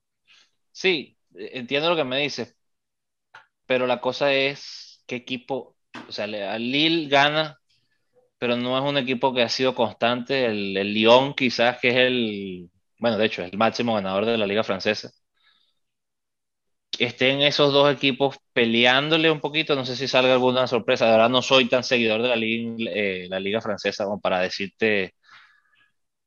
Sí, 0.74 1.16
entiendo 1.34 1.90
lo 1.90 1.96
que 1.96 2.04
me 2.04 2.20
dices, 2.20 2.54
pero 3.66 3.88
la 3.88 4.02
cosa 4.02 4.34
es 4.34 5.02
qué 5.08 5.16
equipo, 5.16 5.78
o 6.06 6.12
sea, 6.12 6.28
Lille 6.28 7.08
gana, 7.08 7.62
pero 8.38 8.58
no 8.58 8.78
es 8.78 8.84
un 8.84 8.98
equipo 8.98 9.34
que 9.34 9.44
ha 9.44 9.48
sido 9.48 9.74
constante, 9.74 10.48
el, 10.48 10.76
el 10.76 10.94
Lyon 10.94 11.34
quizás 11.34 11.80
que 11.80 11.88
es 11.88 11.96
el, 11.96 12.70
bueno, 13.00 13.18
de 13.18 13.26
hecho, 13.26 13.42
es 13.42 13.54
el 13.54 13.58
máximo 13.58 13.96
ganador 13.96 14.26
de 14.26 14.38
la 14.38 14.48
liga 14.48 14.66
francesa 14.66 15.12
estén 17.06 17.42
esos 17.42 17.74
dos 17.74 17.92
equipos 17.92 18.38
peleándole 18.54 19.32
un 19.32 19.40
poquito. 19.40 19.76
No 19.76 19.86
sé 19.86 19.96
si 19.96 20.08
salga 20.08 20.34
alguna 20.34 20.68
sorpresa. 20.68 21.06
De 21.06 21.12
verdad, 21.12 21.30
no 21.30 21.42
soy 21.42 21.66
tan 21.66 21.84
seguidor 21.84 22.22
de 22.22 22.30
la 22.30 22.36
liga, 22.36 22.76
eh, 22.94 23.28
la 23.30 23.40
liga 23.40 23.62
francesa 23.62 24.06
como 24.06 24.20
para 24.20 24.40
decirte. 24.40 25.16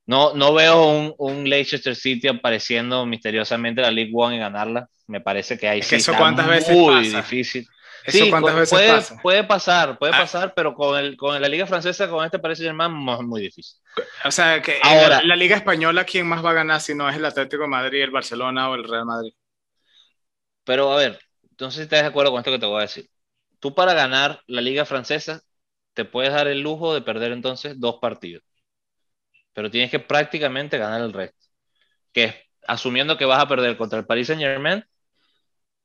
No, 0.07 0.35
no 0.35 0.53
veo 0.53 0.87
un, 0.87 1.15
un, 1.19 1.49
Leicester 1.49 1.97
City 1.97 2.29
apareciendo 2.29 3.07
misteriosamente 3.07 3.81
en 3.81 3.87
la 3.87 3.91
League 3.91 4.13
One 4.15 4.37
y 4.37 4.39
ganarla. 4.39 4.89
Me 5.07 5.21
parece 5.21 5.59
que 5.59 5.69
hay 5.69 5.81
es 5.81 5.89
que 5.89 5.97
eso 5.97 6.15
cuántas 6.15 6.47
veces 6.47 6.77
muy 6.77 7.09
difícil. 7.09 7.67
¿Eso 8.05 8.29
cuántas 8.29 8.55
veces 8.55 8.71
puede, 8.71 8.93
pasa? 8.93 9.19
puede 9.23 9.45
pasar, 9.45 9.99
puede 9.99 10.15
ah. 10.15 10.19
pasar, 10.19 10.53
pero 10.55 10.75
con, 10.75 10.99
el, 10.99 11.17
con 11.17 11.41
la 11.41 11.49
Liga 11.49 11.67
Francesa, 11.67 12.09
con 12.09 12.23
este 12.25 12.39
parece 12.39 12.71
más 12.73 12.91
muy 12.91 13.41
difícil. 13.41 13.81
O 14.25 14.31
sea, 14.31 14.61
que 14.61 14.79
Ahora, 14.83 15.21
la, 15.21 15.29
la, 15.29 15.37
Liga 15.37 15.57
Española, 15.57 16.05
¿quién 16.05 16.27
más 16.27 16.45
va 16.45 16.51
a 16.51 16.55
ganar 16.55 16.83
si 16.83 16.95
no 16.95 17.09
es 17.09 17.17
el 17.17 17.25
Atlético 17.25 17.63
de 17.63 17.69
Madrid, 17.69 18.03
el 18.03 18.11
Barcelona 18.11 18.69
o 18.69 18.75
el 18.75 18.85
Real 18.85 19.07
Madrid? 19.07 19.33
Pero 20.65 20.93
a 20.93 20.97
ver, 20.97 21.19
entonces 21.51 21.83
estás 21.83 22.03
de 22.03 22.09
acuerdo 22.09 22.31
con 22.31 22.41
esto 22.41 22.51
que 22.51 22.59
te 22.59 22.67
voy 22.67 22.79
a 22.79 22.83
decir. 22.83 23.09
Tú 23.61 23.75
para 23.75 23.95
ganar 23.95 24.43
la 24.47 24.61
liga 24.61 24.85
francesa 24.85 25.43
te 25.95 26.05
puedes 26.05 26.33
dar 26.33 26.49
el 26.49 26.61
lujo 26.61 26.93
de 26.93 27.03
perder 27.03 27.33
entonces 27.33 27.79
dos 27.79 27.99
partidos. 28.01 28.43
Pero 29.53 29.71
tienes 29.71 29.91
que 29.91 30.01
prácticamente 30.01 30.79
ganar 30.79 31.01
el 31.01 31.13
resto. 31.13 31.47
Que 32.13 32.25
es 32.25 32.35
asumiendo 32.67 33.17
que 33.17 33.25
vas 33.25 33.43
a 33.43 33.49
perder 33.49 33.77
contra 33.77 33.99
el 33.99 34.07
Paris 34.07 34.27
Saint 34.27 34.43
Germain 34.43 34.85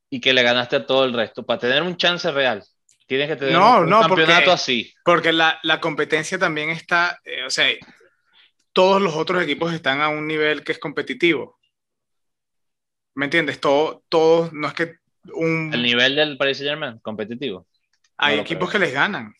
y 0.09 0.19
que 0.19 0.33
le 0.33 0.43
ganaste 0.43 0.77
a 0.77 0.85
todo 0.85 1.05
el 1.05 1.13
resto. 1.13 1.45
Para 1.45 1.59
tener 1.59 1.83
un 1.83 1.95
chance 1.95 2.31
real, 2.31 2.63
tienes 3.05 3.27
que 3.27 3.35
tener 3.35 3.57
un, 3.57 3.89
campeonato 3.89 4.51
así. 4.51 4.91
Porque 5.03 5.31
la, 5.31 5.59
la, 5.63 5.79
competencia 5.79 6.39
también 6.39 6.69
está, 6.69 7.19
eh, 7.23 7.43
o 7.45 7.49
sea, 7.49 7.67
todos 8.73 9.01
los 9.01 9.15
otros 9.15 9.43
equipos 9.43 9.73
están 9.73 10.01
a 10.01 10.09
un 10.09 10.25
nivel 10.25 10.63
que 10.63 10.71
es 10.71 10.79
competitivo. 10.79 11.58
¿Me 13.19 13.25
entiendes? 13.25 13.59
Todo, 13.59 14.01
todo, 14.07 14.49
no 14.53 14.69
es 14.69 14.73
que 14.73 14.95
un... 15.33 15.73
El 15.73 15.83
nivel 15.83 16.15
del 16.15 16.37
Paris 16.37 16.57
Saint 16.57 16.69
Germain, 16.69 16.99
competitivo. 16.99 17.67
Hay 18.15 18.39
equipos 18.39 18.71
que 18.71 18.79
les 18.79 18.93
ganan. 18.93 19.35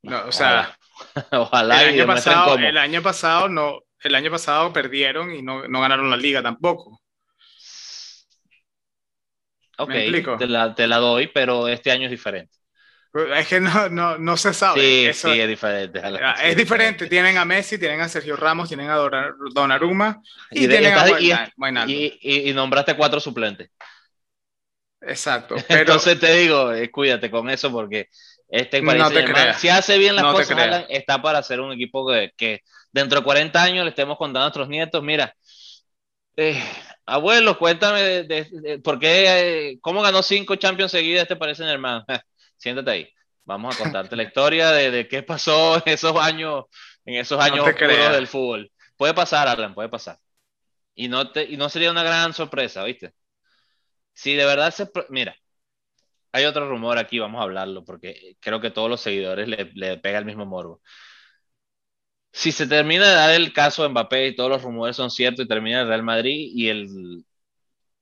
No, 0.00 0.24
o 0.24 0.32
sea, 0.32 0.78
ojalá, 1.30 1.82
el, 1.82 1.90
año 1.90 2.06
pasado, 2.06 2.56
el 2.56 2.78
año 2.78 3.02
pasado 3.02 3.50
no, 3.50 3.80
el 4.02 4.14
año 4.14 4.30
pasado 4.30 4.72
perdieron 4.72 5.34
y 5.34 5.42
no, 5.42 5.68
no 5.68 5.80
ganaron 5.82 6.08
la 6.08 6.16
liga 6.16 6.42
tampoco. 6.42 7.02
Ok, 9.76 9.92
te 10.38 10.46
la, 10.46 10.74
te 10.74 10.86
la 10.86 10.96
doy, 10.96 11.26
pero 11.26 11.68
este 11.68 11.90
año 11.90 12.06
es 12.06 12.10
diferente. 12.10 12.56
Es 13.12 13.48
que 13.48 13.60
no, 13.60 13.88
no, 13.88 14.18
no 14.18 14.36
se 14.36 14.54
sabe. 14.54 14.80
Sí, 14.80 15.06
Eso, 15.06 15.32
sí, 15.32 15.40
es 15.40 15.48
diferente. 15.48 16.00
Es 16.44 16.56
diferente. 16.56 17.08
Tienen 17.08 17.38
a 17.38 17.44
Messi, 17.44 17.76
tienen 17.76 18.00
a 18.00 18.08
Sergio 18.08 18.36
Ramos, 18.36 18.68
tienen 18.68 18.88
a 18.88 18.96
Donnarumma 19.52 20.22
y, 20.50 20.64
y 20.64 20.68
tienen 20.68 20.94
a 20.94 21.86
y, 21.88 22.18
y, 22.20 22.52
nombraste 22.52 22.96
cuatro 22.96 23.18
suplentes. 23.18 23.70
Exacto. 25.00 25.56
Pero... 25.68 25.80
Entonces 25.80 26.20
te 26.20 26.32
digo, 26.34 26.72
eh, 26.72 26.90
cuídate 26.90 27.30
con 27.30 27.50
eso 27.50 27.72
porque 27.72 28.08
este 28.48 28.80
no 28.80 29.10
si 29.54 29.68
hace 29.68 29.98
bien 29.98 30.14
las 30.14 30.24
cosas, 30.24 30.86
está 30.88 31.20
para 31.20 31.42
ser 31.42 31.60
un 31.60 31.72
equipo 31.72 32.06
que, 32.08 32.32
que, 32.36 32.60
dentro 32.92 33.20
de 33.20 33.24
40 33.24 33.62
años 33.62 33.84
le 33.84 33.90
estemos 33.90 34.18
contando 34.18 34.40
a 34.40 34.44
nuestros 34.44 34.68
nietos, 34.68 35.02
mira, 35.02 35.34
eh, 36.36 36.62
abuelo, 37.06 37.58
cuéntame 37.58 38.24
de, 38.24 38.80
por 38.82 38.98
qué, 38.98 39.70
eh, 39.70 39.78
cómo 39.80 40.02
ganó 40.02 40.22
cinco 40.22 40.56
Champions 40.56 40.92
seguidas 40.92 41.22
este 41.22 41.36
parece 41.36 41.64
hermano 41.64 42.04
siéntate 42.60 42.90
ahí. 42.90 43.08
Vamos 43.44 43.74
a 43.74 43.82
contarte 43.82 44.14
la 44.14 44.22
historia 44.22 44.70
de, 44.70 44.90
de, 44.90 45.08
qué 45.08 45.22
pasó 45.22 45.76
en 45.76 45.92
esos 45.94 46.14
años, 46.16 46.66
en 47.04 47.14
esos 47.16 47.40
años 47.40 47.66
oscuros 47.66 48.12
del 48.12 48.26
fútbol. 48.26 48.70
Puede 48.96 49.14
pasar, 49.14 49.48
Alan, 49.48 49.74
puede 49.74 49.88
pasar. 49.88 50.18
Y 50.94 51.08
no, 51.08 51.32
te, 51.32 51.44
y 51.44 51.56
no 51.56 51.68
sería 51.68 51.90
una 51.90 52.02
gran 52.02 52.32
sorpresa, 52.34 52.84
¿viste? 52.84 53.14
Si 54.12 54.34
de 54.34 54.44
verdad 54.44 54.72
se... 54.72 54.88
Mira, 55.08 55.34
hay 56.32 56.44
otro 56.44 56.68
rumor 56.68 56.98
aquí, 56.98 57.18
vamos 57.18 57.40
a 57.40 57.44
hablarlo, 57.44 57.84
porque 57.84 58.36
creo 58.40 58.60
que 58.60 58.70
todos 58.70 58.90
los 58.90 59.00
seguidores 59.00 59.48
le, 59.48 59.70
le 59.74 59.96
pega 59.98 60.18
el 60.18 60.26
mismo 60.26 60.46
morbo. 60.46 60.80
Si 62.32 62.52
se 62.52 62.66
termina 62.66 63.08
de 63.08 63.14
dar 63.14 63.30
el 63.32 63.52
caso 63.52 63.82
de 63.82 63.88
Mbappé 63.88 64.28
y 64.28 64.36
todos 64.36 64.50
los 64.50 64.62
rumores 64.62 64.96
son 64.96 65.10
ciertos 65.10 65.44
y 65.44 65.48
termina 65.48 65.80
el 65.80 65.88
Real 65.88 66.02
Madrid 66.02 66.50
y 66.54 66.68
el, 66.68 67.24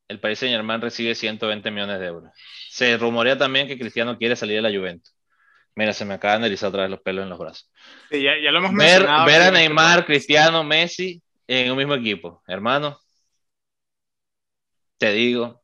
el 0.09 0.21
Paris 0.21 0.39
Saint 0.39 0.55
Germain 0.55 0.81
recibe 0.81 1.15
120 1.15 1.71
millones 1.71 2.01
de 2.01 2.07
euros. 2.07 2.33
Se 2.71 2.97
rumorea 2.97 3.37
también 3.37 3.69
que 3.69 3.79
Cristiano 3.79 4.17
quiere 4.17 4.37
salir 4.37 4.57
de 4.57 4.63
la 4.63 4.77
Juventus. 4.77 5.15
Mira, 5.75 5.93
se 5.93 6.05
me 6.05 6.15
acaban 6.15 6.41
de 6.41 6.49
erizar 6.49 6.71
otra 6.71 6.83
vez 6.83 6.91
los 6.91 7.01
pelos 7.01 7.23
en 7.23 7.29
los 7.29 7.39
brazos. 7.39 7.71
Sí, 8.11 8.23
ya, 8.23 8.33
ya, 8.43 8.51
lo 8.51 8.59
hemos 8.59 8.73
ver, 8.75 9.01
mencionado. 9.01 9.27
Ver 9.27 9.43
a 9.43 9.51
Neymar, 9.51 10.05
Cristiano, 10.07 10.65
Messi 10.65 11.23
en 11.47 11.71
un 11.71 11.77
mismo 11.79 11.95
equipo. 11.95 12.43
Hermano, 12.47 12.99
te 14.99 15.13
digo. 15.13 15.63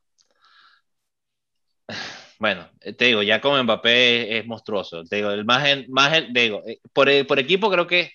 Bueno, 2.36 2.68
te 2.80 3.06
digo, 3.06 3.22
ya 3.22 3.40
como 3.40 3.62
Mbappé 3.62 4.38
es, 4.38 4.44
monstruoso. 4.44 5.02
Te 5.04 5.16
digo, 5.16 5.30
el 5.30 5.46
más, 5.46 5.64
más 5.88 6.12
digo, 6.30 6.62
eh, 6.66 6.78
por, 6.92 7.08
por 7.26 7.38
equipo 7.38 7.70
creo 7.70 7.86
que, 7.86 8.10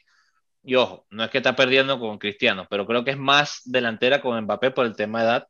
y 0.61 0.75
ojo, 0.75 1.07
no 1.09 1.23
es 1.23 1.31
que 1.31 1.39
está 1.39 1.55
perdiendo 1.55 1.99
con 1.99 2.19
Cristiano, 2.19 2.67
pero 2.69 2.85
creo 2.85 3.03
que 3.03 3.11
es 3.11 3.17
más 3.17 3.61
delantera 3.65 4.21
con 4.21 4.39
Mbappé 4.43 4.71
por 4.71 4.85
el 4.85 4.95
tema 4.95 5.21
de 5.21 5.25
edad 5.25 5.47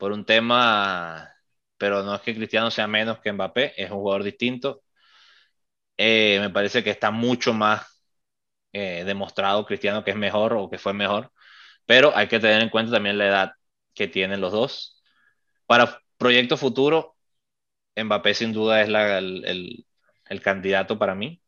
por 0.00 0.12
un 0.12 0.24
tema 0.24 1.30
pero 1.80 2.02
no 2.02 2.14
es 2.14 2.20
que 2.20 2.34
Cristiano 2.34 2.70
sea 2.70 2.86
menos 2.86 3.20
que 3.20 3.32
Mbappé, 3.32 3.72
es 3.82 3.90
un 3.90 3.96
jugador 4.00 4.22
distinto. 4.22 4.82
Eh, 5.96 6.36
me 6.38 6.50
parece 6.50 6.84
que 6.84 6.90
está 6.90 7.10
mucho 7.10 7.54
más 7.54 8.02
eh, 8.74 9.02
demostrado 9.06 9.64
Cristiano 9.64 10.04
que 10.04 10.10
es 10.10 10.16
mejor 10.16 10.52
o 10.52 10.68
que 10.68 10.76
fue 10.76 10.92
mejor, 10.92 11.32
pero 11.86 12.14
hay 12.14 12.28
que 12.28 12.38
tener 12.38 12.60
en 12.60 12.68
cuenta 12.68 12.92
también 12.92 13.16
la 13.16 13.28
edad 13.28 13.52
que 13.94 14.08
tienen 14.08 14.42
los 14.42 14.52
dos. 14.52 15.02
Para 15.64 16.02
proyecto 16.18 16.58
futuro, 16.58 17.16
Mbappé 17.96 18.34
sin 18.34 18.52
duda 18.52 18.82
es 18.82 18.88
el, 18.88 19.86
el, 20.28 20.42
candidato 20.42 20.98
para 20.98 21.14
mí, 21.14 21.40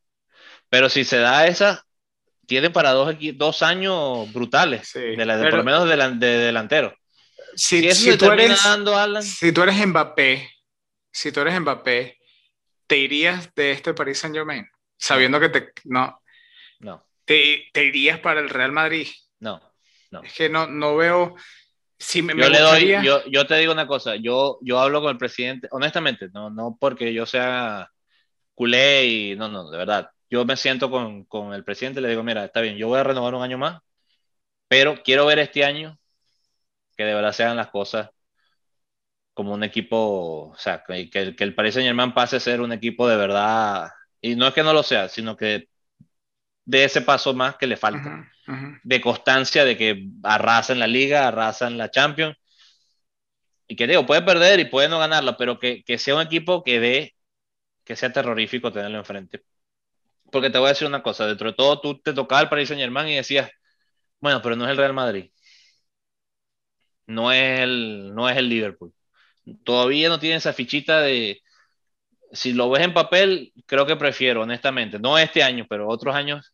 pero 0.70 0.88
si 0.88 1.04
se 1.04 1.18
da 1.18 1.46
esa, 1.46 1.84
tiene 2.46 2.70
para 2.70 2.92
dos, 2.92 3.16
dos 3.34 3.62
años 3.62 4.32
brutales, 4.32 4.94
de 4.94 5.26
la, 5.26 5.38
por 5.42 5.58
lo 5.58 5.64
menos 5.64 5.86
de, 5.86 5.96
de 6.26 6.38
delantero. 6.38 6.96
Si, 7.54 7.90
si, 7.92 8.16
tú 8.16 8.30
eres, 8.30 8.60
si 9.22 9.52
tú 9.52 9.62
eres 9.62 9.86
Mbappé, 9.86 10.50
si 11.10 11.32
tú 11.32 11.40
eres 11.40 11.60
Mbappé, 11.60 12.18
¿te 12.86 12.98
irías 12.98 13.54
de 13.54 13.72
este 13.72 13.94
Paris 13.94 14.18
Saint 14.18 14.34
Germain? 14.34 14.66
Sabiendo 14.96 15.38
que 15.40 15.48
te, 15.48 15.72
no, 15.84 16.20
no. 16.80 17.06
¿Te, 17.24 17.68
¿Te, 17.72 17.84
irías 17.84 18.20
para 18.20 18.40
el 18.40 18.48
Real 18.48 18.72
Madrid? 18.72 19.08
No, 19.40 19.60
no. 20.10 20.22
Es 20.22 20.32
que 20.32 20.48
no, 20.48 20.66
no 20.66 20.96
veo. 20.96 21.34
Si 21.98 22.22
me, 22.22 22.34
yo, 22.34 22.48
le 22.48 22.58
doy, 22.58 23.04
yo, 23.04 23.24
yo, 23.26 23.46
te 23.46 23.56
digo 23.56 23.72
una 23.72 23.86
cosa, 23.86 24.16
yo, 24.16 24.58
yo 24.62 24.80
hablo 24.80 25.00
con 25.00 25.10
el 25.10 25.18
presidente, 25.18 25.68
honestamente, 25.70 26.28
no, 26.32 26.50
no 26.50 26.76
porque 26.80 27.12
yo 27.12 27.26
sea 27.26 27.88
culé 28.54 29.06
y 29.06 29.36
no, 29.36 29.48
no, 29.48 29.70
de 29.70 29.78
verdad. 29.78 30.10
Yo 30.28 30.44
me 30.44 30.56
siento 30.56 30.90
con, 30.90 31.24
con 31.24 31.52
el 31.52 31.62
presidente 31.62 32.00
y 32.00 32.02
le 32.02 32.08
digo, 32.08 32.22
mira, 32.22 32.44
está 32.44 32.60
bien, 32.60 32.76
yo 32.76 32.88
voy 32.88 32.98
a 32.98 33.04
renovar 33.04 33.34
un 33.34 33.42
año 33.42 33.58
más, 33.58 33.80
pero 34.66 35.02
quiero 35.02 35.26
ver 35.26 35.38
este 35.38 35.64
año 35.64 35.98
que 37.02 37.06
de 37.08 37.14
verdad 37.14 37.32
sean 37.32 37.56
las 37.56 37.68
cosas 37.68 38.10
como 39.34 39.54
un 39.54 39.64
equipo, 39.64 40.50
o 40.50 40.56
sea, 40.56 40.84
que, 40.86 41.10
que, 41.10 41.34
el 41.38 41.54
Paris 41.54 41.74
Saint 41.74 41.86
Germain 41.86 42.12
pase 42.14 42.36
a 42.36 42.40
ser 42.40 42.60
un 42.60 42.72
equipo 42.72 43.08
de 43.08 43.16
verdad, 43.16 43.90
y 44.20 44.36
no 44.36 44.46
es 44.46 44.54
que 44.54 44.62
no 44.62 44.72
lo 44.72 44.82
sea, 44.82 45.08
sino 45.08 45.36
que 45.36 45.68
de 46.64 46.84
ese 46.84 47.00
paso 47.00 47.34
más 47.34 47.56
que 47.56 47.66
le 47.66 47.76
falta, 47.76 48.30
de 48.84 49.00
constancia, 49.00 49.64
de 49.64 49.76
que 49.76 50.08
arrasa 50.22 50.72
en 50.72 50.78
la 50.78 50.86
liga, 50.86 51.26
arrasa 51.26 51.66
en 51.66 51.78
la 51.78 51.90
Champions, 51.90 52.36
y 53.66 53.74
que 53.76 53.86
digo, 53.86 54.04
puede 54.06 54.22
perder 54.22 54.60
y 54.60 54.66
puede 54.66 54.88
no 54.88 54.98
ganarlo, 54.98 55.36
pero 55.36 55.58
que, 55.58 55.82
que 55.82 55.98
sea 55.98 56.14
un 56.14 56.22
equipo 56.22 56.62
que 56.62 56.78
dé, 56.78 57.16
que 57.84 57.96
sea 57.96 58.12
terrorífico 58.12 58.72
tenerlo 58.72 58.98
enfrente. 58.98 59.42
Porque 60.30 60.50
te 60.50 60.58
voy 60.58 60.66
a 60.66 60.70
decir 60.70 60.86
una 60.86 61.02
cosa, 61.02 61.26
dentro 61.26 61.50
de 61.50 61.56
todo 61.56 61.80
tú 61.80 62.00
te 62.00 62.12
tocaba 62.12 62.42
el 62.42 62.48
Paris 62.48 62.68
Saint 62.68 62.80
Germain 62.82 63.08
y 63.08 63.16
decías, 63.16 63.50
bueno, 64.20 64.40
pero 64.42 64.56
no 64.56 64.64
es 64.64 64.70
el 64.70 64.76
Real 64.76 64.92
Madrid, 64.92 65.30
no 67.14 67.32
es 67.32 67.60
el, 67.60 68.14
no 68.14 68.28
es 68.28 68.36
el 68.36 68.48
Liverpool. 68.48 68.92
Todavía 69.64 70.08
no 70.08 70.18
tiene 70.18 70.36
esa 70.36 70.52
fichita 70.52 71.00
de, 71.00 71.42
si 72.32 72.52
lo 72.52 72.70
ves 72.70 72.82
en 72.82 72.94
papel, 72.94 73.52
creo 73.66 73.86
que 73.86 73.96
prefiero, 73.96 74.42
honestamente, 74.42 74.98
no 74.98 75.18
este 75.18 75.42
año, 75.42 75.66
pero 75.68 75.88
otros 75.88 76.14
años, 76.14 76.52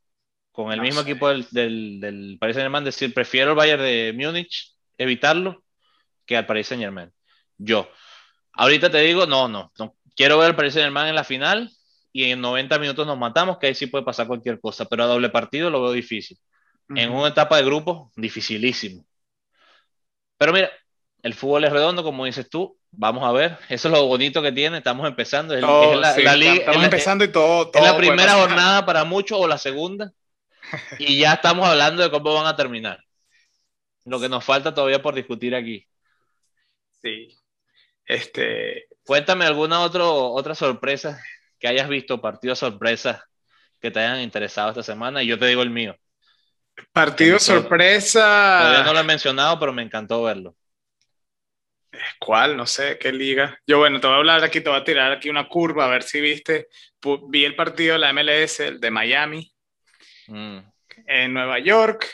con 0.51 0.73
el 0.73 0.81
mismo 0.81 1.03
equipo 1.03 1.29
del, 1.29 1.47
del, 1.51 2.01
del, 2.01 2.37
Paris 2.41 2.57
Saint 2.57 2.65
Germain, 2.65 2.85
decir, 2.85 3.15
prefiero 3.15 3.51
el 3.51 3.57
Bayern 3.57 3.83
de 3.83 4.13
Múnich, 4.17 4.75
evitarlo, 4.99 5.63
que 6.27 6.37
al 6.37 6.47
Paris 6.47 6.67
Saint 6.67 6.83
Germain. 6.83 7.13
Yo. 7.57 7.89
Ahorita 8.53 8.91
te 8.91 8.99
digo, 8.99 9.25
no, 9.27 9.49
no, 9.49 9.73
no. 9.79 9.95
Quiero 10.17 10.39
ver 10.39 10.49
al 10.49 10.57
Paris 10.57 10.75
Saint 10.75 10.87
Germain 10.87 11.09
en 11.09 11.15
la 11.15 11.25
final 11.25 11.71
y 12.13 12.25
en 12.25 12.41
90 12.41 12.77
minutos 12.81 13.07
nos 13.07 13.17
matamos, 13.17 13.59
que 13.59 13.69
ahí 13.69 13.75
sí 13.75 13.87
puede 13.87 14.05
pasar 14.05 14.27
cualquier 14.27 14.61
cosa, 14.61 14.85
pero 14.87 15.05
a 15.05 15.07
doble 15.07 15.29
partido 15.29 15.71
lo 15.71 15.81
veo 15.83 15.93
difícil. 15.93 16.39
En 16.95 17.13
una 17.13 17.29
etapa 17.29 17.59
de 17.59 17.65
grupo, 17.65 18.11
dificilísimo. 18.17 19.05
Pero 20.39 20.53
mira, 20.53 20.71
el 21.23 21.35
fútbol 21.35 21.65
es 21.65 21.73
redondo, 21.73 22.03
como 22.03 22.25
dices 22.25 22.49
tú, 22.49 22.79
Vamos 22.91 23.25
a 23.25 23.33
ver, 23.33 23.59
eso 23.69 23.89
es 23.89 23.95
lo 23.95 24.07
bonito 24.07 24.43
que 24.43 24.53
tiene, 24.53 24.79
estamos 24.79 25.07
empezando. 25.07 25.55
Es, 25.55 25.63
la, 25.63 26.37
liga, 26.37 26.55
estamos 26.55 26.85
empezando 26.85 27.25
y 27.25 27.29
todo. 27.29 27.71
es 27.73 27.83
la 27.83 27.97
primera 27.97 28.35
jornada 28.35 28.87
para 28.87 29.05
muchos 29.05 29.39
o 29.41 29.47
la 29.47 29.59
segunda, 29.59 30.13
y 30.99 31.19
ya 31.19 31.35
estamos 31.35 31.69
hablando 31.69 32.03
de 32.03 32.11
cómo 32.11 32.35
van 32.35 32.47
a 32.47 32.57
terminar. 32.57 32.99
Lo 34.05 34.19
que 34.19 34.29
nos 34.29 34.45
falta 34.45 34.75
todavía 34.75 35.03
por 35.03 35.15
discutir 35.15 35.55
aquí. 35.55 35.87
Sí. 37.03 37.29
Este... 38.07 38.87
Cuéntame 39.05 39.45
alguna 39.45 39.81
otro, 39.81 40.33
otra 40.33 40.55
sorpresa 40.55 41.23
que 41.59 41.69
hayas 41.69 41.89
visto, 41.89 42.21
partido 42.21 42.55
sorpresa 42.55 43.25
que 43.81 43.91
te 43.91 44.01
hayan 44.01 44.23
interesado 44.23 44.71
esta 44.71 44.83
semana, 44.83 45.23
y 45.23 45.27
yo 45.27 45.39
te 45.39 45.47
digo 45.47 45.63
el 45.63 45.71
mío. 45.71 45.95
Partido 46.93 47.39
sorpresa. 47.39 48.21
Todavía 48.61 48.85
no 48.85 48.93
lo 48.93 49.01
he 49.01 49.05
mencionado, 49.05 49.59
pero 49.59 49.73
me 49.73 49.83
encantó 49.83 50.23
verlo. 50.23 50.57
¿Cuál? 52.19 52.57
No 52.57 52.67
sé, 52.67 52.99
¿qué 52.99 53.13
liga? 53.13 53.59
Yo, 53.67 53.79
bueno, 53.79 54.01
te 54.01 54.07
voy 54.07 54.15
a 54.15 54.19
hablar 54.19 54.45
aquí, 54.45 54.61
te 54.61 54.69
voy 54.69 54.79
a 54.79 54.85
tirar 54.85 55.13
aquí 55.13 55.31
una 55.31 55.49
curva, 55.49 55.87
a 55.87 55.91
ver 55.91 56.03
si 56.03 56.21
viste. 56.21 56.69
Vi 57.29 57.45
el 57.45 57.57
partido 57.57 57.95
de 57.95 57.99
la 57.99 58.13
MLS, 58.13 58.61
el 58.61 58.81
de 58.81 58.91
Miami, 58.91 59.53
mm. 60.27 60.59
en 61.07 61.35
Nueva 61.35 61.59
York, 61.59 62.07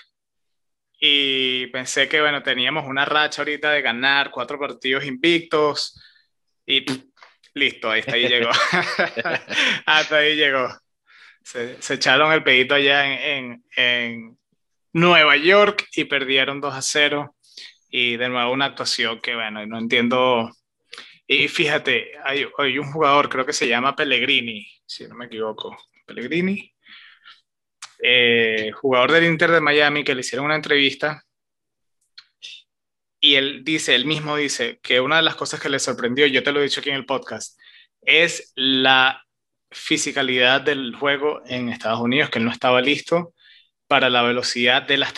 y 0.99 1.67
pensé 1.69 2.09
que, 2.09 2.21
bueno, 2.21 2.43
teníamos 2.43 2.87
una 2.87 3.05
racha 3.05 3.43
ahorita 3.43 3.71
de 3.73 3.83
ganar 3.83 4.31
cuatro 4.31 4.59
partidos 4.59 5.05
invictos, 5.05 6.01
y 6.67 6.85
listo, 7.55 7.91
ahí, 7.91 8.01
hasta 8.07 8.15
ahí 8.15 8.29
llegó. 8.29 8.51
hasta 9.87 10.17
ahí 10.17 10.37
llegó. 10.37 10.69
Se, 11.43 11.79
echaron 11.95 12.33
el 12.33 12.43
pedito 12.43 12.75
allá 12.75 13.05
en, 13.05 13.21
en, 13.21 13.65
en 13.77 14.39
Nueva 14.95 15.37
York 15.37 15.89
y 15.97 16.05
perdieron 16.05 16.61
2 16.61 16.73
a 16.73 16.81
0 16.81 17.37
y 17.91 18.17
de 18.17 18.29
nuevo 18.29 18.53
una 18.53 18.67
actuación 18.67 19.21
que, 19.21 19.35
bueno, 19.35 19.67
no 19.67 19.77
entiendo. 19.77 20.51
Y 21.27 21.49
fíjate, 21.49 22.13
hay, 22.25 22.47
hay 22.59 22.79
un 22.79 22.93
jugador, 22.93 23.29
creo 23.29 23.45
que 23.45 23.53
se 23.53 23.67
llama 23.67 23.97
Pellegrini, 23.97 24.67
si 24.87 25.09
no 25.09 25.17
me 25.17 25.27
equivoco. 25.27 25.77
Pellegrini, 26.07 26.73
eh, 28.03 28.71
jugador 28.73 29.11
del 29.13 29.25
Inter 29.25 29.51
de 29.51 29.61
Miami, 29.61 30.05
que 30.05 30.15
le 30.15 30.21
hicieron 30.21 30.47
una 30.47 30.57
entrevista. 30.57 31.25
Y 33.19 33.35
él 33.35 33.65
dice, 33.65 33.97
él 33.97 34.07
mismo 34.07 34.37
dice, 34.37 34.79
que 34.81 35.01
una 35.01 35.17
de 35.17 35.23
las 35.23 35.35
cosas 35.35 35.61
que 35.61 35.69
le 35.69 35.81
sorprendió, 35.81 36.27
yo 36.27 36.45
te 36.45 36.53
lo 36.53 36.61
he 36.61 36.65
dicho 36.65 36.81
aquí 36.81 36.91
en 36.91 36.97
el 36.97 37.07
podcast, 37.07 37.59
es 38.01 38.53
la 38.55 39.25
fisicalidad 39.73 40.61
del 40.61 40.95
juego 40.95 41.43
en 41.47 41.69
Estados 41.69 42.01
Unidos, 42.01 42.31
que 42.31 42.39
él 42.39 42.45
no 42.45 42.53
estaba 42.53 42.81
listo 42.81 43.34
para 43.87 44.11
la 44.11 44.23
velocidad 44.23 44.83
de 44.83 44.97
las 44.97 45.13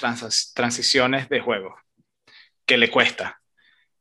transiciones 0.54 1.28
de 1.28 1.40
juego 1.40 1.76
que 2.64 2.76
le 2.76 2.90
cuesta. 2.90 3.40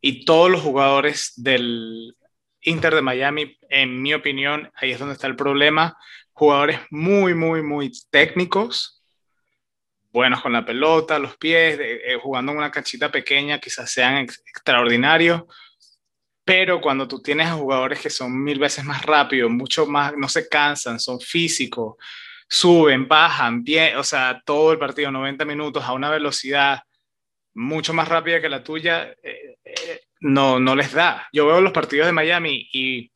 Y 0.01 0.25
todos 0.25 0.49
los 0.49 0.61
jugadores 0.61 1.33
del 1.35 2.15
Inter 2.61 2.95
de 2.95 3.01
Miami, 3.01 3.57
en 3.69 4.01
mi 4.01 4.13
opinión, 4.13 4.71
ahí 4.75 4.91
es 4.91 4.99
donde 4.99 5.13
está 5.13 5.27
el 5.27 5.35
problema. 5.35 5.97
Jugadores 6.33 6.79
muy, 6.89 7.33
muy, 7.33 7.61
muy 7.61 7.91
técnicos, 8.09 9.03
buenos 10.11 10.41
con 10.41 10.53
la 10.53 10.65
pelota, 10.65 11.19
los 11.19 11.37
pies, 11.37 11.77
eh, 11.79 12.17
jugando 12.21 12.51
en 12.51 12.59
una 12.59 12.71
canchita 12.71 13.11
pequeña, 13.11 13.59
quizás 13.59 13.91
sean 13.91 14.17
extraordinarios, 14.17 15.43
pero 16.45 16.79
cuando 16.79 17.07
tú 17.07 17.21
tienes 17.21 17.47
a 17.47 17.55
jugadores 17.55 17.99
que 17.99 18.09
son 18.09 18.43
mil 18.43 18.59
veces 18.59 18.85
más 18.85 19.01
rápidos, 19.03 19.49
mucho 19.49 19.87
más, 19.87 20.13
no 20.15 20.29
se 20.29 20.47
cansan, 20.47 20.99
son 20.99 21.19
físicos, 21.19 21.95
suben, 22.47 23.07
bajan, 23.07 23.63
bien, 23.63 23.97
o 23.97 24.03
sea, 24.03 24.41
todo 24.45 24.71
el 24.71 24.79
partido, 24.79 25.11
90 25.11 25.45
minutos 25.45 25.83
a 25.83 25.93
una 25.93 26.09
velocidad 26.09 26.81
mucho 27.53 27.93
más 27.93 28.07
rápida 28.07 28.41
que 28.41 28.49
la 28.49 28.63
tuya, 28.63 29.15
eh, 29.23 29.57
eh, 29.63 30.01
no, 30.19 30.59
no 30.59 30.75
les 30.75 30.93
da. 30.93 31.27
Yo 31.31 31.47
veo 31.47 31.61
los 31.61 31.71
partidos 31.71 32.05
de 32.05 32.11
Miami 32.11 32.69
y 32.71 33.11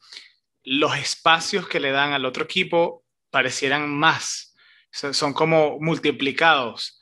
los 0.64 0.98
espacios 0.98 1.68
que 1.68 1.80
le 1.80 1.92
dan 1.92 2.14
al 2.14 2.26
otro 2.26 2.44
equipo 2.44 3.04
parecieran 3.30 3.90
más, 3.90 4.56
son 4.92 5.34
como 5.34 5.80
multiplicados, 5.80 7.02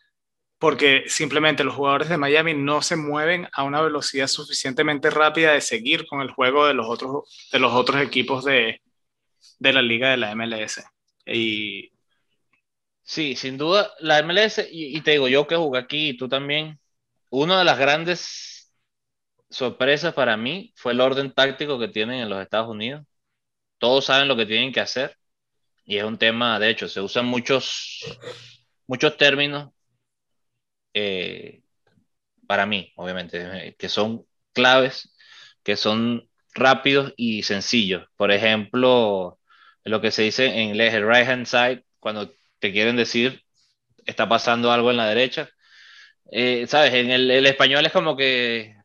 porque 0.59 1.03
simplemente 1.07 1.63
los 1.63 1.75
jugadores 1.75 2.09
de 2.09 2.17
Miami 2.17 2.53
no 2.53 2.82
se 2.82 2.95
mueven 2.95 3.47
a 3.53 3.63
una 3.63 3.82
velocidad 3.82 4.28
suficientemente 4.28 5.09
rápida 5.09 5.53
de 5.53 5.61
seguir 5.61 6.07
con 6.07 6.21
el 6.21 6.32
juego 6.32 6.65
de 6.65 6.73
los 6.73 6.88
otros, 6.88 7.49
de 7.51 7.59
los 7.59 7.73
otros 7.73 8.01
equipos 8.01 8.43
de, 8.43 8.82
de 9.59 9.73
la 9.73 9.82
liga 9.82 10.09
de 10.09 10.17
la 10.17 10.36
MLS. 10.36 10.84
Y... 11.25 11.91
Sí, 13.08 13.36
sin 13.36 13.58
duda, 13.58 13.91
la 13.99 14.20
MLS, 14.20 14.68
y, 14.72 14.97
y 14.97 15.01
te 15.01 15.12
digo, 15.12 15.28
yo 15.30 15.47
que 15.47 15.55
jugué 15.55 15.80
aquí, 15.80 16.10
y 16.10 16.18
tú 16.18 16.28
también, 16.28 16.80
una 17.30 17.60
de 17.60 17.66
las 17.66 17.80
grandes 17.80 18.74
sorpresas 19.49 20.14
para 20.14 20.38
mí 20.38 20.74
fue 20.76 20.93
el 20.93 21.01
orden 21.01 21.34
táctico 21.34 21.80
que 21.80 21.88
tienen 21.89 22.22
en 22.22 22.30
los 22.30 22.41
Estados 22.41 22.70
Unidos. 22.70 23.05
Todos 23.80 24.05
saben 24.05 24.28
lo 24.30 24.38
que 24.38 24.45
tienen 24.47 24.74
que 24.74 24.82
hacer 24.82 25.18
y 25.86 25.97
es 25.97 26.05
un 26.05 26.18
tema, 26.20 26.60
de 26.60 26.70
hecho, 26.72 26.89
se 26.89 27.01
usan 27.01 27.26
muchos, 27.28 28.03
muchos 28.88 29.18
términos 29.18 29.72
eh, 30.93 31.62
para 32.47 32.66
mí, 32.66 32.93
obviamente, 32.95 33.76
que 33.78 33.89
son 33.89 34.26
claves, 34.53 35.14
que 35.64 35.76
son 35.78 36.30
rápidos 36.53 37.14
y 37.18 37.43
sencillos. 37.43 38.08
Por 38.18 38.32
ejemplo, 38.32 39.39
lo 39.84 40.01
que 40.01 40.12
se 40.12 40.24
dice 40.24 40.47
en 40.47 40.70
inglés, 40.70 40.93
el 40.93 41.08
right 41.08 41.28
hand 41.28 41.45
side, 41.47 41.86
cuando 41.99 42.32
te 42.60 42.72
quieren 42.72 42.95
decir 42.95 43.43
está 44.05 44.28
pasando 44.28 44.72
algo 44.72 44.89
en 44.89 44.97
la 44.97 45.08
derecha, 45.08 45.49
eh, 46.32 46.66
¿sabes? 46.68 46.93
En 46.93 47.12
el, 47.12 47.45
español 47.45 47.86
es 47.86 47.91
como 47.91 48.16
que 48.16 48.76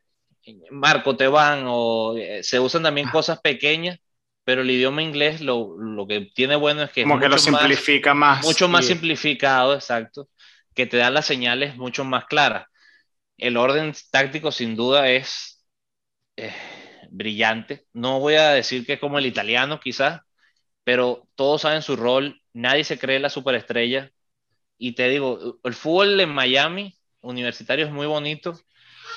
Marco 0.70 1.16
te 1.16 1.28
van 1.28 1.64
o 1.66 2.16
eh, 2.16 2.42
se 2.42 2.58
usan 2.60 2.82
también 2.82 3.08
ah. 3.08 3.12
cosas 3.12 3.40
pequeñas, 3.40 3.98
pero 4.44 4.62
el 4.62 4.70
idioma 4.70 5.02
inglés 5.02 5.40
lo, 5.40 5.76
lo 5.78 6.06
que 6.06 6.32
tiene 6.34 6.56
bueno 6.56 6.82
es 6.82 6.90
que 6.90 7.04
como 7.04 7.20
que 7.20 7.28
lo 7.28 7.38
simplifica 7.38 8.14
más, 8.14 8.44
mucho 8.44 8.68
más 8.68 8.86
simplificado, 8.86 9.74
exacto, 9.74 10.28
que 10.74 10.86
te 10.86 10.96
da 10.96 11.10
las 11.10 11.26
señales 11.26 11.76
mucho 11.76 12.04
más 12.04 12.24
claras. 12.26 12.66
El 13.38 13.56
orden 13.56 13.92
táctico 14.10 14.52
sin 14.52 14.76
duda 14.76 15.08
es 15.08 15.64
eh, 16.36 16.52
brillante. 17.10 17.86
No 17.92 18.20
voy 18.20 18.34
a 18.34 18.50
decir 18.50 18.84
que 18.84 18.94
es 18.94 19.00
como 19.00 19.18
el 19.18 19.26
italiano 19.26 19.80
quizás, 19.80 20.20
pero 20.84 21.28
todos 21.34 21.62
saben 21.62 21.82
su 21.82 21.96
rol, 21.96 22.41
nadie 22.52 22.84
se 22.84 22.98
cree 22.98 23.18
la 23.20 23.30
superestrella. 23.30 24.10
Y 24.78 24.92
te 24.94 25.08
digo, 25.08 25.60
el 25.64 25.74
fútbol 25.74 26.20
en 26.20 26.30
Miami 26.30 26.94
universitario 27.20 27.86
es 27.86 27.92
muy 27.92 28.06
bonito, 28.06 28.58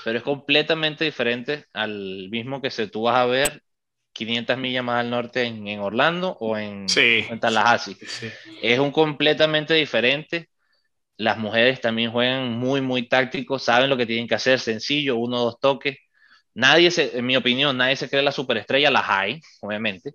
pero 0.04 0.18
es 0.18 0.24
completamente 0.24 1.06
diferente 1.06 1.66
al 1.74 2.30
mismo 2.30 2.62
que 2.62 2.70
se 2.70 2.88
tú 2.88 3.04
vas 3.04 3.18
a 3.18 3.26
ver 3.26 3.64
500 4.14 4.58
millas 4.58 4.84
más 4.84 5.02
al 5.02 5.10
norte 5.10 5.44
en, 5.44 5.80
Orlando 5.80 6.38
o 6.40 6.58
en, 6.58 6.88
Tallahassee. 7.40 7.98
Es 8.62 8.80
un 8.80 8.92
completamente 8.92 9.74
diferente. 9.74 10.50
Las 11.18 11.38
mujeres 11.38 11.82
también 11.82 12.12
juegan 12.12 12.52
muy, 12.54 12.82
muy 12.82 13.08
tácticos, 13.08 13.64
saben 13.64 13.90
lo 13.90 13.98
que 13.98 14.06
tienen 14.06 14.28
que 14.28 14.36
hacer, 14.36 14.60
sencillo, 14.60 15.18
uno 15.18 15.42
o 15.42 15.46
dos 15.46 15.60
toques. 15.60 15.98
Nadie, 16.54 16.92
se, 16.92 17.18
en 17.18 17.26
mi 17.26 17.36
opinión, 17.36 17.78
nadie 17.78 17.98
se 17.98 18.10
cree 18.10 18.22
la 18.22 18.32
superestrella, 18.32 18.90
las 18.90 19.06
hay, 19.08 19.42
obviamente. 19.62 20.14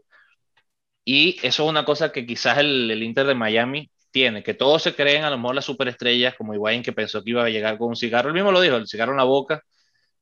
Y 1.12 1.40
eso 1.42 1.64
es 1.64 1.68
una 1.68 1.84
cosa 1.84 2.12
que 2.12 2.24
quizás 2.24 2.58
el, 2.58 2.88
el 2.88 3.02
Inter 3.02 3.26
de 3.26 3.34
Miami 3.34 3.90
tiene, 4.12 4.44
que 4.44 4.54
todos 4.54 4.80
se 4.80 4.94
creen 4.94 5.24
a 5.24 5.30
lo 5.30 5.38
mejor 5.38 5.56
las 5.56 5.64
superestrellas, 5.64 6.36
como 6.36 6.54
Higuaín 6.54 6.84
que 6.84 6.92
pensó 6.92 7.24
que 7.24 7.30
iba 7.30 7.44
a 7.44 7.48
llegar 7.48 7.78
con 7.78 7.88
un 7.88 7.96
cigarro, 7.96 8.28
él 8.28 8.34
mismo 8.34 8.52
lo 8.52 8.60
dijo, 8.60 8.76
el 8.76 8.86
cigarro 8.86 9.10
en 9.10 9.18
la 9.18 9.24
boca, 9.24 9.60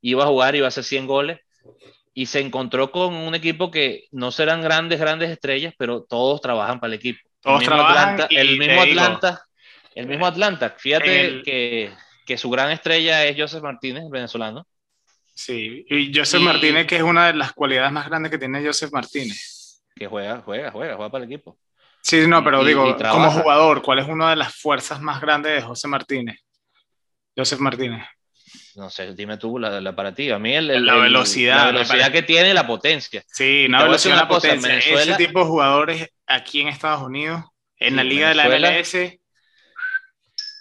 iba 0.00 0.24
a 0.24 0.28
jugar, 0.28 0.56
iba 0.56 0.64
a 0.64 0.68
hacer 0.68 0.84
100 0.84 1.06
goles, 1.06 1.40
y 2.14 2.24
se 2.24 2.40
encontró 2.40 2.90
con 2.90 3.12
un 3.12 3.34
equipo 3.34 3.70
que 3.70 4.06
no 4.12 4.30
serán 4.30 4.62
grandes, 4.62 4.98
grandes 4.98 5.28
estrellas, 5.28 5.74
pero 5.76 6.04
todos 6.04 6.40
trabajan 6.40 6.80
para 6.80 6.94
el 6.94 6.98
equipo. 6.98 7.20
Todos 7.42 7.60
el 7.64 7.68
mismo 7.68 7.86
Atlanta, 7.86 8.26
el 8.30 8.58
mismo 8.58 8.80
Atlanta, 8.80 9.44
el 9.94 10.06
mismo 10.06 10.26
Atlanta, 10.26 10.74
fíjate 10.78 11.42
que, 11.42 11.92
que, 12.24 12.38
su 12.38 12.48
gran 12.48 12.70
estrella 12.70 13.26
es 13.26 13.36
Joseph 13.38 13.62
Martínez, 13.62 14.04
venezolano. 14.10 14.66
Sí, 15.34 15.84
y 15.86 16.16
Joseph 16.16 16.40
Martínez, 16.40 16.86
que 16.86 16.96
es 16.96 17.02
una 17.02 17.26
de 17.26 17.34
las 17.34 17.52
cualidades 17.52 17.92
más 17.92 18.08
grandes 18.08 18.32
que 18.32 18.38
tiene 18.38 18.64
Joseph 18.64 18.90
Martínez. 18.90 19.57
Que 19.98 20.06
juega, 20.06 20.42
juega, 20.44 20.70
juega, 20.70 20.96
juega 20.96 21.10
para 21.10 21.24
el 21.24 21.32
equipo. 21.32 21.58
Sí, 22.02 22.26
no, 22.26 22.42
pero 22.44 22.64
digo, 22.64 22.96
como 23.10 23.30
jugador, 23.30 23.82
¿cuál 23.82 23.98
es 23.98 24.08
una 24.08 24.30
de 24.30 24.36
las 24.36 24.54
fuerzas 24.54 25.00
más 25.00 25.20
grandes 25.20 25.52
de 25.52 25.62
José 25.62 25.88
Martínez? 25.88 26.38
Joseph 27.36 27.60
Martínez. 27.60 28.04
No 28.76 28.88
sé, 28.90 29.14
dime 29.14 29.36
tú 29.36 29.58
la, 29.58 29.94
para 29.94 30.14
ti. 30.14 30.30
A 30.30 30.38
mí 30.38 30.54
el, 30.54 30.86
la 30.86 30.94
velocidad. 30.94 31.56
la 31.56 31.66
velocidad 31.66 32.12
que 32.12 32.22
tiene 32.22 32.54
la 32.54 32.66
potencia. 32.66 33.22
Sí, 33.26 33.66
una 33.68 33.82
velocidad, 33.82 34.16
la 34.16 34.28
potencia. 34.28 34.78
Ese 34.78 35.14
tipo 35.14 35.40
de 35.40 35.46
jugadores 35.46 36.08
aquí 36.26 36.60
en 36.60 36.68
Estados 36.68 37.02
Unidos, 37.02 37.44
en 37.76 37.96
la 37.96 38.04
liga 38.04 38.28
de 38.28 38.34
la 38.36 38.48
MLS. 38.48 39.18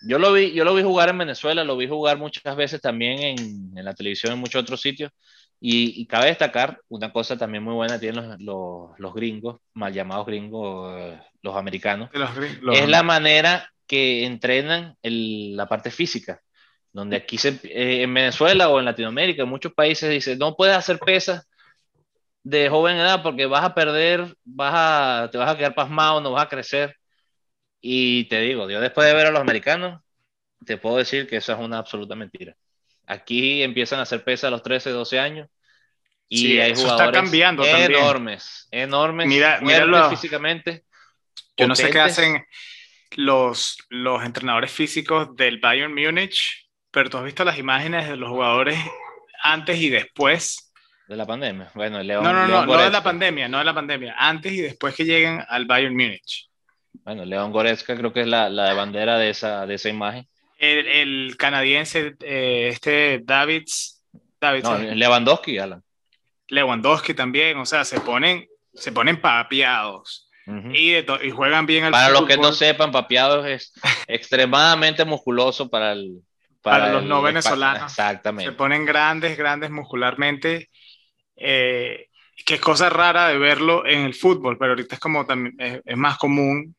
Yo 0.08 0.20
lo, 0.20 0.34
vi, 0.34 0.54
yo 0.54 0.64
lo 0.64 0.76
vi 0.76 0.84
jugar 0.84 1.10
en 1.10 1.18
Venezuela, 1.18 1.64
lo 1.64 1.76
vi 1.76 1.88
jugar 1.88 2.18
muchas 2.18 2.56
veces 2.56 2.80
también 2.80 3.20
en, 3.20 3.78
en 3.78 3.86
la 3.86 3.94
televisión 3.94 4.34
en 4.34 4.40
muchos 4.40 4.62
otros 4.62 4.80
sitios. 4.80 5.12
Y, 5.60 6.06
cabe 6.06 6.28
destacar 6.28 6.82
una 6.88 7.12
cosa 7.12 7.36
también 7.36 7.64
muy 7.64 7.74
buena 7.74 8.00
tienen 8.00 8.46
los, 8.46 8.92
los, 9.00 9.14
gringos, 9.14 9.60
mal 9.74 9.92
llamados 9.92 10.28
gringos, 10.28 10.94
eh, 10.96 11.20
los 11.42 11.56
americanos, 11.56 12.12
es 12.74 12.88
la 12.88 13.02
manera 13.02 13.72
que 13.88 14.26
entrenan 14.26 14.96
el, 15.02 15.56
la 15.56 15.68
parte 15.68 15.90
física, 15.90 16.42
donde 16.92 17.16
aquí 17.16 17.40
se, 17.40 17.60
eh, 17.64 18.04
en 18.04 18.14
Venezuela 18.14 18.70
o 18.70 18.78
en 18.78 18.86
Latinoamérica, 18.86 19.44
en 19.44 19.50
muchos 19.50 19.74
países 19.74 20.10
dicen, 20.12 20.38
no 20.38 20.56
puedes 20.56 20.76
hacer 20.76 21.00
pesas 21.00 21.48
de 22.44 22.70
joven 22.70 22.98
edad 22.98 23.24
porque 23.24 23.46
vas 23.46 23.64
a 23.64 23.74
perder, 23.74 24.36
vas 24.46 24.74
a, 24.76 25.30
te 25.32 25.38
vas 25.38 25.50
a 25.50 25.58
quedar 25.58 25.76
pasmado, 25.76 26.22
no 26.22 26.32
vas 26.32 26.46
a 26.46 26.50
crecer. 26.50 26.96
Y 27.82 28.26
te 28.26 28.42
digo, 28.42 28.70
yo 28.70 28.80
después 28.82 29.08
de 29.08 29.14
ver 29.14 29.28
a 29.28 29.32
los 29.32 29.42
americanos, 29.42 30.02
te 30.66 30.78
puedo 30.78 30.98
decir 30.98 31.28
que 31.28 31.38
eso 31.38 31.54
es 31.54 31.60
una 31.60 31.80
absoluta 31.80 32.16
mentira. 32.16 32.56
Aquí 33.08 33.64
empiezan 33.64 34.00
a 34.00 34.04
hacer 34.04 34.24
pesas 34.24 34.50
a 34.50 34.52
los 34.52 34.62
13, 34.62 34.90
12 34.92 35.20
años. 35.20 35.50
Y 36.30 36.60
hay 36.60 36.76
jugadores 36.76 37.08
está 37.08 37.12
cambiando 37.12 37.64
enormes, 37.64 38.68
enormes, 38.70 39.28
mira, 39.28 39.60
mira 39.62 40.10
físicamente. 40.10 40.84
Yo 41.56 41.68
no 41.70 41.76
sé 41.76 41.90
qué 41.90 42.02
hacen 42.02 42.46
los, 43.16 43.78
los 43.90 44.24
entrenadores 44.26 44.72
físicos 44.72 45.34
del 45.38 45.60
Bayern 45.60 45.94
Múnich, 45.94 46.68
pero 46.92 47.10
tú 47.10 47.18
has 47.18 47.24
visto 47.24 47.46
las 47.46 47.58
imágenes 47.58 48.10
de 48.10 48.18
los 48.18 48.30
jugadores 48.30 48.78
antes 49.42 49.80
y 49.80 49.90
después. 49.90 50.74
De 51.08 51.16
la 51.16 51.26
pandemia. 51.26 51.72
Bueno, 51.74 52.04
León, 52.04 52.26
no, 52.26 52.34
no, 52.34 52.46
no, 52.46 52.66
no 52.66 52.78
de 52.78 52.90
la 52.90 53.02
pandemia, 53.02 53.48
no 53.48 53.60
de 53.60 53.64
la 53.64 53.74
pandemia. 53.74 54.16
Antes 54.18 54.52
y 54.52 54.62
después 54.62 54.94
que 54.94 55.06
lleguen 55.06 55.42
al 55.48 55.66
Bayern 55.66 55.96
Múnich. 55.96 56.50
Bueno, 57.06 57.24
León 57.24 57.54
Goretzka 57.54 57.96
creo 57.96 58.12
que 58.12 58.22
es 58.22 58.28
la, 58.28 58.50
la 58.50 58.74
bandera 58.74 59.18
de 59.18 59.30
esa, 59.30 59.66
de 59.66 59.76
esa 59.76 59.88
imagen 59.88 60.28
el, 60.58 61.36
canadiense, 61.38 62.16
eh, 62.22 62.70
este 62.72 63.22
Davids. 63.24 64.04
Davids 64.40 64.70
no, 64.70 64.78
Lewandowski, 64.78 65.58
Alan. 65.58 65.84
Lewandowski 66.48 67.14
también, 67.14 67.58
o 67.58 67.66
sea, 67.66 67.84
se 67.84 68.00
ponen, 68.00 68.48
se 68.74 68.92
ponen 68.92 69.20
papiados. 69.20 70.30
y, 70.74 70.96
y, 70.96 71.32
juegan 71.32 71.66
bien 71.66 71.84
al 71.86 71.92
Para 71.92 72.10
los 72.10 72.26
que 72.26 72.38
no 72.38 72.54
sepan, 72.54 72.92
papiados 72.92 73.46
es 73.46 73.74
extremadamente 74.08 75.06
musculoso 75.06 75.70
para 75.70 75.92
el. 75.92 76.22
Para, 76.62 76.92
los 76.92 77.04
no 77.04 77.22
venezolanos. 77.22 77.92
Exactamente. 77.92 78.52
Se 78.52 78.58
ponen 78.58 78.86
grandes, 78.86 79.38
grandes 79.38 79.70
muscularmente. 79.70 80.70
Eh, 81.36 82.08
que 82.46 82.56
es 82.56 82.62
cosa 82.62 82.90
rara 82.90 83.28
de 83.28 83.38
verlo 83.38 83.86
en 83.86 84.02
el 84.02 84.14
fútbol, 84.14 84.58
pero 84.58 84.72
ahorita 84.72 84.96
es 84.96 85.02
como 85.02 85.26
también 85.26 85.82
es 85.84 85.98
más 85.98 86.18
común 86.18 86.76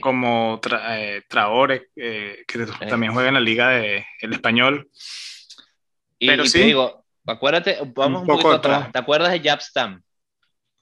como 0.00 0.60
eh, 0.88 1.22
Traore, 1.28 1.88
eh, 1.96 2.44
que 2.46 2.66
también 2.88 3.12
juega 3.12 3.28
en 3.28 3.34
la 3.34 3.40
liga 3.40 3.70
de 3.70 4.06
el 4.20 4.32
español. 4.32 4.88
Y, 6.18 6.26
Pero 6.26 6.44
sí, 6.46 6.60
te 6.60 6.64
digo, 6.64 7.04
acuérdate, 7.26 7.78
vamos 7.94 8.22
un, 8.22 8.26
poco 8.26 8.52
atrás. 8.52 8.92
¿Te 8.92 8.98
acuerdas 8.98 9.32
de 9.32 9.40
Jap 9.40 9.60
Stam? 9.60 10.02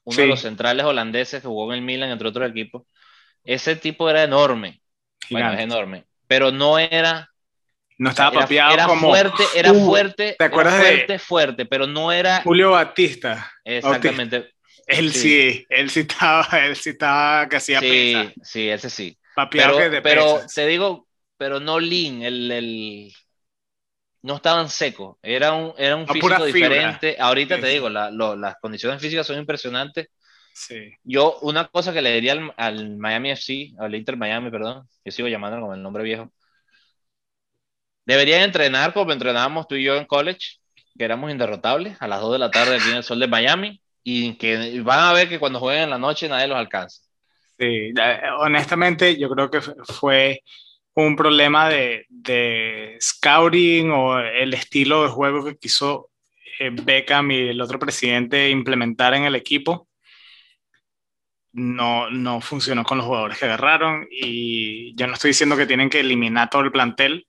Uno 0.03 0.17
de 0.17 0.27
los 0.27 0.41
centrales 0.41 0.85
holandeses 0.85 1.41
que 1.41 1.47
jugó 1.47 1.71
en 1.71 1.79
el 1.79 1.85
Milan, 1.85 2.09
entre 2.09 2.27
otros 2.27 2.49
equipos. 2.49 2.83
Ese 3.43 3.75
tipo 3.75 4.09
era 4.09 4.23
enorme. 4.23 4.81
Bueno, 5.29 5.53
es 5.53 5.59
enorme. 5.59 6.05
Pero 6.27 6.51
no 6.51 6.79
era. 6.79 7.29
No 7.97 8.09
estaba 8.09 8.31
papiado 8.31 8.73
era 8.73 8.87
como. 8.87 9.09
Fuerte, 9.09 9.43
era 9.55 9.73
fuerte. 9.73 10.35
¿Te 10.37 10.45
acuerdas 10.45 10.79
fuerte, 10.79 11.19
fuerte, 11.19 11.65
pero 11.65 11.85
no 11.85 12.11
era. 12.11 12.41
Julio 12.41 12.71
Batista. 12.71 13.51
Exactamente. 13.63 14.51
Él 14.91 15.13
sí. 15.13 15.65
él 15.69 15.89
sí 15.89 16.01
estaba, 16.01 16.47
él 16.65 16.75
sí 16.75 16.91
estaba 16.91 17.47
que 17.47 17.57
hacía 17.57 17.79
sí, 17.79 18.33
Sí, 18.43 18.69
ese 18.69 18.89
sí. 18.89 19.17
pero, 19.49 19.77
pero 20.03 20.39
te 20.53 20.67
digo, 20.67 21.07
pero 21.37 21.59
no 21.59 21.79
lean, 21.79 22.21
el, 22.21 22.51
el 22.51 23.13
no 24.23 24.35
estaban 24.35 24.69
secos, 24.69 25.17
era 25.21 25.53
un, 25.53 25.73
era 25.77 25.95
un 25.95 26.07
físico 26.07 26.45
diferente. 26.45 27.17
Ahorita 27.19 27.59
te 27.59 27.67
digo, 27.67 27.89
la, 27.89 28.11
las 28.11 28.55
condiciones 28.61 29.01
físicas 29.01 29.25
son 29.25 29.37
impresionantes. 29.39 30.09
Sí. 30.53 30.93
Yo, 31.03 31.39
una 31.41 31.67
cosa 31.69 31.93
que 31.93 32.01
le 32.01 32.13
diría 32.13 32.33
al, 32.33 32.53
al, 32.57 32.97
Miami 32.97 33.31
FC, 33.31 33.71
al 33.79 33.95
Inter 33.95 34.17
Miami, 34.17 34.51
perdón, 34.51 34.87
yo 35.03 35.11
sigo 35.11 35.27
llamándolo 35.27 35.67
con 35.67 35.75
el 35.75 35.81
nombre 35.81 36.03
viejo, 36.03 36.31
deberían 38.05 38.43
entrenar 38.43 38.93
como 38.93 39.11
entrenábamos 39.11 39.67
tú 39.67 39.75
y 39.75 39.83
yo 39.83 39.95
en 39.95 40.05
college, 40.05 40.57
que 40.97 41.05
éramos 41.05 41.31
inderrotables, 41.31 41.97
a 42.01 42.07
las 42.07 42.21
2 42.21 42.33
de 42.33 42.39
la 42.39 42.51
tarde 42.51 42.75
aquí 42.75 42.89
en 42.89 42.97
el 42.97 43.03
sol 43.03 43.19
de 43.19 43.27
Miami, 43.27 43.81
y 44.03 44.35
que 44.35 44.81
van 44.81 44.99
a 44.99 45.13
ver 45.13 45.29
que 45.29 45.39
cuando 45.39 45.59
jueguen 45.59 45.83
en 45.83 45.89
la 45.91 45.97
noche 45.97 46.27
nadie 46.27 46.47
los 46.47 46.57
alcanza. 46.57 47.01
Sí, 47.57 47.93
honestamente 48.39 49.17
yo 49.17 49.29
creo 49.29 49.51
que 49.51 49.61
fue 49.61 50.41
un 50.95 51.15
problema 51.15 51.69
de, 51.69 52.05
de 52.09 52.97
scouting 52.99 53.91
o 53.91 54.19
el 54.19 54.53
estilo 54.53 55.03
de 55.03 55.09
juego 55.09 55.45
que 55.45 55.57
quiso 55.57 56.09
eh, 56.59 56.69
Beckham 56.71 57.31
y 57.31 57.49
el 57.49 57.61
otro 57.61 57.79
presidente 57.79 58.49
implementar 58.49 59.13
en 59.13 59.23
el 59.23 59.35
equipo. 59.35 59.87
No, 61.53 62.09
no 62.09 62.39
funcionó 62.39 62.83
con 62.83 62.97
los 62.97 63.05
jugadores 63.05 63.37
que 63.37 63.45
agarraron 63.45 64.07
y 64.09 64.95
yo 64.95 65.05
no 65.05 65.13
estoy 65.13 65.31
diciendo 65.31 65.57
que 65.57 65.65
tienen 65.65 65.89
que 65.89 65.99
eliminar 65.99 66.49
todo 66.49 66.61
el 66.61 66.71
plantel, 66.71 67.27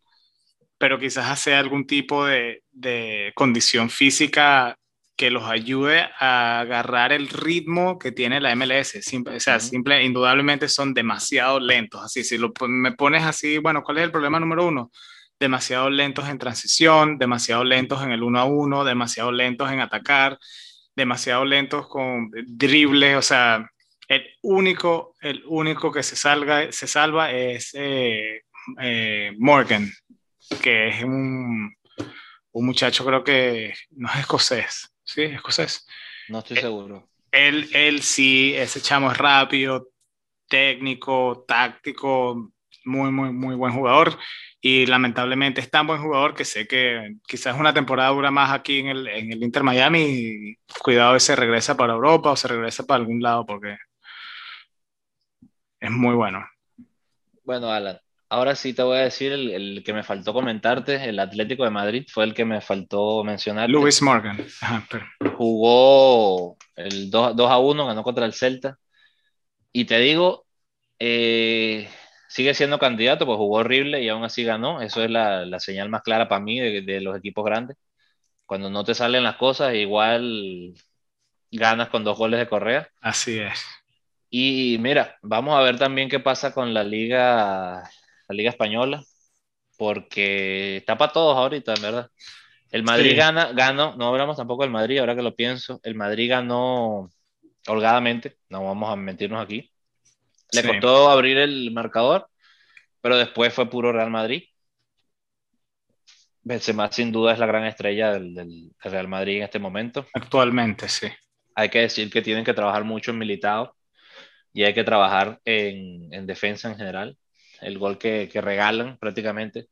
pero 0.78 0.98
quizás 0.98 1.28
hacer 1.28 1.54
algún 1.54 1.86
tipo 1.86 2.24
de, 2.24 2.62
de 2.70 3.32
condición 3.34 3.90
física 3.90 4.78
que 5.16 5.30
los 5.30 5.44
ayude 5.44 6.08
a 6.18 6.60
agarrar 6.60 7.12
el 7.12 7.28
ritmo 7.28 7.98
que 7.98 8.12
tiene 8.12 8.40
la 8.40 8.54
MLS. 8.56 8.98
Simple, 9.02 9.36
o 9.36 9.40
sea, 9.40 9.60
simple, 9.60 10.02
indudablemente 10.04 10.68
son 10.68 10.94
demasiado 10.94 11.60
lentos. 11.60 12.02
Así, 12.02 12.24
si 12.24 12.38
lo, 12.38 12.52
me 12.68 12.92
pones 12.92 13.22
así, 13.24 13.58
bueno, 13.58 13.82
¿cuál 13.82 13.98
es 13.98 14.04
el 14.04 14.10
problema 14.10 14.40
número 14.40 14.66
uno? 14.66 14.90
Demasiado 15.38 15.90
lentos 15.90 16.28
en 16.28 16.38
transición, 16.38 17.18
demasiado 17.18 17.64
lentos 17.64 18.02
en 18.02 18.12
el 18.12 18.22
uno 18.22 18.40
a 18.40 18.44
uno, 18.44 18.84
demasiado 18.84 19.32
lentos 19.32 19.70
en 19.70 19.80
atacar, 19.80 20.38
demasiado 20.96 21.44
lentos 21.44 21.88
con 21.88 22.30
drible. 22.46 23.16
O 23.16 23.22
sea, 23.22 23.70
el 24.08 24.24
único, 24.42 25.14
el 25.20 25.42
único 25.46 25.92
que 25.92 26.02
se, 26.02 26.16
salga, 26.16 26.70
se 26.72 26.86
salva 26.86 27.32
es 27.32 27.70
eh, 27.74 28.42
eh, 28.80 29.32
Morgan, 29.38 29.90
que 30.62 30.88
es 30.88 31.04
un 31.04 31.74
un 32.52 32.66
muchacho 32.66 33.04
creo 33.04 33.24
que 33.24 33.74
no 33.92 34.08
es 34.10 34.20
escocés, 34.20 34.91
¿sí? 35.12 35.22
Escocés. 35.22 35.86
No 36.28 36.38
estoy 36.40 36.56
seguro. 36.56 37.08
Él, 37.30 37.68
él 37.72 38.02
sí, 38.02 38.54
ese 38.54 38.80
chamo 38.80 39.10
es 39.10 39.18
rápido, 39.18 39.88
técnico, 40.48 41.44
táctico, 41.46 42.52
muy, 42.84 43.10
muy, 43.10 43.32
muy 43.32 43.54
buen 43.54 43.72
jugador. 43.72 44.18
Y 44.60 44.86
lamentablemente 44.86 45.60
es 45.60 45.70
tan 45.70 45.86
buen 45.86 46.00
jugador 46.00 46.34
que 46.34 46.44
sé 46.44 46.68
que 46.68 47.16
quizás 47.26 47.58
una 47.58 47.74
temporada 47.74 48.10
dura 48.10 48.30
más 48.30 48.52
aquí 48.52 48.78
en 48.78 48.88
el, 48.88 49.08
en 49.08 49.32
el 49.32 49.42
Inter 49.42 49.62
Miami. 49.62 50.02
Y 50.02 50.56
cuidado, 50.82 51.18
se 51.18 51.34
regresa 51.34 51.76
para 51.76 51.94
Europa 51.94 52.30
o 52.30 52.36
se 52.36 52.48
regresa 52.48 52.84
para 52.84 53.00
algún 53.00 53.20
lado 53.20 53.44
porque 53.44 53.76
es 55.80 55.90
muy 55.90 56.14
bueno. 56.14 56.46
Bueno, 57.44 57.72
Alan, 57.72 57.98
ahora 58.32 58.54
sí 58.56 58.72
te 58.72 58.82
voy 58.82 58.96
a 58.96 59.02
decir 59.02 59.30
el, 59.30 59.82
que 59.84 59.92
me 59.92 60.02
faltó 60.02 60.32
comentarte. 60.32 61.08
El 61.08 61.18
Atlético 61.18 61.64
de 61.64 61.70
Madrid 61.70 62.06
fue 62.08 62.24
el 62.24 62.32
que 62.32 62.46
me 62.46 62.62
faltó 62.62 63.22
mencionar. 63.22 63.68
Luis 63.68 64.00
Morgan. 64.00 64.38
Jugó 65.36 66.56
el 66.74 67.10
2, 67.10 67.36
2 67.36 67.50
a 67.50 67.58
1, 67.58 67.86
ganó 67.86 68.02
contra 68.02 68.24
el 68.24 68.32
Celta. 68.32 68.78
Y 69.70 69.84
te 69.84 69.98
digo, 69.98 70.46
eh, 70.98 71.90
sigue 72.26 72.54
siendo 72.54 72.78
candidato, 72.78 73.26
pues 73.26 73.36
jugó 73.36 73.58
horrible 73.58 74.02
y 74.02 74.08
aún 74.08 74.24
así 74.24 74.44
ganó. 74.44 74.80
Eso 74.80 75.04
es 75.04 75.10
la, 75.10 75.44
la 75.44 75.60
señal 75.60 75.90
más 75.90 76.02
clara 76.02 76.28
para 76.28 76.40
mí 76.40 76.58
de, 76.58 76.80
de, 76.80 77.00
los 77.02 77.16
equipos 77.16 77.44
grandes. 77.44 77.76
Cuando 78.46 78.70
no 78.70 78.82
te 78.82 78.94
salen 78.94 79.24
las 79.24 79.36
cosas, 79.36 79.74
igual 79.74 80.74
ganas 81.50 81.90
con 81.90 82.02
dos 82.02 82.16
goles 82.16 82.40
de 82.40 82.48
Correa. 82.48 82.88
Así 83.02 83.38
es. 83.38 83.62
Y 84.30 84.78
mira, 84.80 85.18
vamos 85.20 85.54
a 85.54 85.60
ver 85.60 85.78
también 85.78 86.08
qué 86.08 86.18
pasa 86.18 86.54
con 86.54 86.72
la 86.72 86.82
liga, 86.82 87.82
la 88.32 88.36
liga 88.36 88.50
española, 88.50 89.02
porque 89.76 90.78
está 90.78 90.96
para 90.96 91.12
todos 91.12 91.36
ahorita, 91.36 91.74
¿verdad? 91.80 92.10
El 92.70 92.82
Madrid 92.84 93.10
sí. 93.10 93.16
gana, 93.16 93.52
ganó, 93.52 93.94
no 93.96 94.08
hablamos 94.08 94.36
tampoco 94.36 94.62
del 94.62 94.72
Madrid, 94.72 94.98
ahora 94.98 95.14
que 95.14 95.22
lo 95.22 95.34
pienso, 95.34 95.78
el 95.82 95.94
Madrid 95.94 96.30
ganó 96.30 97.10
holgadamente, 97.66 98.38
no 98.48 98.64
vamos 98.64 98.90
a 98.90 98.96
mentirnos 98.96 99.42
aquí. 99.42 99.70
Le 100.52 100.62
sí. 100.62 100.68
costó 100.68 101.10
abrir 101.10 101.36
el 101.38 101.70
marcador, 101.70 102.28
pero 103.00 103.16
después 103.16 103.52
fue 103.52 103.68
puro 103.68 103.92
Real 103.92 104.10
Madrid. 104.10 104.44
Benzema 106.42 106.90
sin 106.90 107.12
duda 107.12 107.32
es 107.32 107.38
la 107.38 107.46
gran 107.46 107.64
estrella 107.64 108.12
del, 108.12 108.34
del, 108.34 108.72
Real 108.80 109.06
Madrid 109.06 109.36
en 109.38 109.42
este 109.44 109.58
momento. 109.58 110.06
Actualmente, 110.12 110.88
sí. 110.88 111.08
Hay 111.54 111.68
que 111.68 111.80
decir 111.80 112.10
que 112.10 112.22
tienen 112.22 112.44
que 112.44 112.54
trabajar 112.54 112.84
mucho 112.84 113.10
en 113.10 113.18
militado 113.18 113.76
y 114.52 114.64
hay 114.64 114.74
que 114.74 114.84
trabajar 114.84 115.40
en, 115.44 116.12
en 116.12 116.26
defensa 116.26 116.68
en 116.70 116.76
general. 116.76 117.16
El 117.62 117.78
gol 117.78 117.98
que, 117.98 118.28
que, 118.30 118.40
regalan 118.40 118.98
prácticamente. 118.98 119.68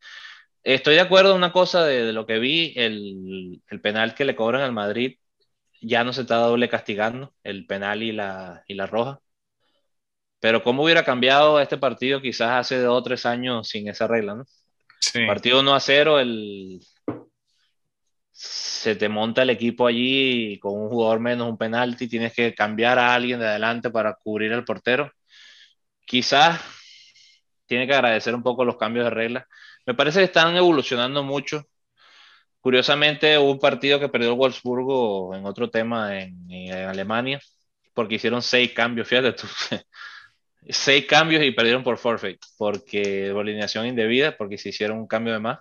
Estoy 0.62 0.94
de 0.94 1.00
acuerdo 1.00 1.32
en 1.32 1.38
una 1.38 1.52
cosa 1.52 1.84
de, 1.84 2.04
de 2.04 2.12
lo 2.12 2.26
que 2.26 2.38
vi, 2.38 2.72
el, 2.76 3.62
el, 3.68 3.80
penal 3.80 4.14
que 4.14 4.24
le 4.24 4.36
cobran 4.36 4.62
al 4.62 4.72
Madrid 4.72 5.16
ya 5.80 6.04
no 6.04 6.12
se 6.12 6.22
está 6.22 6.36
doble 6.36 6.68
castigando, 6.68 7.34
el 7.42 7.66
penal 7.66 8.02
y 8.02 8.12
la, 8.12 8.64
y 8.66 8.74
la 8.74 8.86
roja. 8.86 9.20
Pero 10.40 10.62
¿cómo 10.62 10.84
hubiera 10.84 11.04
cambiado 11.04 11.60
este 11.60 11.78
partido 11.78 12.20
quizás 12.20 12.52
hace 12.52 12.78
dos 12.80 12.98
o 12.98 13.02
tres 13.02 13.26
años 13.26 13.68
sin 13.68 13.88
esa 13.88 14.06
regla, 14.06 14.34
¿no? 14.34 14.44
Sí. 15.00 15.26
Partido 15.26 15.60
1 15.60 15.74
a 15.74 15.80
0, 15.80 16.20
el... 16.20 16.80
se 18.30 18.96
te 18.96 19.08
monta 19.08 19.42
el 19.42 19.50
equipo 19.50 19.86
allí 19.86 20.58
con 20.58 20.78
un 20.78 20.88
jugador 20.88 21.20
menos 21.20 21.48
un 21.48 21.58
penalti, 21.58 22.08
tienes 22.08 22.32
que 22.34 22.54
cambiar 22.54 22.98
a 22.98 23.14
alguien 23.14 23.40
de 23.40 23.48
adelante 23.48 23.90
para 23.90 24.14
cubrir 24.14 24.52
al 24.52 24.64
portero. 24.64 25.10
Quizás 26.04 26.60
tiene 27.70 27.86
que 27.86 27.94
agradecer 27.94 28.34
un 28.34 28.42
poco 28.42 28.64
los 28.64 28.76
cambios 28.76 29.04
de 29.04 29.10
reglas. 29.10 29.46
Me 29.86 29.94
parece 29.94 30.18
que 30.18 30.24
están 30.24 30.56
evolucionando 30.56 31.22
mucho. 31.22 31.68
Curiosamente, 32.60 33.38
hubo 33.38 33.52
un 33.52 33.60
partido 33.60 34.00
que 34.00 34.08
perdió 34.08 34.30
el 34.32 34.36
Wolfsburgo 34.36 35.36
en 35.36 35.46
otro 35.46 35.70
tema 35.70 36.18
en, 36.20 36.72
Alemania, 36.88 37.40
porque 37.94 38.16
hicieron 38.16 38.42
seis 38.42 38.72
cambios, 38.72 39.06
fíjate 39.08 39.32
tú 39.34 39.46
seis 40.68 41.06
cambios 41.06 41.44
y 41.44 41.52
perdieron 41.52 41.84
por 41.84 41.96
forfeit, 41.96 42.40
porque 42.58 43.30
por 43.32 43.42
alineación 43.42 43.86
indebida, 43.86 44.36
porque 44.36 44.58
se 44.58 44.70
hicieron 44.70 44.98
un 44.98 45.06
cambio 45.06 45.32
de 45.32 45.38
más. 45.38 45.60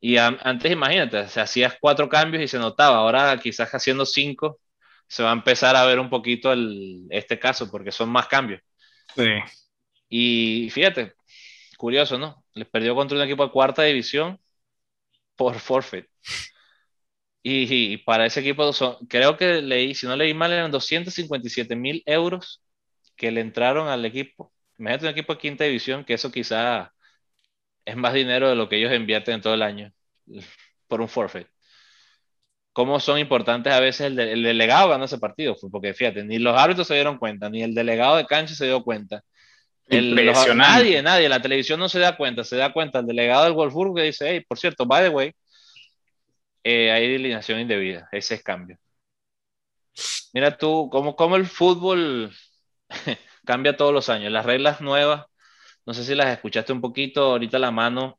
Y 0.00 0.16
a, 0.16 0.26
antes, 0.42 0.72
imagínate, 0.72 1.28
se 1.28 1.40
hacías 1.40 1.76
cuatro 1.80 2.08
cambios 2.08 2.42
y 2.42 2.48
se 2.48 2.58
notaba, 2.58 2.96
ahora 2.96 3.38
quizás 3.38 3.72
haciendo 3.72 4.04
cinco, 4.04 4.60
se 5.06 5.22
va 5.22 5.30
a 5.30 5.34
empezar 5.34 5.76
a 5.76 5.86
ver 5.86 6.00
un 6.00 6.10
poquito 6.10 6.52
este 7.10 7.38
caso, 7.38 7.70
porque 7.70 7.92
son 7.92 8.10
más 8.10 8.26
cambios. 8.26 8.60
Sí. 9.14 9.30
Y 10.16 10.70
fíjate, 10.70 11.14
curioso, 11.78 12.18
¿no? 12.18 12.44
Les 12.54 12.68
perdió 12.68 12.94
contra 12.94 13.16
un 13.18 13.24
equipo 13.24 13.44
de 13.46 13.52
cuarta 13.52 13.82
división 13.82 14.40
por 15.36 15.58
forfeit. 15.60 16.06
Y, 17.42 17.98
para 17.98 18.26
ese 18.26 18.40
equipo, 18.40 18.70
creo 19.08 19.36
que 19.36 19.60
leí, 19.62 19.94
si 19.94 20.06
no 20.06 20.16
leí 20.16 20.32
mal, 20.34 20.52
eran 20.52 20.70
257 20.70 21.76
mil 21.76 22.02
euros 22.06 22.62
que 23.16 23.30
le 23.30 23.40
entraron 23.40 23.88
al 23.88 24.04
equipo. 24.04 24.52
Imagínate 24.78 25.06
un 25.06 25.12
equipo 25.12 25.34
de 25.34 25.40
quinta 25.40 25.64
división, 25.64 26.04
que 26.04 26.14
eso 26.14 26.30
quizá 26.32 26.92
es 27.84 27.96
más 27.96 28.14
dinero 28.14 28.48
de 28.50 28.56
lo 28.56 28.68
que 28.68 28.76
ellos 28.78 28.92
invierten 28.94 29.36
en 29.36 29.42
todo 29.42 29.54
el 29.54 29.62
año 29.62 29.92
por 30.88 31.00
un 31.00 31.08
forfeit. 31.08 31.48
Cómo 32.72 32.98
son 33.00 33.18
importantes 33.18 33.72
a 33.72 33.80
veces 33.80 34.08
el, 34.08 34.16
de, 34.16 34.32
el 34.32 34.42
delegado 34.42 34.88
ganó 34.88 35.04
ese 35.04 35.18
partido, 35.18 35.56
porque 35.70 35.94
fíjate, 35.94 36.24
ni 36.24 36.38
los 36.38 36.56
árbitros 36.58 36.88
se 36.88 36.94
dieron 36.94 37.18
cuenta, 37.18 37.48
ni 37.48 37.62
el 37.62 37.74
delegado 37.74 38.16
de 38.16 38.26
cancha 38.26 38.54
se 38.54 38.66
dio 38.66 38.82
cuenta. 38.82 39.22
El, 39.86 40.14
los, 40.14 40.56
nadie, 40.56 41.02
nadie, 41.02 41.28
la 41.28 41.42
televisión 41.42 41.78
no 41.78 41.88
se 41.88 41.98
da 41.98 42.16
cuenta, 42.16 42.42
se 42.42 42.56
da 42.56 42.72
cuenta 42.72 43.00
el 43.00 43.06
delegado 43.06 43.44
del 43.44 43.52
Wolfsburg 43.52 43.94
que 43.94 44.02
dice, 44.02 44.30
hey, 44.30 44.44
por 44.48 44.58
cierto, 44.58 44.86
by 44.86 45.04
the 45.04 45.08
way, 45.10 45.32
eh, 46.62 46.90
hay 46.90 47.14
alineación 47.14 47.60
indebida, 47.60 48.08
ese 48.10 48.36
es 48.36 48.42
cambio. 48.42 48.78
Mira 50.32 50.56
tú, 50.56 50.88
cómo, 50.90 51.14
cómo 51.14 51.36
el 51.36 51.46
fútbol 51.46 52.32
cambia 53.44 53.76
todos 53.76 53.92
los 53.92 54.08
años. 54.08 54.32
Las 54.32 54.46
reglas 54.46 54.80
nuevas, 54.80 55.26
no 55.86 55.94
sé 55.94 56.04
si 56.04 56.14
las 56.14 56.28
escuchaste 56.28 56.72
un 56.72 56.80
poquito, 56.80 57.32
ahorita 57.32 57.58
la 57.58 57.70
mano 57.70 58.18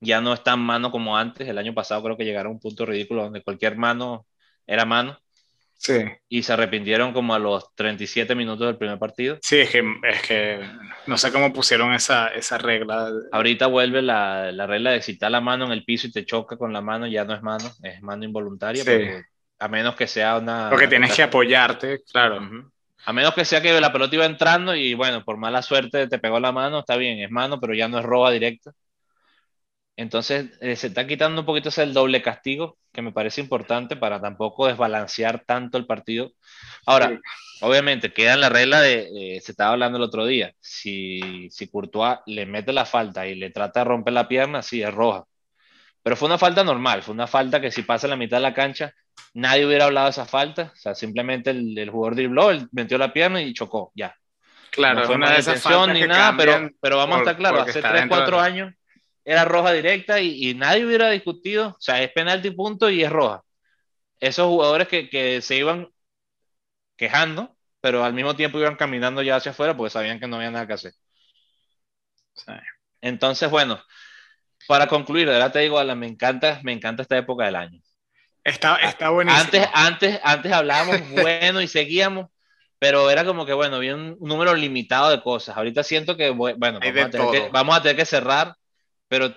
ya 0.00 0.20
no 0.20 0.32
es 0.32 0.42
tan 0.42 0.60
mano 0.60 0.90
como 0.90 1.16
antes. 1.16 1.48
El 1.48 1.58
año 1.58 1.74
pasado 1.74 2.02
creo 2.02 2.16
que 2.16 2.24
llegaron 2.24 2.50
a 2.52 2.54
un 2.54 2.60
punto 2.60 2.86
ridículo 2.86 3.24
donde 3.24 3.42
cualquier 3.42 3.76
mano 3.76 4.26
era 4.66 4.84
mano. 4.84 5.18
Sí. 5.80 6.04
Y 6.28 6.42
se 6.42 6.52
arrepintieron 6.52 7.14
como 7.14 7.34
a 7.34 7.38
los 7.38 7.74
37 7.74 8.34
minutos 8.34 8.66
del 8.66 8.76
primer 8.76 8.98
partido. 8.98 9.38
Sí, 9.40 9.60
es 9.60 9.70
que, 9.70 9.82
es 10.02 10.22
que 10.28 10.60
no 11.06 11.16
sé 11.16 11.32
cómo 11.32 11.54
pusieron 11.54 11.94
esa, 11.94 12.28
esa 12.28 12.58
regla. 12.58 13.10
Ahorita 13.32 13.66
vuelve 13.66 14.02
la, 14.02 14.52
la 14.52 14.66
regla 14.66 14.90
de 14.90 15.00
si 15.00 15.12
está 15.12 15.30
la 15.30 15.40
mano 15.40 15.64
en 15.64 15.72
el 15.72 15.84
piso 15.84 16.06
y 16.06 16.12
te 16.12 16.26
choca 16.26 16.58
con 16.58 16.74
la 16.74 16.82
mano, 16.82 17.06
ya 17.06 17.24
no 17.24 17.34
es 17.34 17.42
mano, 17.42 17.64
es 17.82 18.02
mano 18.02 18.26
involuntaria. 18.26 18.84
Sí. 18.84 18.90
Porque, 18.90 19.22
a 19.58 19.68
menos 19.68 19.96
que 19.96 20.06
sea 20.06 20.36
una... 20.36 20.68
Porque 20.68 20.86
tienes 20.86 21.14
que 21.14 21.22
apoyarte, 21.22 22.02
claro. 22.12 22.36
Uh 22.36 22.40
-huh. 22.40 22.70
A 23.06 23.14
menos 23.14 23.32
que 23.32 23.46
sea 23.46 23.62
que 23.62 23.80
la 23.80 23.90
pelota 23.90 24.14
iba 24.14 24.26
entrando 24.26 24.76
y 24.76 24.92
bueno, 24.92 25.24
por 25.24 25.38
mala 25.38 25.62
suerte 25.62 26.08
te 26.08 26.18
pegó 26.18 26.38
la 26.40 26.52
mano, 26.52 26.80
está 26.80 26.96
bien, 26.96 27.20
es 27.20 27.30
mano, 27.30 27.58
pero 27.58 27.72
ya 27.72 27.88
no 27.88 27.98
es 27.98 28.04
roba 28.04 28.30
directa. 28.30 28.72
Entonces 30.00 30.46
eh, 30.62 30.76
se 30.76 30.86
está 30.86 31.06
quitando 31.06 31.42
un 31.42 31.46
poquito 31.46 31.68
ese 31.68 31.82
el 31.82 31.92
doble 31.92 32.22
castigo, 32.22 32.78
que 32.90 33.02
me 33.02 33.12
parece 33.12 33.42
importante 33.42 33.96
para 33.96 34.18
tampoco 34.18 34.66
desbalancear 34.66 35.44
tanto 35.44 35.76
el 35.76 35.84
partido. 35.84 36.32
Ahora, 36.86 37.10
sí. 37.10 37.18
obviamente, 37.60 38.10
queda 38.10 38.32
en 38.32 38.40
la 38.40 38.48
regla 38.48 38.80
de, 38.80 39.10
eh, 39.14 39.40
se 39.42 39.52
estaba 39.52 39.72
hablando 39.72 39.98
el 39.98 40.04
otro 40.04 40.24
día, 40.24 40.54
si, 40.58 41.50
si 41.50 41.68
Courtois 41.68 42.20
le 42.24 42.46
mete 42.46 42.72
la 42.72 42.86
falta 42.86 43.26
y 43.26 43.34
le 43.34 43.50
trata 43.50 43.80
de 43.80 43.84
romper 43.84 44.14
la 44.14 44.26
pierna, 44.26 44.62
sí, 44.62 44.82
es 44.82 44.94
roja. 44.94 45.24
Pero 46.02 46.16
fue 46.16 46.28
una 46.28 46.38
falta 46.38 46.64
normal, 46.64 47.02
fue 47.02 47.12
una 47.12 47.26
falta 47.26 47.60
que 47.60 47.70
si 47.70 47.82
pasa 47.82 48.08
la 48.08 48.16
mitad 48.16 48.38
de 48.38 48.44
la 48.44 48.54
cancha, 48.54 48.94
nadie 49.34 49.66
hubiera 49.66 49.84
hablado 49.84 50.06
de 50.06 50.12
esa 50.12 50.24
falta. 50.24 50.72
O 50.72 50.76
sea, 50.76 50.94
simplemente 50.94 51.50
el, 51.50 51.76
el 51.76 51.90
jugador 51.90 52.14
dribló, 52.14 52.50
él 52.50 52.66
metió 52.72 52.96
la 52.96 53.12
pierna 53.12 53.42
y 53.42 53.52
chocó, 53.52 53.92
ya. 53.94 54.16
Claro, 54.70 55.00
no 55.00 55.06
fue 55.06 55.16
una 55.16 55.32
detención 55.32 55.92
ni 55.92 56.06
nada, 56.06 56.34
pero, 56.38 56.70
pero 56.80 56.96
vamos 56.96 57.18
por, 57.18 57.28
a 57.28 57.30
estar 57.32 57.36
claros, 57.36 57.68
hace 57.68 57.82
3, 57.82 58.06
4 58.08 58.36
de... 58.36 58.42
años 58.42 58.74
era 59.30 59.44
roja 59.44 59.72
directa 59.72 60.20
y, 60.20 60.50
y, 60.50 60.54
nadie 60.54 60.84
hubiera 60.84 61.08
discutido, 61.08 61.68
o 61.68 61.80
sea, 61.80 62.02
es 62.02 62.10
penalti 62.10 62.50
punto 62.50 62.90
y 62.90 63.04
es 63.04 63.10
roja. 63.10 63.44
Esos 64.18 64.46
jugadores 64.46 64.88
que, 64.88 65.08
que 65.08 65.40
se 65.40 65.56
iban 65.56 65.88
quejando, 66.96 67.56
pero 67.80 68.04
al 68.04 68.12
mismo 68.12 68.34
tiempo 68.34 68.58
iban 68.58 68.74
caminando 68.74 69.22
ya 69.22 69.36
hacia 69.36 69.52
afuera 69.52 69.76
porque 69.76 69.90
sabían 69.92 70.18
que 70.18 70.26
no 70.26 70.36
había 70.36 70.50
nada 70.50 70.66
que 70.66 70.72
hacer. 70.72 70.94
Sí. 72.34 72.52
Entonces, 73.00 73.48
bueno, 73.48 73.80
para 74.66 74.88
concluir, 74.88 75.28
de 75.28 75.34
verdad 75.34 75.52
te 75.52 75.60
digo, 75.60 75.78
Alan, 75.78 75.98
me 75.98 76.08
encanta, 76.08 76.58
me 76.64 76.72
encanta 76.72 77.02
esta 77.02 77.16
época 77.16 77.44
del 77.44 77.54
año. 77.54 77.80
Está, 78.42 78.76
está 78.78 79.10
buenísimo. 79.10 79.44
Antes, 79.44 79.68
antes, 79.72 80.20
antes 80.24 80.52
hablábamos 80.52 80.96
bueno 81.10 81.60
y 81.60 81.68
seguíamos, 81.68 82.30
pero 82.80 83.10
era 83.10 83.24
como 83.24 83.46
que, 83.46 83.52
bueno, 83.52 83.76
había 83.76 83.94
un, 83.94 84.18
número 84.20 84.56
limitado 84.56 85.10
de 85.10 85.22
cosas. 85.22 85.56
Ahorita 85.56 85.84
siento 85.84 86.16
que, 86.16 86.30
bueno, 86.30 86.58
vamos 86.58 86.80
a, 86.82 87.10
tener 87.10 87.30
que, 87.30 87.48
vamos 87.52 87.76
a 87.76 87.82
tener 87.82 87.96
que 87.96 88.06
cerrar, 88.06 88.56
pero 89.10 89.34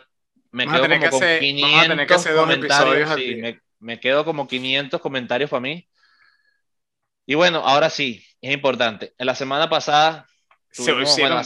me 0.51 0.67
vamos 0.67 0.81
quedo 0.81 0.99
como 0.99 1.09
con 1.09 1.23
hacer, 1.23 1.39
500 1.39 2.27
comentarios. 2.27 3.15
Sí, 3.15 3.35
me, 3.37 3.59
me, 3.79 3.99
quedo 3.99 4.23
como 4.23 4.47
500 4.47 5.01
comentarios 5.01 5.49
para 5.49 5.61
mí. 5.61 5.89
Y 7.25 7.33
bueno, 7.33 7.63
ahora 7.65 7.89
sí, 7.89 8.23
es 8.39 8.53
importante. 8.53 9.15
En 9.17 9.25
la 9.25 9.33
semana 9.33 9.67
pasada 9.67 10.27
hace 10.69 10.91
dos, 10.91 11.15
semanas, 11.15 11.39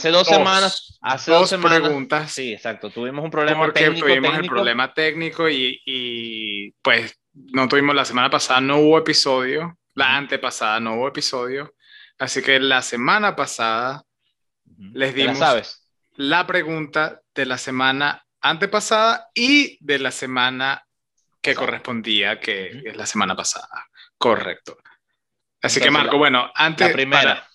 hace 1.00 1.30
dos, 1.30 1.48
semanas, 1.48 1.80
preguntas. 1.80 2.30
Sí, 2.30 2.52
exacto. 2.52 2.90
Tuvimos 2.90 3.24
un 3.24 3.30
problema 3.30 3.60
porque 3.64 3.80
técnico. 3.80 4.06
Tuvimos 4.06 4.38
el 4.38 4.46
problema 4.46 4.92
técnico 4.92 5.48
y, 5.48 5.80
y, 5.86 6.72
pues 6.82 7.18
no 7.32 7.66
tuvimos 7.66 7.94
la 7.94 8.04
semana 8.04 8.28
pasada, 8.28 8.60
no 8.60 8.76
hubo 8.76 8.98
episodio. 8.98 9.78
La 9.94 10.18
antepasada 10.18 10.80
no 10.80 10.96
hubo 10.96 11.08
episodio. 11.08 11.74
Así 12.18 12.42
que 12.42 12.60
la 12.60 12.82
semana 12.82 13.34
pasada 13.34 14.02
les 14.92 15.14
dimos 15.14 15.38
la 15.38 15.62
pregunta 16.46 17.20
de 17.34 17.46
la 17.46 17.58
semana 17.58 18.24
antepasada 18.40 19.28
y 19.34 19.78
de 19.80 19.98
la 19.98 20.10
semana 20.10 20.84
que 21.40 21.54
correspondía, 21.54 22.40
que 22.40 22.82
es 22.84 22.96
la 22.96 23.06
semana 23.06 23.36
pasada. 23.36 23.86
Correcto. 24.16 24.76
Así 25.62 25.80
que 25.80 25.90
Marco, 25.90 26.18
bueno, 26.18 26.50
antes... 26.54 26.88
La 26.88 26.92
primera. 26.92 27.48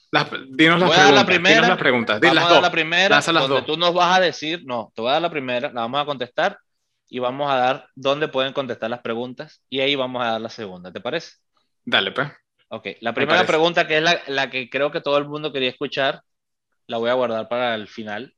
dinos 0.50 0.80
las 0.80 0.90
preguntas. 0.90 1.14
La 1.14 1.26
primera, 1.26 1.68
las 1.68 1.78
preguntas. 1.78 2.20
Vamos 2.20 2.44
a 2.44 2.54
dar 2.54 2.62
la 2.62 2.72
primera, 2.72 3.22
donde 3.22 3.62
tú 3.64 3.78
nos 3.78 3.94
vas 3.94 4.18
a 4.18 4.22
decir, 4.22 4.62
no, 4.66 4.92
te 4.96 5.02
voy 5.02 5.10
a 5.10 5.14
dar 5.14 5.22
la 5.22 5.30
primera, 5.30 5.72
la 5.72 5.82
vamos 5.82 6.02
a 6.02 6.06
contestar 6.06 6.58
y 7.10 7.20
vamos 7.20 7.52
a 7.52 7.56
dar 7.56 7.88
dónde 7.96 8.28
pueden 8.28 8.54
contestar 8.54 8.90
las 8.90 9.02
preguntas 9.02 9.62
y 9.70 9.82
ahí 9.82 9.96
vamos 9.96 10.24
a 10.24 10.32
dar 10.32 10.42
la 10.42 10.50
segunda, 10.50 10.92
¿te 10.92 11.02
parece? 11.02 11.34
Dale, 11.84 12.12
pues. 12.12 12.30
Ok, 12.70 12.88
la 13.02 13.14
primera 13.14 13.46
pregunta 13.46 13.88
que 13.88 13.98
es 13.98 14.04
la, 14.04 14.22
la, 14.28 14.50
que 14.50 14.70
creo 14.70 14.92
que 14.92 15.02
todo 15.02 15.18
el 15.18 15.26
mundo 15.26 15.52
quería 15.52 15.70
escuchar, 15.70 16.22
la 16.88 16.98
voy 16.98 17.10
a 17.10 17.14
guardar 17.14 17.48
para 17.48 17.76
el 17.76 17.88
final. 17.88 18.34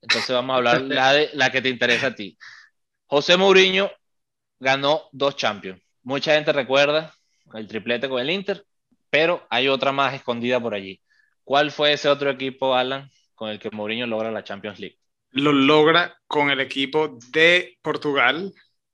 Entonces 0.00 0.30
vamos 0.30 0.54
a 0.54 0.56
hablar 0.56 0.82
la, 0.82 1.12
de, 1.12 1.30
la 1.34 1.50
que 1.50 1.62
te 1.62 1.68
interesa 1.68 2.08
a 2.08 2.14
ti. 2.14 2.36
José 3.06 3.36
Mourinho 3.36 3.90
ganó 4.58 5.08
dos 5.12 5.36
Champions. 5.36 5.80
Mucha 6.02 6.34
gente 6.34 6.52
recuerda 6.52 7.14
el 7.54 7.66
triplete 7.66 8.08
con 8.08 8.20
el 8.20 8.30
Inter, 8.30 8.64
pero 9.10 9.46
hay 9.50 9.68
otra 9.68 9.92
más 9.92 10.14
escondida 10.14 10.60
por 10.60 10.74
allí. 10.74 11.00
¿Cuál 11.44 11.70
fue 11.70 11.92
ese 11.92 12.08
otro 12.08 12.30
equipo, 12.30 12.74
Alan, 12.74 13.10
con 13.34 13.48
el 13.50 13.58
que 13.58 13.70
Mourinho 13.70 14.06
logra 14.06 14.30
la 14.30 14.44
Champions 14.44 14.78
League? 14.78 14.98
Lo 15.30 15.52
logra 15.52 16.16
con 16.26 16.50
el 16.50 16.60
equipo 16.60 17.18
de 17.30 17.78
Portugal, 17.82 18.52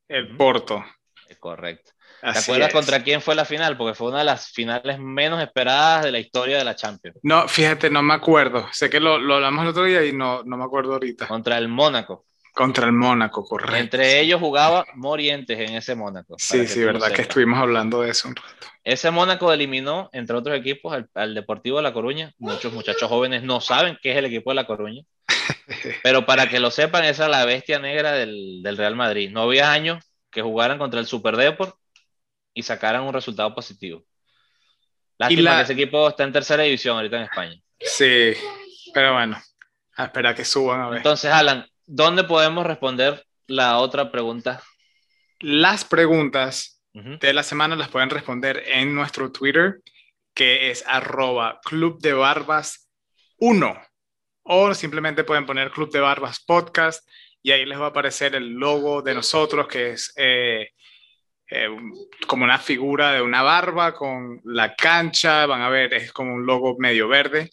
el 0.08 0.36
Porto. 0.36 0.84
correcto. 1.38 1.93
¿Te 2.32 2.38
acuerdas 2.38 2.72
contra 2.72 3.02
quién 3.02 3.20
fue 3.20 3.34
la 3.34 3.44
final? 3.44 3.76
Porque 3.76 3.94
fue 3.94 4.08
una 4.08 4.18
de 4.18 4.24
las 4.24 4.48
finales 4.48 4.98
menos 4.98 5.42
esperadas 5.42 6.04
de 6.04 6.12
la 6.12 6.18
historia 6.18 6.58
de 6.58 6.64
la 6.64 6.74
Champions. 6.74 7.18
No, 7.22 7.46
fíjate, 7.46 7.90
no 7.90 8.02
me 8.02 8.14
acuerdo. 8.14 8.66
Sé 8.72 8.88
que 8.88 9.00
lo, 9.00 9.18
lo 9.18 9.34
hablamos 9.34 9.62
el 9.62 9.70
otro 9.70 9.84
día 9.84 10.04
y 10.04 10.12
no, 10.12 10.42
no 10.44 10.56
me 10.56 10.64
acuerdo 10.64 10.94
ahorita. 10.94 11.26
Contra 11.26 11.58
el 11.58 11.68
Mónaco. 11.68 12.24
Contra 12.54 12.86
el 12.86 12.92
Mónaco, 12.92 13.44
correcto. 13.44 13.76
Entre 13.76 14.20
ellos 14.20 14.38
jugaba 14.38 14.86
Morientes 14.94 15.58
en 15.58 15.74
ese 15.74 15.96
Mónaco. 15.96 16.36
Sí, 16.38 16.68
sí, 16.68 16.84
verdad 16.84 17.10
que 17.10 17.22
estuvimos 17.22 17.58
hablando 17.58 18.02
de 18.02 18.10
eso 18.10 18.28
un 18.28 18.36
rato. 18.36 18.68
Ese 18.84 19.10
Mónaco 19.10 19.52
eliminó, 19.52 20.08
entre 20.12 20.36
otros 20.36 20.56
equipos, 20.56 20.96
al, 21.14 21.34
Deportivo 21.34 21.78
de 21.78 21.82
La 21.82 21.92
Coruña. 21.92 22.32
Muchos 22.38 22.72
muchachos 22.72 23.08
jóvenes 23.08 23.42
no 23.42 23.60
saben 23.60 23.98
qué 24.00 24.12
es 24.12 24.18
el 24.18 24.26
equipo 24.26 24.50
de 24.50 24.54
La 24.54 24.66
Coruña. 24.66 25.02
pero 26.04 26.26
para 26.26 26.48
que 26.48 26.60
lo 26.60 26.70
sepan, 26.70 27.04
esa 27.04 27.24
es 27.24 27.30
la 27.30 27.44
bestia 27.44 27.80
negra 27.80 28.12
del, 28.12 28.62
Real 28.76 28.94
Madrid. 28.94 29.30
No 29.32 29.42
había 29.42 29.72
años 29.72 30.04
que 30.30 30.42
jugaran 30.42 30.78
contra 30.78 31.00
el 31.00 31.06
Super 31.06 31.36
Deport 31.36 31.74
y 32.54 32.62
sacaran 32.62 33.02
un 33.02 33.12
resultado 33.12 33.54
positivo. 33.54 34.04
Lástima 35.18 35.56
que 35.56 35.62
ese 35.62 35.72
equipo 35.74 36.08
está 36.08 36.24
en 36.24 36.32
tercera 36.32 36.62
división 36.62 36.96
ahorita 36.96 37.16
en 37.16 37.22
España. 37.24 37.60
Sí, 37.80 38.32
pero 38.92 39.12
bueno, 39.14 39.40
espera 39.96 40.34
que 40.34 40.44
suban 40.44 40.80
a 40.80 40.88
ver. 40.88 40.98
Entonces, 40.98 41.30
Alan, 41.30 41.66
¿dónde 41.86 42.24
podemos 42.24 42.66
responder 42.66 43.26
la 43.46 43.78
otra 43.78 44.10
pregunta? 44.10 44.62
Las 45.40 45.84
preguntas 45.84 46.80
de 46.92 47.32
la 47.32 47.42
semana 47.42 47.74
las 47.74 47.88
pueden 47.88 48.10
responder 48.10 48.62
en 48.66 48.94
nuestro 48.94 49.32
Twitter, 49.32 49.80
que 50.32 50.70
es 50.70 50.84
arroba 50.86 51.60
club 51.64 52.00
de 52.00 52.12
barbas 52.12 52.88
1. 53.38 53.82
O 54.44 54.74
simplemente 54.74 55.24
pueden 55.24 55.46
poner 55.46 55.70
Club 55.70 55.90
de 55.90 56.00
Barbas 56.00 56.38
Podcast 56.44 57.08
y 57.42 57.52
ahí 57.52 57.64
les 57.64 57.80
va 57.80 57.86
a 57.86 57.88
aparecer 57.88 58.34
el 58.34 58.50
logo 58.54 59.02
de 59.02 59.14
nosotros, 59.14 59.66
que 59.66 59.90
es 59.90 60.12
eh, 60.16 60.70
eh, 61.50 61.68
como 62.26 62.44
una 62.44 62.58
figura 62.58 63.12
de 63.12 63.22
una 63.22 63.42
barba 63.42 63.94
con 63.94 64.40
la 64.44 64.74
cancha. 64.74 65.46
Van 65.46 65.62
a 65.62 65.68
ver, 65.68 65.94
es 65.94 66.12
como 66.12 66.34
un 66.34 66.46
logo 66.46 66.76
medio 66.78 67.08
verde. 67.08 67.50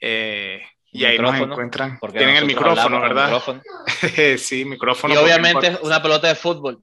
Eh, 0.00 0.62
y 0.92 1.04
ahí 1.04 1.18
nos 1.18 1.36
encuentran. 1.36 1.98
Porque 2.00 2.18
Tienen 2.18 2.36
el 2.36 2.46
micrófono, 2.46 3.00
¿verdad? 3.00 3.42
sí, 4.38 4.64
micrófono. 4.64 5.14
Y 5.14 5.16
obviamente 5.16 5.78
una 5.82 6.02
pelota 6.02 6.28
de 6.28 6.34
fútbol. 6.34 6.82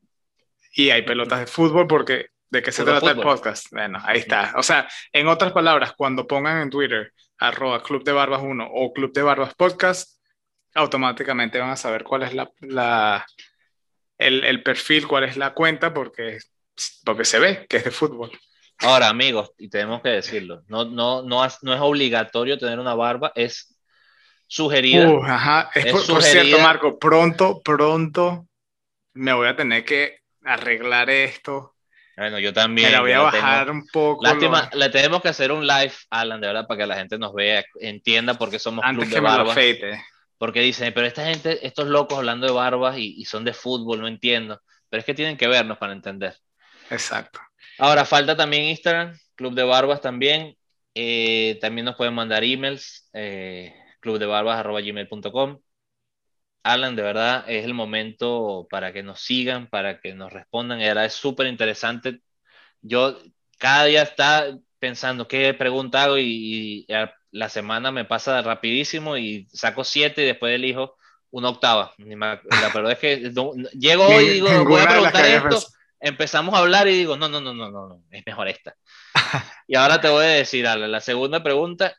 Y 0.73 0.89
hay 0.89 1.01
pelotas 1.01 1.39
de 1.39 1.47
fútbol 1.47 1.87
porque 1.87 2.27
¿de 2.49 2.61
qué 2.61 2.71
se 2.71 2.83
trata 2.83 3.11
el 3.11 3.19
podcast? 3.19 3.67
Bueno, 3.71 3.99
ahí 4.03 4.19
está. 4.19 4.53
O 4.55 4.63
sea, 4.63 4.87
en 5.11 5.27
otras 5.27 5.51
palabras, 5.51 5.93
cuando 5.93 6.27
pongan 6.27 6.61
en 6.61 6.69
Twitter 6.69 7.13
arroba 7.39 7.83
Club 7.83 8.03
de 8.03 8.11
Barbas 8.11 8.41
1 8.43 8.67
o 8.71 8.93
Club 8.93 9.13
de 9.13 9.23
Barbas 9.23 9.53
Podcast, 9.55 10.19
automáticamente 10.73 11.59
van 11.59 11.71
a 11.71 11.75
saber 11.75 12.03
cuál 12.03 12.23
es 12.23 12.33
la, 12.33 12.49
la 12.61 13.25
el, 14.17 14.43
el, 14.43 14.63
perfil, 14.63 15.07
cuál 15.07 15.23
es 15.23 15.37
la 15.37 15.53
cuenta, 15.53 15.93
porque, 15.93 16.39
porque 17.05 17.25
se 17.25 17.39
ve 17.39 17.65
que 17.69 17.77
es 17.77 17.83
de 17.83 17.91
fútbol. 17.91 18.31
Ahora, 18.79 19.09
amigos, 19.09 19.51
y 19.57 19.69
tenemos 19.69 20.01
que 20.01 20.09
decirlo, 20.09 20.63
no, 20.67 20.85
no, 20.85 21.23
no, 21.23 21.47
no 21.61 21.73
es 21.73 21.81
obligatorio 21.81 22.57
tener 22.57 22.79
una 22.79 22.93
barba, 22.93 23.31
es 23.35 23.75
sugerida. 24.47 25.09
Uh, 25.09 25.23
ajá. 25.23 25.69
Es, 25.73 25.91
por, 25.91 26.21
cierto, 26.21 26.59
Marco, 26.59 26.99
pronto, 26.99 27.61
pronto 27.63 28.47
me 29.17 29.33
voy 29.33 29.47
a 29.47 29.55
tener 29.55 29.83
que 29.83 30.19
arreglar 30.43 31.09
esto. 31.09 31.73
Bueno, 32.15 32.39
yo 32.39 32.53
también. 32.53 32.91
Me 32.91 32.99
voy 32.99 33.11
a 33.11 33.21
bajar 33.21 33.69
un 33.69 33.85
poco. 33.87 34.23
Lástima, 34.23 34.69
le 34.73 34.89
tenemos 34.89 35.21
que 35.21 35.29
hacer 35.29 35.51
un 35.51 35.67
live, 35.67 35.93
Alan, 36.09 36.41
de 36.41 36.47
verdad, 36.47 36.67
para 36.67 36.79
que 36.79 36.87
la 36.87 36.95
gente 36.95 37.17
nos 37.17 37.33
vea, 37.33 37.63
entienda 37.79 38.35
por 38.35 38.49
qué 38.49 38.57
somos 38.57 38.83
Antes 38.83 39.05
club 39.05 39.15
de 39.15 39.21
barbas. 39.21 39.57
Porque 40.37 40.61
dicen, 40.61 40.93
pero 40.93 41.07
esta 41.07 41.25
gente, 41.25 41.65
estos 41.65 41.87
locos 41.87 42.17
hablando 42.17 42.45
de 42.47 42.53
barbas 42.53 42.97
y, 42.97 43.15
y 43.17 43.25
son 43.25 43.43
de 43.43 43.53
fútbol, 43.53 44.01
no 44.01 44.07
entiendo. 44.07 44.61
Pero 44.89 44.99
es 44.99 45.05
que 45.05 45.13
tienen 45.13 45.37
que 45.37 45.47
vernos 45.47 45.77
para 45.77 45.93
entender. 45.93 46.35
Exacto. 46.89 47.39
Ahora 47.79 48.05
falta 48.05 48.35
también 48.35 48.63
Instagram, 48.65 49.17
Club 49.35 49.53
de 49.53 49.63
Barbas 49.63 50.01
también. 50.01 50.55
Eh, 50.93 51.57
también 51.61 51.85
nos 51.85 51.95
pueden 51.95 52.13
mandar 52.13 52.43
emails. 52.43 53.09
Eh, 53.13 53.73
clubdebarbas.gmail.com. 53.99 55.59
Alan, 56.63 56.95
de 56.95 57.01
verdad 57.01 57.45
es 57.47 57.65
el 57.65 57.73
momento 57.73 58.67
para 58.69 58.91
que 58.93 59.03
nos 59.03 59.21
sigan, 59.21 59.67
para 59.69 59.99
que 59.99 60.13
nos 60.13 60.31
respondan. 60.33 60.81
Era 60.81 61.05
es 61.05 61.13
súper 61.13 61.47
interesante. 61.47 62.21
Yo 62.81 63.19
cada 63.57 63.85
día 63.85 64.03
está 64.03 64.57
pensando 64.79 65.27
qué 65.27 65.53
pregunta 65.53 66.03
hago 66.03 66.17
y, 66.17 66.85
la 67.37 67.49
semana 67.49 67.91
me 67.91 68.03
pasa 68.03 68.41
rapidísimo 68.41 69.15
y 69.15 69.47
saco 69.53 69.83
siete 69.83 70.23
y 70.23 70.25
después 70.25 70.55
elijo 70.55 70.97
una 71.29 71.49
octava. 71.49 71.93
La 71.97 72.41
verdad 72.73 72.93
es 72.93 72.99
que 72.99 73.31
llego 73.73 74.07
hoy 74.07 74.25
y 74.25 74.29
digo, 74.29 74.65
voy 74.65 74.81
a 74.81 74.87
preguntar 74.87 75.25
esto. 75.25 75.61
Empezamos 75.99 76.55
a 76.55 76.59
hablar 76.59 76.87
y 76.87 76.97
digo, 76.97 77.15
no, 77.15 77.29
no, 77.29 77.39
no, 77.39 77.53
no, 77.53 77.69
no, 77.69 78.01
es 78.11 78.23
mejor 78.25 78.47
esta. 78.47 78.75
y 79.67 79.75
ahora 79.75 80.01
te 80.01 80.09
voy 80.09 80.25
a 80.25 80.29
decir, 80.29 80.67
Alan, 80.67 80.91
la 80.91 80.99
segunda 80.99 81.43
pregunta 81.43 81.95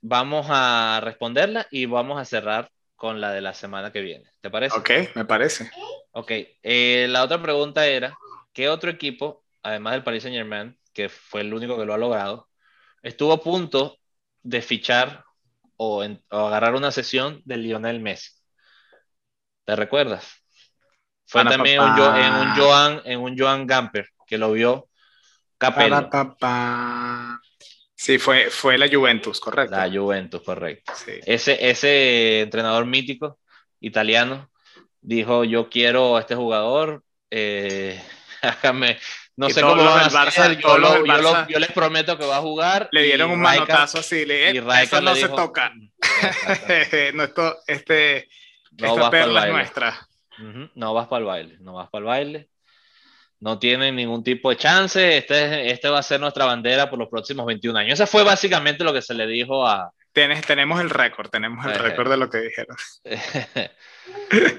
vamos 0.00 0.46
a 0.48 1.00
responderla 1.02 1.66
y 1.70 1.86
vamos 1.86 2.20
a 2.20 2.24
cerrar 2.24 2.70
con 2.96 3.20
la 3.20 3.32
de 3.32 3.40
la 3.40 3.54
semana 3.54 3.92
que 3.92 4.00
viene. 4.00 4.28
¿Te 4.40 4.50
parece? 4.50 4.76
Ok, 4.76 4.90
me 5.14 5.24
parece. 5.24 5.70
Ok, 6.12 6.32
eh, 6.62 7.06
la 7.08 7.22
otra 7.22 7.40
pregunta 7.40 7.86
era, 7.86 8.16
¿qué 8.52 8.68
otro 8.68 8.90
equipo, 8.90 9.44
además 9.62 9.92
del 9.92 10.04
Paris 10.04 10.24
Saint 10.24 10.36
Germain, 10.36 10.76
que 10.92 11.08
fue 11.08 11.42
el 11.42 11.54
único 11.54 11.78
que 11.78 11.84
lo 11.84 11.94
ha 11.94 11.98
logrado, 11.98 12.48
estuvo 13.02 13.32
a 13.32 13.40
punto 13.40 13.99
de 14.42 14.62
fichar 14.62 15.24
o, 15.76 16.04
agarrar 16.30 16.74
una 16.74 16.90
sesión 16.90 17.42
de 17.44 17.56
Lionel 17.56 18.00
Messi? 18.00 18.30
¿Te 19.64 19.76
recuerdas? 19.76 20.42
Fue 21.26 21.44
también 21.44 21.80
en 21.80 22.32
un 22.34 22.54
Joan, 22.56 23.02
en 23.04 23.20
un 23.20 23.38
Joan 23.38 23.66
Gamper, 23.66 24.08
que 24.26 24.36
lo 24.36 24.52
vio 24.52 24.88
Capello. 25.58 26.08
Sí, 27.94 28.18
fue, 28.18 28.48
fue 28.48 28.78
la 28.78 28.88
Juventus, 28.88 29.38
correcto. 29.38 29.76
La 29.76 29.90
Juventus, 29.90 30.40
correcto. 30.42 30.92
Ese, 31.06 31.68
ese 31.68 32.40
entrenador 32.40 32.86
mítico 32.86 33.38
italiano 33.78 34.50
dijo, 35.02 35.44
yo 35.44 35.68
quiero 35.68 36.16
a 36.16 36.20
este 36.20 36.34
jugador, 36.34 37.04
eh, 37.30 38.02
no 39.40 39.48
sé 39.48 39.62
cómo 39.62 39.82
va 39.82 40.02
a 40.02 40.22
hacer, 40.22 40.58
yo, 40.58 40.76
yo, 41.48 41.58
les 41.58 41.72
prometo 41.72 42.18
que 42.18 42.26
va 42.26 42.36
a 42.36 42.40
jugar. 42.40 42.90
Le 42.92 43.04
dieron 43.04 43.30
un 43.30 43.40
manotazo 43.40 44.00
así, 44.00 44.26
le, 44.26 44.52
y 44.52 44.58
eso 44.58 45.00
no 45.00 45.14
se 45.14 45.28
toca. 45.28 45.72
no, 47.14 47.24
esto, 47.24 47.58
este, 47.66 48.28
no 48.72 48.86
esta 48.86 49.10
perla 49.10 49.46
es 49.46 49.52
nuestra. 49.52 50.08
No 50.74 50.92
vas 50.92 51.08
para 51.08 51.20
el 51.20 51.24
baile, 51.24 51.56
no 51.60 51.72
vas 51.74 51.88
para 51.88 52.00
el 52.00 52.06
baile 52.06 52.48
no 53.42 53.58
tienen 53.58 53.96
ningún 53.96 54.22
tipo 54.22 54.50
de 54.50 54.58
chance, 54.58 55.16
este, 55.16 55.70
este 55.70 55.88
va 55.88 56.00
a 56.00 56.02
ser 56.02 56.20
nuestra 56.20 56.44
bandera 56.44 56.90
por 56.90 56.98
los 56.98 57.08
próximos 57.08 57.46
21 57.46 57.78
años. 57.78 57.94
Esa 57.94 58.06
fue 58.06 58.22
básicamente 58.22 58.84
lo 58.84 58.92
que 58.92 59.00
se 59.00 59.14
le 59.14 59.26
dijo 59.26 59.66
a, 59.66 59.94
tenemos 60.12 60.80
el 60.80 60.90
récord, 60.90 61.30
tenemos 61.30 61.64
el 61.66 61.78
récord 61.78 62.10
de 62.10 62.16
lo 62.16 62.28
que 62.28 62.38
dijeron. 62.38 62.76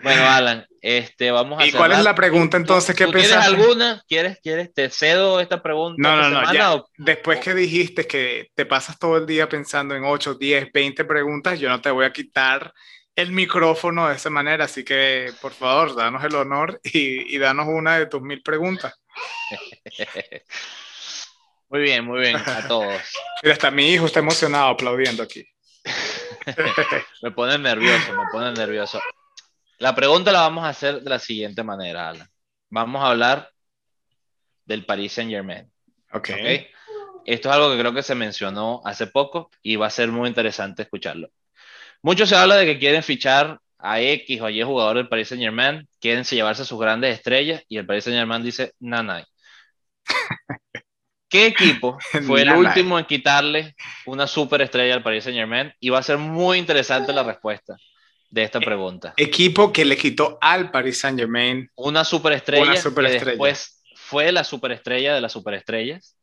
bueno, 0.04 0.30
Alan, 0.30 0.66
este, 0.82 1.32
vamos 1.32 1.62
a 1.62 1.66
¿Y 1.66 1.72
cuál 1.72 1.92
es 1.94 2.04
la 2.04 2.16
pregunta 2.16 2.58
entonces? 2.58 2.96
¿Qué 2.96 3.06
¿Quieres 3.06 3.32
alguna? 3.34 4.04
¿Quieres, 4.08 4.40
¿Quieres, 4.42 4.74
te 4.74 4.90
cedo 4.90 5.40
esta 5.40 5.62
pregunta? 5.62 6.02
No, 6.02 6.30
no, 6.30 6.54
no. 6.54 6.86
Después 6.98 7.40
que 7.40 7.54
dijiste 7.54 8.08
que 8.08 8.50
te 8.56 8.66
pasas 8.66 8.98
todo 8.98 9.18
el 9.18 9.26
día 9.26 9.48
pensando 9.48 9.96
en 9.96 10.04
8, 10.04 10.36
10, 10.36 10.72
20 10.74 11.06
preguntas, 11.06 11.60
yo 11.60 11.70
no 11.70 11.82
te 11.82 11.92
voy 11.92 12.06
a 12.06 12.14
quitar 12.14 12.74
el 13.16 13.32
micrófono 13.32 14.08
de 14.08 14.16
esa 14.16 14.30
manera, 14.30 14.66
así 14.66 14.84
que 14.84 15.32
por 15.42 15.52
favor, 15.52 15.96
danos 15.96 16.24
el 16.24 16.36
honor 16.36 16.80
y, 16.84 17.36
y 17.36 17.38
danos 17.38 17.68
una 17.68 18.00
de 18.00 18.08
tus 18.08 18.22
mil 18.22 18.42
preguntas. 18.42 18.94
Muy 21.72 21.80
bien, 21.80 22.04
muy 22.04 22.20
bien, 22.20 22.36
a 22.36 22.68
todos. 22.68 23.02
Mira, 23.42 23.54
hasta 23.54 23.72
mi 23.72 23.88
hijo 23.94 24.06
está 24.06 24.20
emocionado 24.20 24.68
aplaudiendo 24.68 25.24
aquí. 25.24 25.48
me 27.24 27.32
pone 27.32 27.58
nervioso, 27.58 28.12
me 28.12 28.26
pone 28.30 28.52
nervioso. 28.52 29.00
La 29.82 29.96
pregunta 29.96 30.32
la 30.32 30.42
vamos 30.42 30.64
a 30.64 30.70
hacer 30.70 31.02
de 31.02 31.10
la 31.10 31.18
siguiente 31.18 31.64
manera, 31.64 32.10
Alan. 32.10 32.30
Vamos 32.70 33.02
a 33.02 33.08
hablar 33.08 33.50
del 34.64 34.86
Paris 34.86 35.14
Saint 35.14 35.32
Germain. 35.32 35.72
Okay. 36.14 36.36
ok. 36.36 36.68
Esto 37.26 37.50
es 37.50 37.56
algo 37.56 37.72
que 37.72 37.80
creo 37.80 37.92
que 37.92 38.04
se 38.04 38.14
mencionó 38.14 38.84
hace 38.86 39.08
poco 39.08 39.50
y 39.64 39.78
va 39.78 39.88
a 39.88 39.90
ser 39.90 40.10
muy 40.10 40.30
interesante 40.30 40.84
escucharlo. 40.84 41.30
Mucho 42.04 42.28
se 42.28 42.36
habla 42.36 42.58
de 42.58 42.68
que 42.68 42.78
quieren 42.78 43.02
fichar 43.02 43.60
a 43.80 44.00
X 44.00 44.42
o 44.42 44.46
a 44.46 44.52
Y 44.52 44.62
jugador 44.62 44.98
del 44.98 45.10
Paris 45.10 45.30
Saint 45.30 45.42
Germain, 45.42 45.90
quieren 46.00 46.26
llevarse 46.26 46.64
sus 46.64 46.80
grandes 46.80 47.16
estrellas 47.16 47.64
y 47.68 47.78
el 47.78 47.88
Paris 47.88 48.04
Saint 48.04 48.20
Germain 48.20 48.44
dice, 48.44 48.74
nanay. 48.80 49.24
¿Qué 51.28 51.48
equipo 51.48 51.98
fue 52.28 52.44
el 52.44 52.52
último 52.52 53.00
en 53.00 53.06
quitarle 53.06 53.76
una 54.06 54.28
superestrella 54.28 54.94
al 54.94 55.02
Paris 55.02 55.24
Saint 55.24 55.40
Germain? 55.40 55.74
Y 55.80 55.90
va 55.90 55.98
a 55.98 56.04
ser 56.04 56.20
muy 56.20 56.60
interesante 56.60 57.12
la 57.14 57.24
respuesta 57.24 57.76
de 58.32 58.44
esta 58.44 58.60
pregunta. 58.60 59.14
Equipo 59.18 59.72
que 59.72 59.86
le 59.86 59.96
quitó 59.96 60.40
al 60.42 60.72
Paris 60.72 61.00
Saint 61.00 61.20
Germain 61.20 61.70
una 61.76 62.04
superestrella, 62.04 62.64
una 62.64 62.78
superestrella. 62.78 63.24
que 63.24 63.30
después 63.32 63.84
fue 63.96 64.32
la 64.32 64.44
superestrella 64.44 65.14
de 65.14 65.22
las 65.22 65.32
superestrellas, 65.32 66.18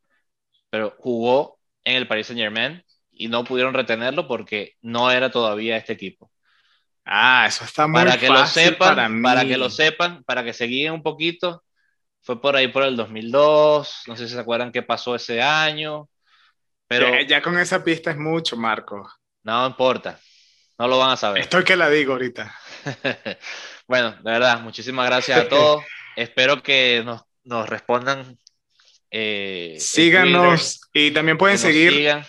pero 0.70 0.96
jugó 0.98 1.58
en 1.84 1.96
el 1.96 2.08
Paris 2.08 2.26
Saint 2.26 2.40
Germain 2.40 2.82
y 3.12 3.28
no 3.28 3.44
pudieron 3.44 3.74
retenerlo 3.74 4.26
porque 4.26 4.74
no 4.80 5.10
era 5.10 5.30
todavía 5.30 5.76
este 5.76 5.92
equipo. 5.92 6.32
Ah, 7.04 7.46
eso 7.46 7.64
está 7.64 7.86
muy 7.86 8.02
para 8.02 8.18
que 8.18 8.28
lo 8.28 8.44
sepan, 8.46 9.22
para, 9.22 9.22
para 9.22 9.46
que 9.46 9.56
lo 9.56 9.70
sepan, 9.70 10.24
para 10.24 10.42
que 10.42 10.52
se 10.52 10.66
guíen 10.66 10.92
un 10.92 11.02
poquito 11.02 11.62
fue 12.28 12.40
por 12.40 12.56
ahí 12.56 12.68
por 12.68 12.82
el 12.82 12.96
2002, 12.96 14.02
no 14.06 14.16
sé 14.16 14.28
si 14.28 14.34
se 14.34 14.40
acuerdan 14.40 14.70
qué 14.70 14.82
pasó 14.82 15.14
ese 15.14 15.40
año, 15.40 16.10
pero... 16.86 17.22
Ya, 17.22 17.40
con 17.40 17.58
esa 17.58 17.82
pista 17.82 18.10
es 18.10 18.18
mucho, 18.18 18.54
Marco. 18.56 19.10
No 19.42 19.66
importa, 19.66 20.20
no 20.78 20.88
lo 20.88 20.98
van 20.98 21.10
a 21.10 21.16
saber. 21.16 21.42
Estoy 21.42 21.64
que 21.64 21.76
la 21.76 21.90
digo 21.90 22.12
ahorita. 22.12 22.54
bueno, 23.88 24.12
de 24.12 24.30
verdad, 24.30 24.60
muchísimas 24.60 25.06
gracias 25.06 25.40
a 25.40 25.48
todos. 25.48 25.84
Espero 26.16 26.62
que 26.62 27.02
nos, 27.04 27.22
nos 27.44 27.68
respondan. 27.68 28.38
Eh, 29.10 29.76
Síganos 29.78 30.80
y 30.92 31.10
también 31.10 31.38
pueden 31.38 31.58
seguir 31.58 32.22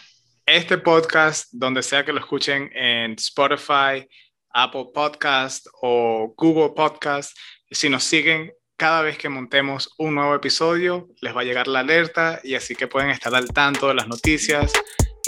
este 0.46 0.78
podcast 0.78 1.50
donde 1.52 1.84
sea 1.84 2.06
que 2.06 2.14
lo 2.14 2.20
escuchen 2.20 2.72
en 2.74 3.14
Spotify, 3.14 4.08
Apple 4.52 4.88
Podcast 4.94 5.68
o 5.82 6.34
Google 6.36 6.74
Podcast. 6.76 7.38
Si 7.70 7.90
nos 7.90 8.04
siguen 8.04 8.52
cada 8.78 9.02
vez 9.02 9.18
que 9.18 9.30
montemos 9.30 9.94
un 9.98 10.16
nuevo 10.16 10.34
episodio, 10.34 11.10
les 11.22 11.36
va 11.36 11.42
a 11.42 11.44
llegar 11.44 11.68
la 11.68 11.82
alerta 11.82 12.40
y 12.44 12.56
así 12.56 12.76
que 12.76 12.88
pueden 12.88 13.10
estar 13.10 13.36
al 13.36 13.50
tanto 13.50 13.90
de 13.90 13.94
las 13.94 14.08
noticias 14.08 14.72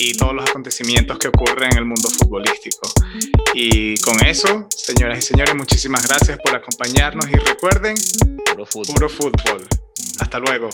y 0.02 0.14
todos 0.16 0.34
los 0.34 0.50
acontecimientos 0.50 1.20
que 1.20 1.28
ocurren 1.28 1.72
en 1.74 1.78
el 1.78 1.86
mundo 1.86 2.10
futbolístico. 2.10 2.92
Y 3.54 3.96
con 3.98 4.26
eso, 4.26 4.68
señoras 4.76 5.20
y 5.20 5.22
señores, 5.22 5.56
muchísimas 5.56 6.08
gracias 6.08 6.40
por 6.44 6.56
acompañarnos 6.56 7.30
y 7.30 7.34
recuerden, 7.34 7.96
puro 8.52 8.66
fútbol. 8.66 8.96
Puro 8.96 9.10
fútbol. 9.10 9.68
Hasta 10.20 10.40
luego. 10.40 10.70